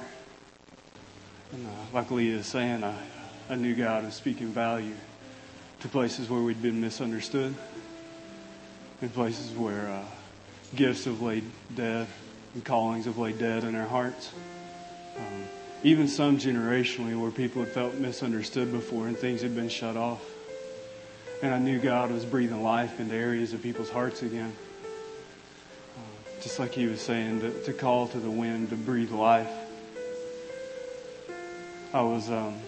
And 1.53 1.67
uh, 1.67 1.71
like 1.93 2.11
Leah 2.11 2.39
is 2.39 2.47
saying, 2.47 2.83
I, 2.83 2.97
I 3.49 3.55
knew 3.57 3.75
God 3.75 4.05
was 4.05 4.15
speaking 4.15 4.49
value 4.49 4.95
to 5.81 5.89
places 5.89 6.31
where 6.31 6.41
we'd 6.41 6.63
been 6.63 6.81
misunderstood, 6.81 7.55
in 9.03 9.09
places 9.11 9.55
where 9.57 9.89
uh, 9.89 10.05
gifts 10.75 11.05
have 11.05 11.21
laid 11.21 11.45
dead 11.75 12.07
and 12.55 12.65
callings 12.65 13.05
have 13.05 13.19
laid 13.19 13.39
dead 13.39 13.65
in 13.65 13.75
our 13.75 13.87
hearts. 13.87 14.33
Um, 15.17 15.45
even 15.83 16.09
some 16.09 16.39
generationally 16.39 17.21
where 17.21 17.31
people 17.31 17.63
had 17.63 17.73
felt 17.73 17.95
misunderstood 17.95 18.73
before 18.73 19.07
and 19.07 19.17
things 19.17 19.43
had 19.43 19.55
been 19.55 19.69
shut 19.69 19.97
off. 19.97 20.25
And 21.43 21.53
I 21.53 21.59
knew 21.59 21.79
God 21.79 22.11
was 22.11 22.25
breathing 22.25 22.63
life 22.63 22.99
into 22.99 23.15
areas 23.15 23.53
of 23.53 23.63
people's 23.63 23.91
hearts 23.91 24.23
again. 24.23 24.57
Just 26.45 26.59
like 26.59 26.75
he 26.75 26.85
was 26.85 27.01
saying, 27.01 27.41
to, 27.41 27.65
to, 27.65 27.73
call 27.73 28.07
to 28.09 28.19
the 28.19 28.31
wind 28.31 28.69
to 28.69 28.77
breathe 28.77 29.11
life. 29.11 29.49
I 31.95 32.03
was, 32.03 32.29
um, 32.29 32.59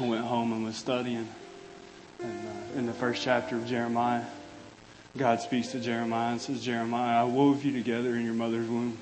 I 0.00 0.04
went 0.04 0.24
home 0.24 0.52
and 0.52 0.64
was 0.64 0.74
studying. 0.74 1.28
And 2.20 2.48
uh, 2.48 2.78
in 2.78 2.86
the 2.86 2.92
first 2.92 3.22
chapter 3.22 3.54
of 3.54 3.64
Jeremiah, 3.64 4.24
God 5.16 5.40
speaks 5.40 5.68
to 5.68 5.78
Jeremiah 5.78 6.32
and 6.32 6.40
says, 6.40 6.64
Jeremiah, 6.64 7.20
I 7.20 7.24
wove 7.24 7.64
you 7.64 7.70
together 7.70 8.16
in 8.16 8.24
your 8.24 8.34
mother's 8.34 8.68
womb, 8.68 8.98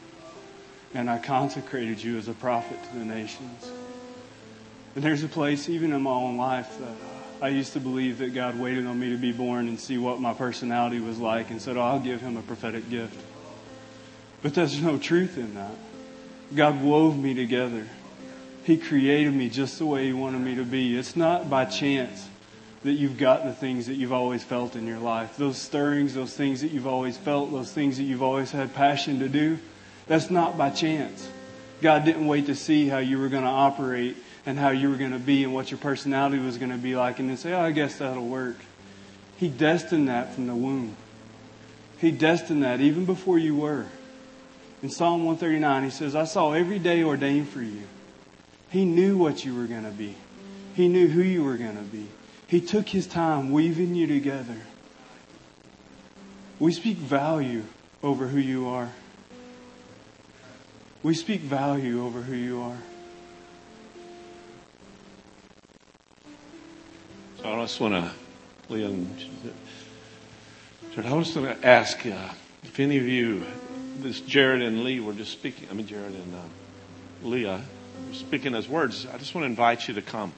and 0.93 1.09
I 1.09 1.17
consecrated 1.17 2.03
you 2.03 2.19
as 2.19 2.29
a 2.29 2.35
prophet 2.35 2.77
to 2.91 2.99
the 2.99 3.07
nations. 3.07 3.71
And 4.97 5.03
there's 5.03 5.25
a 5.25 5.29
place, 5.29 5.71
even 5.71 5.95
in 5.95 6.03
my 6.03 6.11
own 6.11 6.37
life, 6.37 6.79
that 6.79 6.95
I 7.41 7.49
used 7.49 7.73
to 7.73 7.81
believe 7.81 8.19
that 8.19 8.35
God 8.35 8.61
waited 8.61 8.85
on 8.85 9.01
me 9.01 9.09
to 9.13 9.17
be 9.17 9.33
born 9.33 9.67
and 9.67 9.81
see 9.81 9.97
what 9.97 10.21
my 10.21 10.35
personality 10.35 11.01
was 11.01 11.19
like 11.19 11.49
and 11.49 11.63
said, 11.63 11.79
oh, 11.79 11.81
I'll 11.81 12.01
give 12.01 12.21
him 12.21 12.37
a 12.37 12.43
prophetic 12.43 12.91
gift. 12.91 13.19
But 14.45 14.53
there's 14.53 14.79
no 14.79 14.99
truth 14.99 15.39
in 15.39 15.55
that. 15.55 15.75
God 16.55 16.83
wove 16.83 17.19
me 17.19 17.33
together. 17.33 17.87
He 18.65 18.77
created 18.77 19.33
me 19.33 19.49
just 19.49 19.79
the 19.79 19.87
way 19.87 20.05
He 20.05 20.13
wanted 20.13 20.43
me 20.43 20.57
to 20.57 20.65
be. 20.65 20.99
It's 20.99 21.17
not 21.17 21.49
by 21.49 21.65
chance 21.65 22.29
that 22.83 22.93
you've 22.93 23.17
got 23.17 23.45
the 23.45 23.55
things 23.55 23.87
that 23.87 23.95
you've 23.95 24.13
always 24.13 24.45
felt 24.45 24.77
in 24.77 24.87
your 24.87 24.99
life. 24.99 25.39
Those 25.39 25.57
stirrings, 25.57 26.13
those 26.13 26.37
things 26.37 26.61
that 26.61 26.73
you've 26.73 26.87
always 26.87 27.17
felt, 27.17 27.53
those 27.53 27.73
things 27.73 27.97
that 27.97 28.03
you've 28.03 28.23
always 28.23 28.51
had 28.51 28.75
passion 28.75 29.21
to 29.21 29.31
do. 29.31 29.59
That's 30.09 30.29
not 30.29 30.59
by 30.59 30.69
chance. 30.69 31.27
God 31.81 32.05
didn't 32.05 32.27
wait 32.27 32.45
to 32.47 32.55
see 32.55 32.87
how 32.87 32.99
you 32.99 33.19
were 33.19 33.31
going 33.31 33.45
to 33.45 33.49
operate 33.49 34.15
and 34.45 34.59
how 34.59 34.69
you 34.69 34.91
were 34.91 34.97
going 34.97 35.13
to 35.13 35.19
be 35.19 35.45
and 35.45 35.55
what 35.55 35.71
your 35.71 35.79
personality 35.79 36.39
was 36.39 36.59
going 36.59 36.71
to 36.71 36.77
be 36.77 36.97
like 36.97 37.19
and 37.19 37.31
then 37.31 37.39
say, 37.39 37.55
oh, 37.55 37.63
I 37.63 37.71
guess 37.71 37.97
that'll 37.97 38.29
work. 38.29 38.57
He 39.39 39.49
destined 39.49 40.09
that 40.09 40.35
from 40.35 40.49
the 40.49 40.55
womb. 40.55 40.97
He 41.97 42.11
destined 42.11 42.63
that 42.63 42.83
even 42.83 43.07
before 43.07 43.39
you 43.39 43.57
were. 43.57 43.87
In 44.85 44.91
Psalm 44.91 45.25
139, 45.25 45.85
he 45.85 45.89
says, 45.89 46.15
I 46.15 46.25
saw 46.25 46.53
every 46.53 46.79
day 46.79 47.03
ordained 47.03 47.49
for 47.49 47.63
you. 47.63 47.85
He 48.69 48.85
knew 48.85 49.17
what 49.17 49.43
you 49.43 49.55
were 49.55 49.65
going 49.65 49.85
to 49.85 49.91
be. 49.91 50.15
He 50.75 50.89
knew 50.89 51.09
who 51.09 51.23
you 51.23 51.43
were 51.43 51.57
going 51.57 51.79
to 51.79 51.83
be. 51.85 52.07
He 52.49 52.61
took 52.61 52.91
his 52.91 53.07
time 53.07 53.51
weaving 53.51 53.95
you 53.95 54.07
together. 54.07 54.59
We 56.59 56.71
speak 56.75 56.99
value 56.99 57.65
over 58.03 58.27
who 58.27 58.39
you 58.39 58.69
are. 58.69 58.91
We 61.03 61.15
speak 61.15 61.41
value 61.41 62.05
over 62.05 62.21
who 62.21 62.35
you 62.35 62.61
are. 62.61 62.77
So 67.41 67.55
I 67.55 67.63
just 67.63 67.81
want 67.81 67.95
to, 67.95 68.11
Leon, 68.69 69.09
I 70.99 71.23
just 71.23 71.37
want 71.37 71.63
to 71.63 71.67
ask 71.67 72.05
uh, 72.05 72.29
if 72.65 72.79
any 72.79 72.99
of 72.99 73.09
you, 73.09 73.47
this 73.97 74.21
Jared 74.21 74.63
and 74.63 74.85
Lee 74.85 75.01
were 75.01 75.13
just 75.13 75.33
speaking, 75.33 75.69
I 75.71 75.75
mean, 75.75 75.87
Jared 75.87 76.15
and 76.15 76.35
uh, 76.35 77.27
Leah 77.27 77.63
were 78.09 78.15
speaking 78.15 78.53
those 78.53 78.69
words. 78.69 79.07
I 79.13 79.19
just 79.19 79.35
want 79.35 79.45
to 79.45 79.51
invite 79.51 79.89
you 79.89 79.95
to 79.95 80.03
come. 80.03 80.33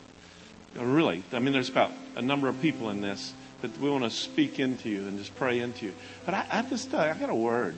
Really, 0.75 1.23
I 1.33 1.39
mean, 1.39 1.55
there's 1.55 1.71
about 1.71 1.91
a 2.17 2.23
number 2.23 2.49
of 2.49 2.61
people 2.61 2.91
in 2.91 3.01
this 3.01 3.33
that 3.63 3.79
we 3.81 3.89
want 3.89 4.05
to 4.05 4.11
speak 4.11 4.59
into 4.61 4.91
you 4.91 5.09
and 5.09 5.19
just 5.19 5.35
pray 5.37 5.61
into 5.61 5.87
you. 5.87 5.95
But 6.27 6.35
I, 6.35 6.47
I 6.51 6.63
just, 6.63 6.93
uh, 6.93 6.99
I 6.99 7.19
got 7.19 7.31
a 7.31 7.35
word. 7.35 7.75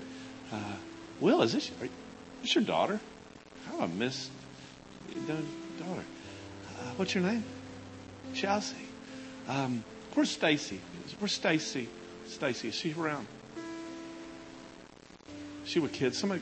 Uh, 0.53 0.57
Will, 1.21 1.43
is 1.43 1.53
this, 1.53 1.71
is 1.81 1.91
this 2.43 2.55
your 2.57 2.65
daughter? 2.65 2.99
How 3.67 3.81
I 3.81 3.87
missed 3.87 4.31
daughter. 5.79 6.03
Uh, 6.79 6.91
what's 6.97 7.15
your 7.15 7.25
name? 7.25 7.45
Chelsea. 8.35 8.77
Um, 9.47 9.85
where's 10.15 10.31
Stacy? 10.31 10.81
Where's 11.19 11.33
Stacy? 11.33 11.89
Stacy, 12.27 12.69
is 12.69 12.75
she 12.75 12.95
around? 12.99 13.27
She 15.69 15.81
with 15.81 15.93
kids? 15.93 16.17
Somebody 16.17 16.41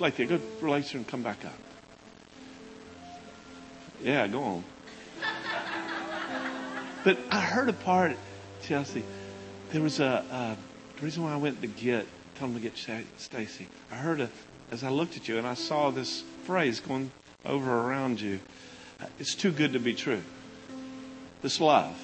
like 0.00 0.16
that. 0.16 0.28
Go 0.28 0.40
relate 0.60 0.86
to 0.86 0.92
her 0.94 0.98
and 0.98 1.06
come 1.06 1.22
back 1.22 1.44
up. 1.44 1.54
Yeah, 4.02 4.26
go 4.26 4.42
on. 4.42 4.64
But 7.04 7.18
I 7.30 7.40
heard 7.40 7.68
a 7.68 7.72
part, 7.72 8.16
Chelsea. 8.62 9.04
There 9.70 9.80
was 9.80 10.00
a, 10.00 10.24
uh, 10.28 10.56
reason 11.00 11.22
why 11.22 11.34
I 11.34 11.36
went 11.36 11.60
to 11.60 11.68
get, 11.68 12.04
tell 12.34 12.48
them 12.48 12.56
to 12.56 12.62
get 12.62 12.76
Stacy. 13.16 13.68
I 13.92 13.94
heard 13.94 14.20
a, 14.20 14.30
as 14.72 14.82
I 14.82 14.88
looked 14.88 15.16
at 15.16 15.28
you 15.28 15.38
and 15.38 15.46
I 15.46 15.54
saw 15.54 15.90
this 15.90 16.24
phrase 16.42 16.80
going 16.80 17.12
over 17.44 17.72
around 17.72 18.20
you. 18.20 18.40
It's 19.20 19.36
too 19.36 19.52
good 19.52 19.74
to 19.74 19.78
be 19.78 19.94
true. 19.94 20.22
This 21.42 21.60
love, 21.60 21.96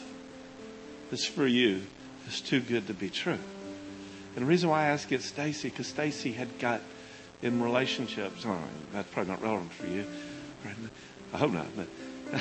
this 1.11 1.27
for 1.27 1.49
you, 1.49 1.83
is 2.29 2.41
too 2.41 2.61
good 2.61 2.87
to 2.87 2.95
be 2.95 3.11
true. 3.11 3.41
And 4.37 4.45
the 4.45 4.49
reason 4.49 4.71
why 4.71 4.85
I 4.85 4.87
asked 4.89 5.09
get 5.09 5.23
Stacy, 5.23 5.69
because 5.69 5.87
Stacy 5.87 6.33
had 6.33 6.59
got 6.59 6.81
in 7.43 7.63
relationships. 7.63 8.45
Oh, 8.47 8.59
that's 8.93 9.09
probably 9.13 9.33
not 9.33 9.43
relevant 9.43 9.73
for 9.73 9.87
you. 9.87 10.05
I 11.33 11.39
hope 11.39 11.53
not. 11.53 11.67
But, 11.77 12.41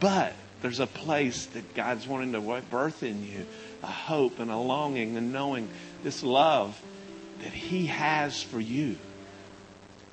but 0.00 0.32
there's 0.62 0.80
a 0.80 0.86
place 0.86 1.46
that 1.46 1.74
God's 1.74 2.06
wanting 2.06 2.32
to 2.32 2.62
birth 2.70 3.02
in 3.02 3.26
you 3.26 3.46
a 3.82 3.86
hope 3.86 4.38
and 4.38 4.50
a 4.50 4.56
longing 4.56 5.16
and 5.16 5.32
knowing 5.32 5.68
this 6.04 6.22
love 6.22 6.80
that 7.42 7.52
He 7.52 7.86
has 7.86 8.40
for 8.40 8.60
you 8.60 8.96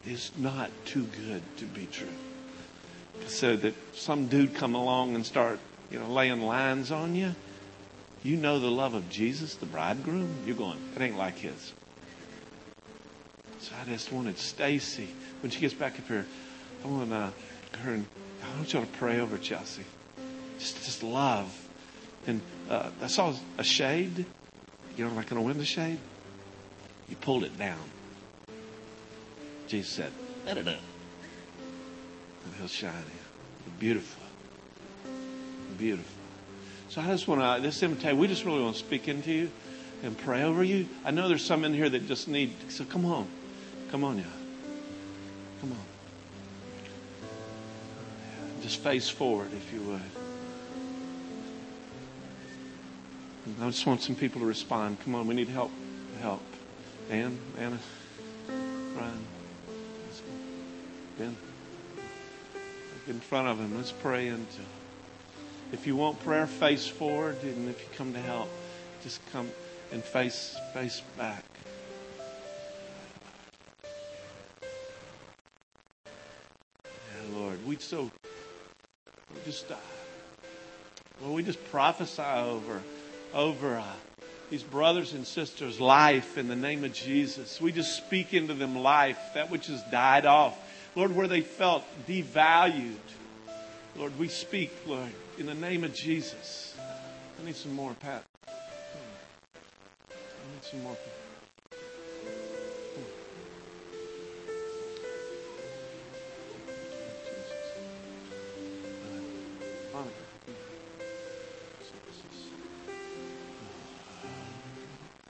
is 0.07 0.31
not 0.37 0.71
too 0.85 1.03
good 1.27 1.41
to 1.57 1.65
be 1.65 1.87
true. 1.91 2.07
So 3.27 3.55
that 3.57 3.75
some 3.95 4.27
dude 4.27 4.55
come 4.55 4.73
along 4.73 5.13
and 5.13 5.25
start, 5.25 5.59
you 5.91 5.99
know, 5.99 6.07
laying 6.07 6.41
lines 6.41 6.91
on 6.91 7.15
you, 7.15 7.35
you 8.23 8.35
know 8.35 8.59
the 8.59 8.71
love 8.71 8.93
of 8.93 9.09
Jesus, 9.09 9.55
the 9.55 9.65
bridegroom, 9.65 10.33
you're 10.45 10.55
going, 10.55 10.77
it 10.95 11.01
ain't 11.01 11.17
like 11.17 11.37
his. 11.37 11.73
So 13.59 13.73
I 13.81 13.85
just 13.89 14.11
wanted 14.11 14.37
Stacy, 14.37 15.09
when 15.41 15.51
she 15.51 15.59
gets 15.59 15.73
back 15.73 15.99
up 15.99 16.07
here, 16.07 16.25
I 16.83 16.87
want 16.87 17.11
uh, 17.11 17.29
her 17.83 17.93
and 17.93 18.05
I 18.43 18.57
want 18.57 18.73
y'all 18.73 18.83
to 18.83 18.91
pray 18.97 19.19
over 19.19 19.37
Chelsea 19.37 19.83
just, 20.59 20.83
just 20.83 21.03
love. 21.03 21.67
And 22.27 22.41
uh, 22.69 22.89
I 23.01 23.07
saw 23.07 23.33
a 23.57 23.63
shade, 23.63 24.25
you 24.95 25.07
know, 25.07 25.13
like 25.15 25.31
on 25.31 25.37
a 25.37 25.41
window 25.41 25.63
shade. 25.63 25.99
You 27.07 27.15
pulled 27.15 27.43
it 27.43 27.57
down. 27.57 27.79
Jesus 29.67 29.91
said, 29.91 30.11
let 30.45 30.57
it 30.57 30.67
up. 30.67 30.79
And 32.45 32.53
he'll 32.55 32.67
shine 32.67 32.93
you. 32.93 33.71
Beautiful. 33.79 34.23
Beautiful. 35.77 36.18
So 36.89 37.01
I 37.01 37.05
just 37.05 37.27
want 37.27 37.41
to, 37.41 37.61
this 37.61 37.83
invitation, 37.83 38.17
we 38.17 38.27
just 38.27 38.43
really 38.45 38.63
want 38.63 38.75
to 38.75 38.79
speak 38.79 39.07
into 39.07 39.31
you 39.31 39.51
and 40.01 40.17
pray 40.17 40.41
over 40.41 40.63
you. 40.63 40.87
I 41.05 41.11
know 41.11 41.27
there's 41.27 41.45
some 41.45 41.63
in 41.63 41.71
here 41.71 41.87
that 41.87 42.07
just 42.07 42.27
need, 42.27 42.51
so 42.69 42.83
come 42.83 43.05
on. 43.05 43.27
Come 43.91 44.03
on, 44.03 44.17
yeah. 44.17 44.23
Come 45.61 45.71
on. 45.71 45.77
Just 48.63 48.81
face 48.81 49.07
forward 49.07 49.53
if 49.53 49.71
you 49.71 49.81
would. 49.81 50.01
I 53.61 53.69
just 53.69 53.85
want 53.85 54.01
some 54.01 54.15
people 54.15 54.41
to 54.41 54.47
respond. 54.47 54.99
Come 55.01 55.13
on, 55.13 55.27
we 55.27 55.35
need 55.35 55.49
help. 55.49 55.71
Help. 56.21 56.41
Ann, 57.11 57.37
Anna, 57.57 57.77
Brian, 58.47 59.25
Ben. 61.19 61.37
In 63.07 63.19
front 63.19 63.47
of 63.47 63.59
him, 63.59 63.75
let's 63.77 63.91
pray 63.91 64.27
into. 64.27 64.61
If 65.71 65.85
you 65.85 65.95
want 65.95 66.19
prayer, 66.23 66.47
face 66.47 66.87
forward, 66.87 67.37
and 67.43 67.69
if 67.69 67.79
you 67.79 67.87
come 67.95 68.11
to 68.13 68.19
help, 68.19 68.49
just 69.03 69.23
come 69.31 69.49
and 69.91 70.03
face 70.03 70.57
face 70.73 71.01
back. 71.15 71.43
Lord, 77.33 77.63
we 77.67 77.75
so 77.77 78.09
we 79.31 79.41
just 79.45 79.69
uh, 79.71 79.75
Lord, 81.21 81.35
we 81.35 81.43
just 81.43 81.63
prophesy 81.71 82.23
over 82.23 82.81
over 83.35 83.77
uh, 83.77 83.83
these 84.49 84.63
brothers 84.63 85.13
and 85.13 85.25
sisters' 85.27 85.79
life 85.79 86.39
in 86.39 86.47
the 86.47 86.55
name 86.55 86.83
of 86.83 86.93
Jesus. 86.93 87.61
We 87.61 87.71
just 87.71 87.95
speak 87.95 88.33
into 88.33 88.55
them 88.55 88.75
life, 88.75 89.19
that 89.35 89.51
which 89.51 89.67
has 89.67 89.83
died 89.91 90.25
off. 90.25 90.57
Lord, 90.95 91.15
where 91.15 91.27
they 91.27 91.41
felt 91.41 91.83
devalued. 92.07 92.95
Lord, 93.95 94.17
we 94.17 94.27
speak, 94.27 94.71
Lord, 94.85 95.11
in 95.37 95.45
the 95.45 95.53
name 95.53 95.83
of 95.83 95.93
Jesus. 95.93 96.75
I 97.39 97.45
need 97.45 97.55
some 97.55 97.73
more, 97.73 97.93
Pat. 97.99 98.23
I 98.47 98.51
need 100.53 100.63
some 100.63 100.83
more. 100.83 100.95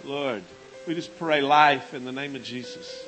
Lord, 0.05 0.41
we 0.87 0.95
just 0.95 1.15
pray 1.19 1.39
life 1.39 1.93
in 1.93 2.03
the 2.03 2.11
name 2.11 2.35
of 2.35 2.43
Jesus. 2.43 3.05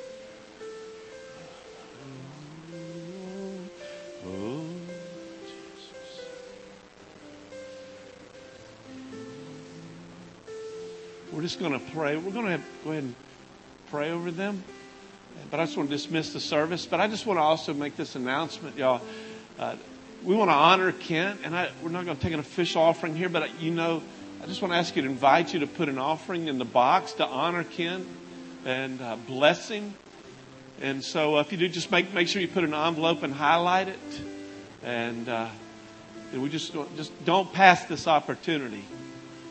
Just 11.52 11.60
going 11.60 11.78
to 11.78 11.92
pray. 11.92 12.16
We're 12.16 12.32
going 12.32 12.46
to 12.46 12.64
go 12.82 12.92
ahead 12.92 13.02
and 13.02 13.14
pray 13.90 14.10
over 14.10 14.30
them. 14.30 14.64
But 15.50 15.60
I 15.60 15.66
just 15.66 15.76
want 15.76 15.90
to 15.90 15.94
dismiss 15.94 16.32
the 16.32 16.40
service. 16.40 16.86
But 16.86 17.00
I 17.00 17.08
just 17.08 17.26
want 17.26 17.36
to 17.36 17.42
also 17.42 17.74
make 17.74 17.94
this 17.94 18.14
announcement, 18.16 18.78
y'all. 18.78 19.02
Uh, 19.58 19.76
we 20.24 20.34
want 20.34 20.48
to 20.48 20.54
honor 20.54 20.92
Ken, 20.92 21.38
and 21.44 21.54
I, 21.54 21.70
we're 21.82 21.90
not 21.90 22.06
going 22.06 22.16
to 22.16 22.22
take 22.22 22.32
an 22.32 22.40
official 22.40 22.80
offering 22.80 23.14
here, 23.14 23.28
but 23.28 23.60
you 23.60 23.70
know, 23.70 24.02
I 24.42 24.46
just 24.46 24.62
want 24.62 24.72
to 24.72 24.78
ask 24.78 24.96
you 24.96 25.02
to 25.02 25.08
invite 25.08 25.52
you 25.52 25.60
to 25.60 25.66
put 25.66 25.90
an 25.90 25.98
offering 25.98 26.48
in 26.48 26.56
the 26.56 26.64
box 26.64 27.12
to 27.14 27.26
honor 27.26 27.64
Ken 27.64 28.06
and 28.64 29.02
uh, 29.02 29.16
bless 29.26 29.68
him. 29.68 29.92
And 30.80 31.04
so, 31.04 31.36
uh, 31.36 31.40
if 31.40 31.52
you 31.52 31.58
do, 31.58 31.68
just 31.68 31.90
make 31.90 32.14
make 32.14 32.28
sure 32.28 32.40
you 32.40 32.48
put 32.48 32.64
an 32.64 32.72
envelope 32.72 33.24
and 33.24 33.34
highlight 33.34 33.88
it, 33.88 34.20
and, 34.82 35.28
uh, 35.28 35.50
and 36.32 36.42
we 36.42 36.48
just 36.48 36.72
just 36.96 37.12
don't 37.26 37.52
pass 37.52 37.84
this 37.84 38.08
opportunity 38.08 38.84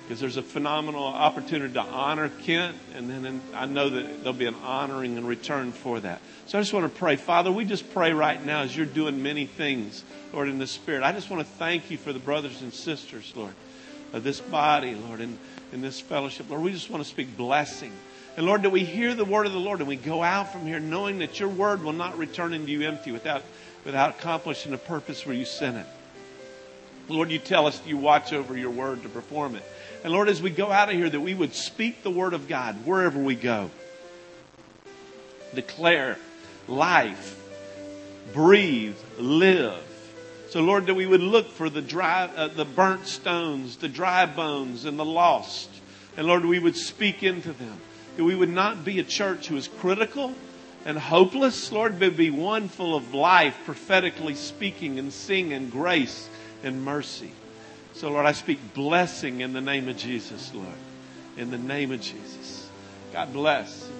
because 0.04 0.20
there's 0.20 0.38
a 0.38 0.43
phenomenal 0.43 1.04
opportunity 1.04 1.74
to 1.74 1.82
honor 1.82 2.30
Ken, 2.43 2.76
and 2.95 3.10
then 3.10 3.41
I 3.54 3.66
know 3.66 3.89
that 3.89 4.24
there'll 4.24 4.34
be 4.34 4.45
an 4.45 4.56
honoring 4.56 5.18
in 5.18 5.26
return 5.26 5.72
for 5.72 5.99
that. 5.99 6.22
So 6.47 6.58
I 6.58 6.62
just 6.62 6.74
want 6.74 6.91
to 6.91 6.99
pray, 6.99 7.16
Father. 7.16 7.52
We 7.52 7.66
just 7.66 7.93
pray 7.93 8.12
right 8.12 8.43
now 8.43 8.62
as 8.62 8.76
you're 8.76 8.86
doing 8.86 9.24
many 9.24 9.45
things, 9.45 10.04
Lord, 10.34 10.49
in 10.49 10.58
the 10.58 10.68
Spirit. 10.68 11.04
I 11.04 11.12
just 11.14 11.30
want 11.30 11.45
to 11.45 11.54
thank 11.54 11.89
you 11.89 11.97
for 11.97 12.12
the 12.12 12.20
brothers 12.20 12.62
and 12.62 12.74
sisters, 12.74 13.32
Lord, 13.36 13.54
of 14.12 14.24
this 14.24 14.41
body, 14.41 14.95
Lord, 14.95 15.22
in, 15.22 15.38
in 15.72 15.82
this 15.82 16.02
fellowship. 16.02 16.49
Lord, 16.49 16.64
we 16.64 16.74
just 16.74 16.89
want 16.89 17.04
to 17.04 17.10
speak 17.10 17.38
blessing. 17.38 17.93
And 18.38 18.45
Lord, 18.45 18.64
that 18.64 18.70
we 18.70 18.84
hear 18.84 19.14
the 19.14 19.26
word 19.26 19.45
of 19.45 19.52
the 19.52 19.60
Lord 19.60 19.80
and 19.80 19.88
we 19.88 19.97
go 19.97 20.24
out 20.24 20.52
from 20.52 20.66
here 20.66 20.80
knowing 20.80 21.20
that 21.20 21.39
your 21.39 21.49
word 21.49 21.84
will 21.84 21.93
not 21.93 22.18
return 22.18 22.54
into 22.54 22.72
you 22.72 22.88
empty 22.88 23.12
without, 23.12 23.43
without 23.86 24.12
accomplishing 24.12 24.72
the 24.72 24.78
purpose 24.78 25.26
where 25.26 25.36
you 25.36 25.45
sent 25.45 25.78
it. 25.78 25.86
Lord, 27.10 27.30
you 27.30 27.39
tell 27.39 27.68
us 27.68 27.82
you 27.86 27.97
watch 27.97 28.32
over 28.32 28.58
your 28.58 28.70
word 28.70 29.04
to 29.04 29.10
perform 29.10 29.56
it. 29.56 29.64
And 30.04 30.12
Lord, 30.12 30.30
as 30.30 30.41
we 30.41 30.49
go 30.49 30.72
out 30.72 30.89
of 30.89 30.95
here, 30.95 31.10
that 31.10 31.20
we 31.20 31.34
would 31.34 31.54
speak 31.54 32.02
the 32.02 32.10
word 32.10 32.34
of 32.34 32.47
God 32.47 32.86
wherever 32.86 33.20
we 33.20 33.36
go. 33.36 33.70
Declare 35.54 36.18
life, 36.68 37.39
breathe, 38.34 38.97
live. 39.18 39.84
So, 40.49 40.62
Lord, 40.62 40.88
that 40.88 40.95
we 40.95 41.06
would 41.06 41.22
look 41.22 41.49
for 41.49 41.70
the 41.70 41.82
dry, 41.82 42.30
uh, 42.36 42.47
the 42.47 42.66
burnt 42.66 43.08
stones, 43.08 43.78
the 43.78 43.88
dry 43.88 44.26
bones, 44.26 44.86
and 44.86 44.97
the 44.97 45.06
lost. 45.06 45.70
And 46.18 46.28
Lord, 46.28 46.45
we 46.45 46.60
would 46.60 46.76
speak 46.76 47.24
into 47.24 47.54
them. 47.54 47.78
That 48.18 48.24
we 48.24 48.36
would 48.36 48.49
not 48.49 48.84
be 48.84 48.99
a 48.99 49.04
church 49.04 49.47
who 49.47 49.56
is 49.56 49.68
critical 49.68 50.34
and 50.84 50.97
hopeless, 50.97 51.72
Lord, 51.72 51.99
but 51.99 52.18
be 52.18 52.32
one 52.32 52.68
full 52.68 52.95
of 52.95 53.14
life, 53.14 53.56
prophetically 53.66 54.36
speaking 54.36 54.99
and 54.99 55.14
singing 55.14 55.70
grace 55.70 56.28
and 56.64 56.84
mercy. 56.84 57.32
So, 57.94 58.10
Lord, 58.10 58.26
I 58.26 58.32
speak 58.32 58.74
blessing 58.74 59.42
in 59.42 59.54
the 59.54 59.62
name 59.62 59.88
of 59.89 59.98
Jesus, 59.98 60.54
Lord. 60.54 60.68
In 61.38 61.52
the 61.52 61.58
name 61.58 61.92
of 61.92 62.02
Jesus. 62.02 62.70
God 63.12 63.34
bless. 63.34 63.91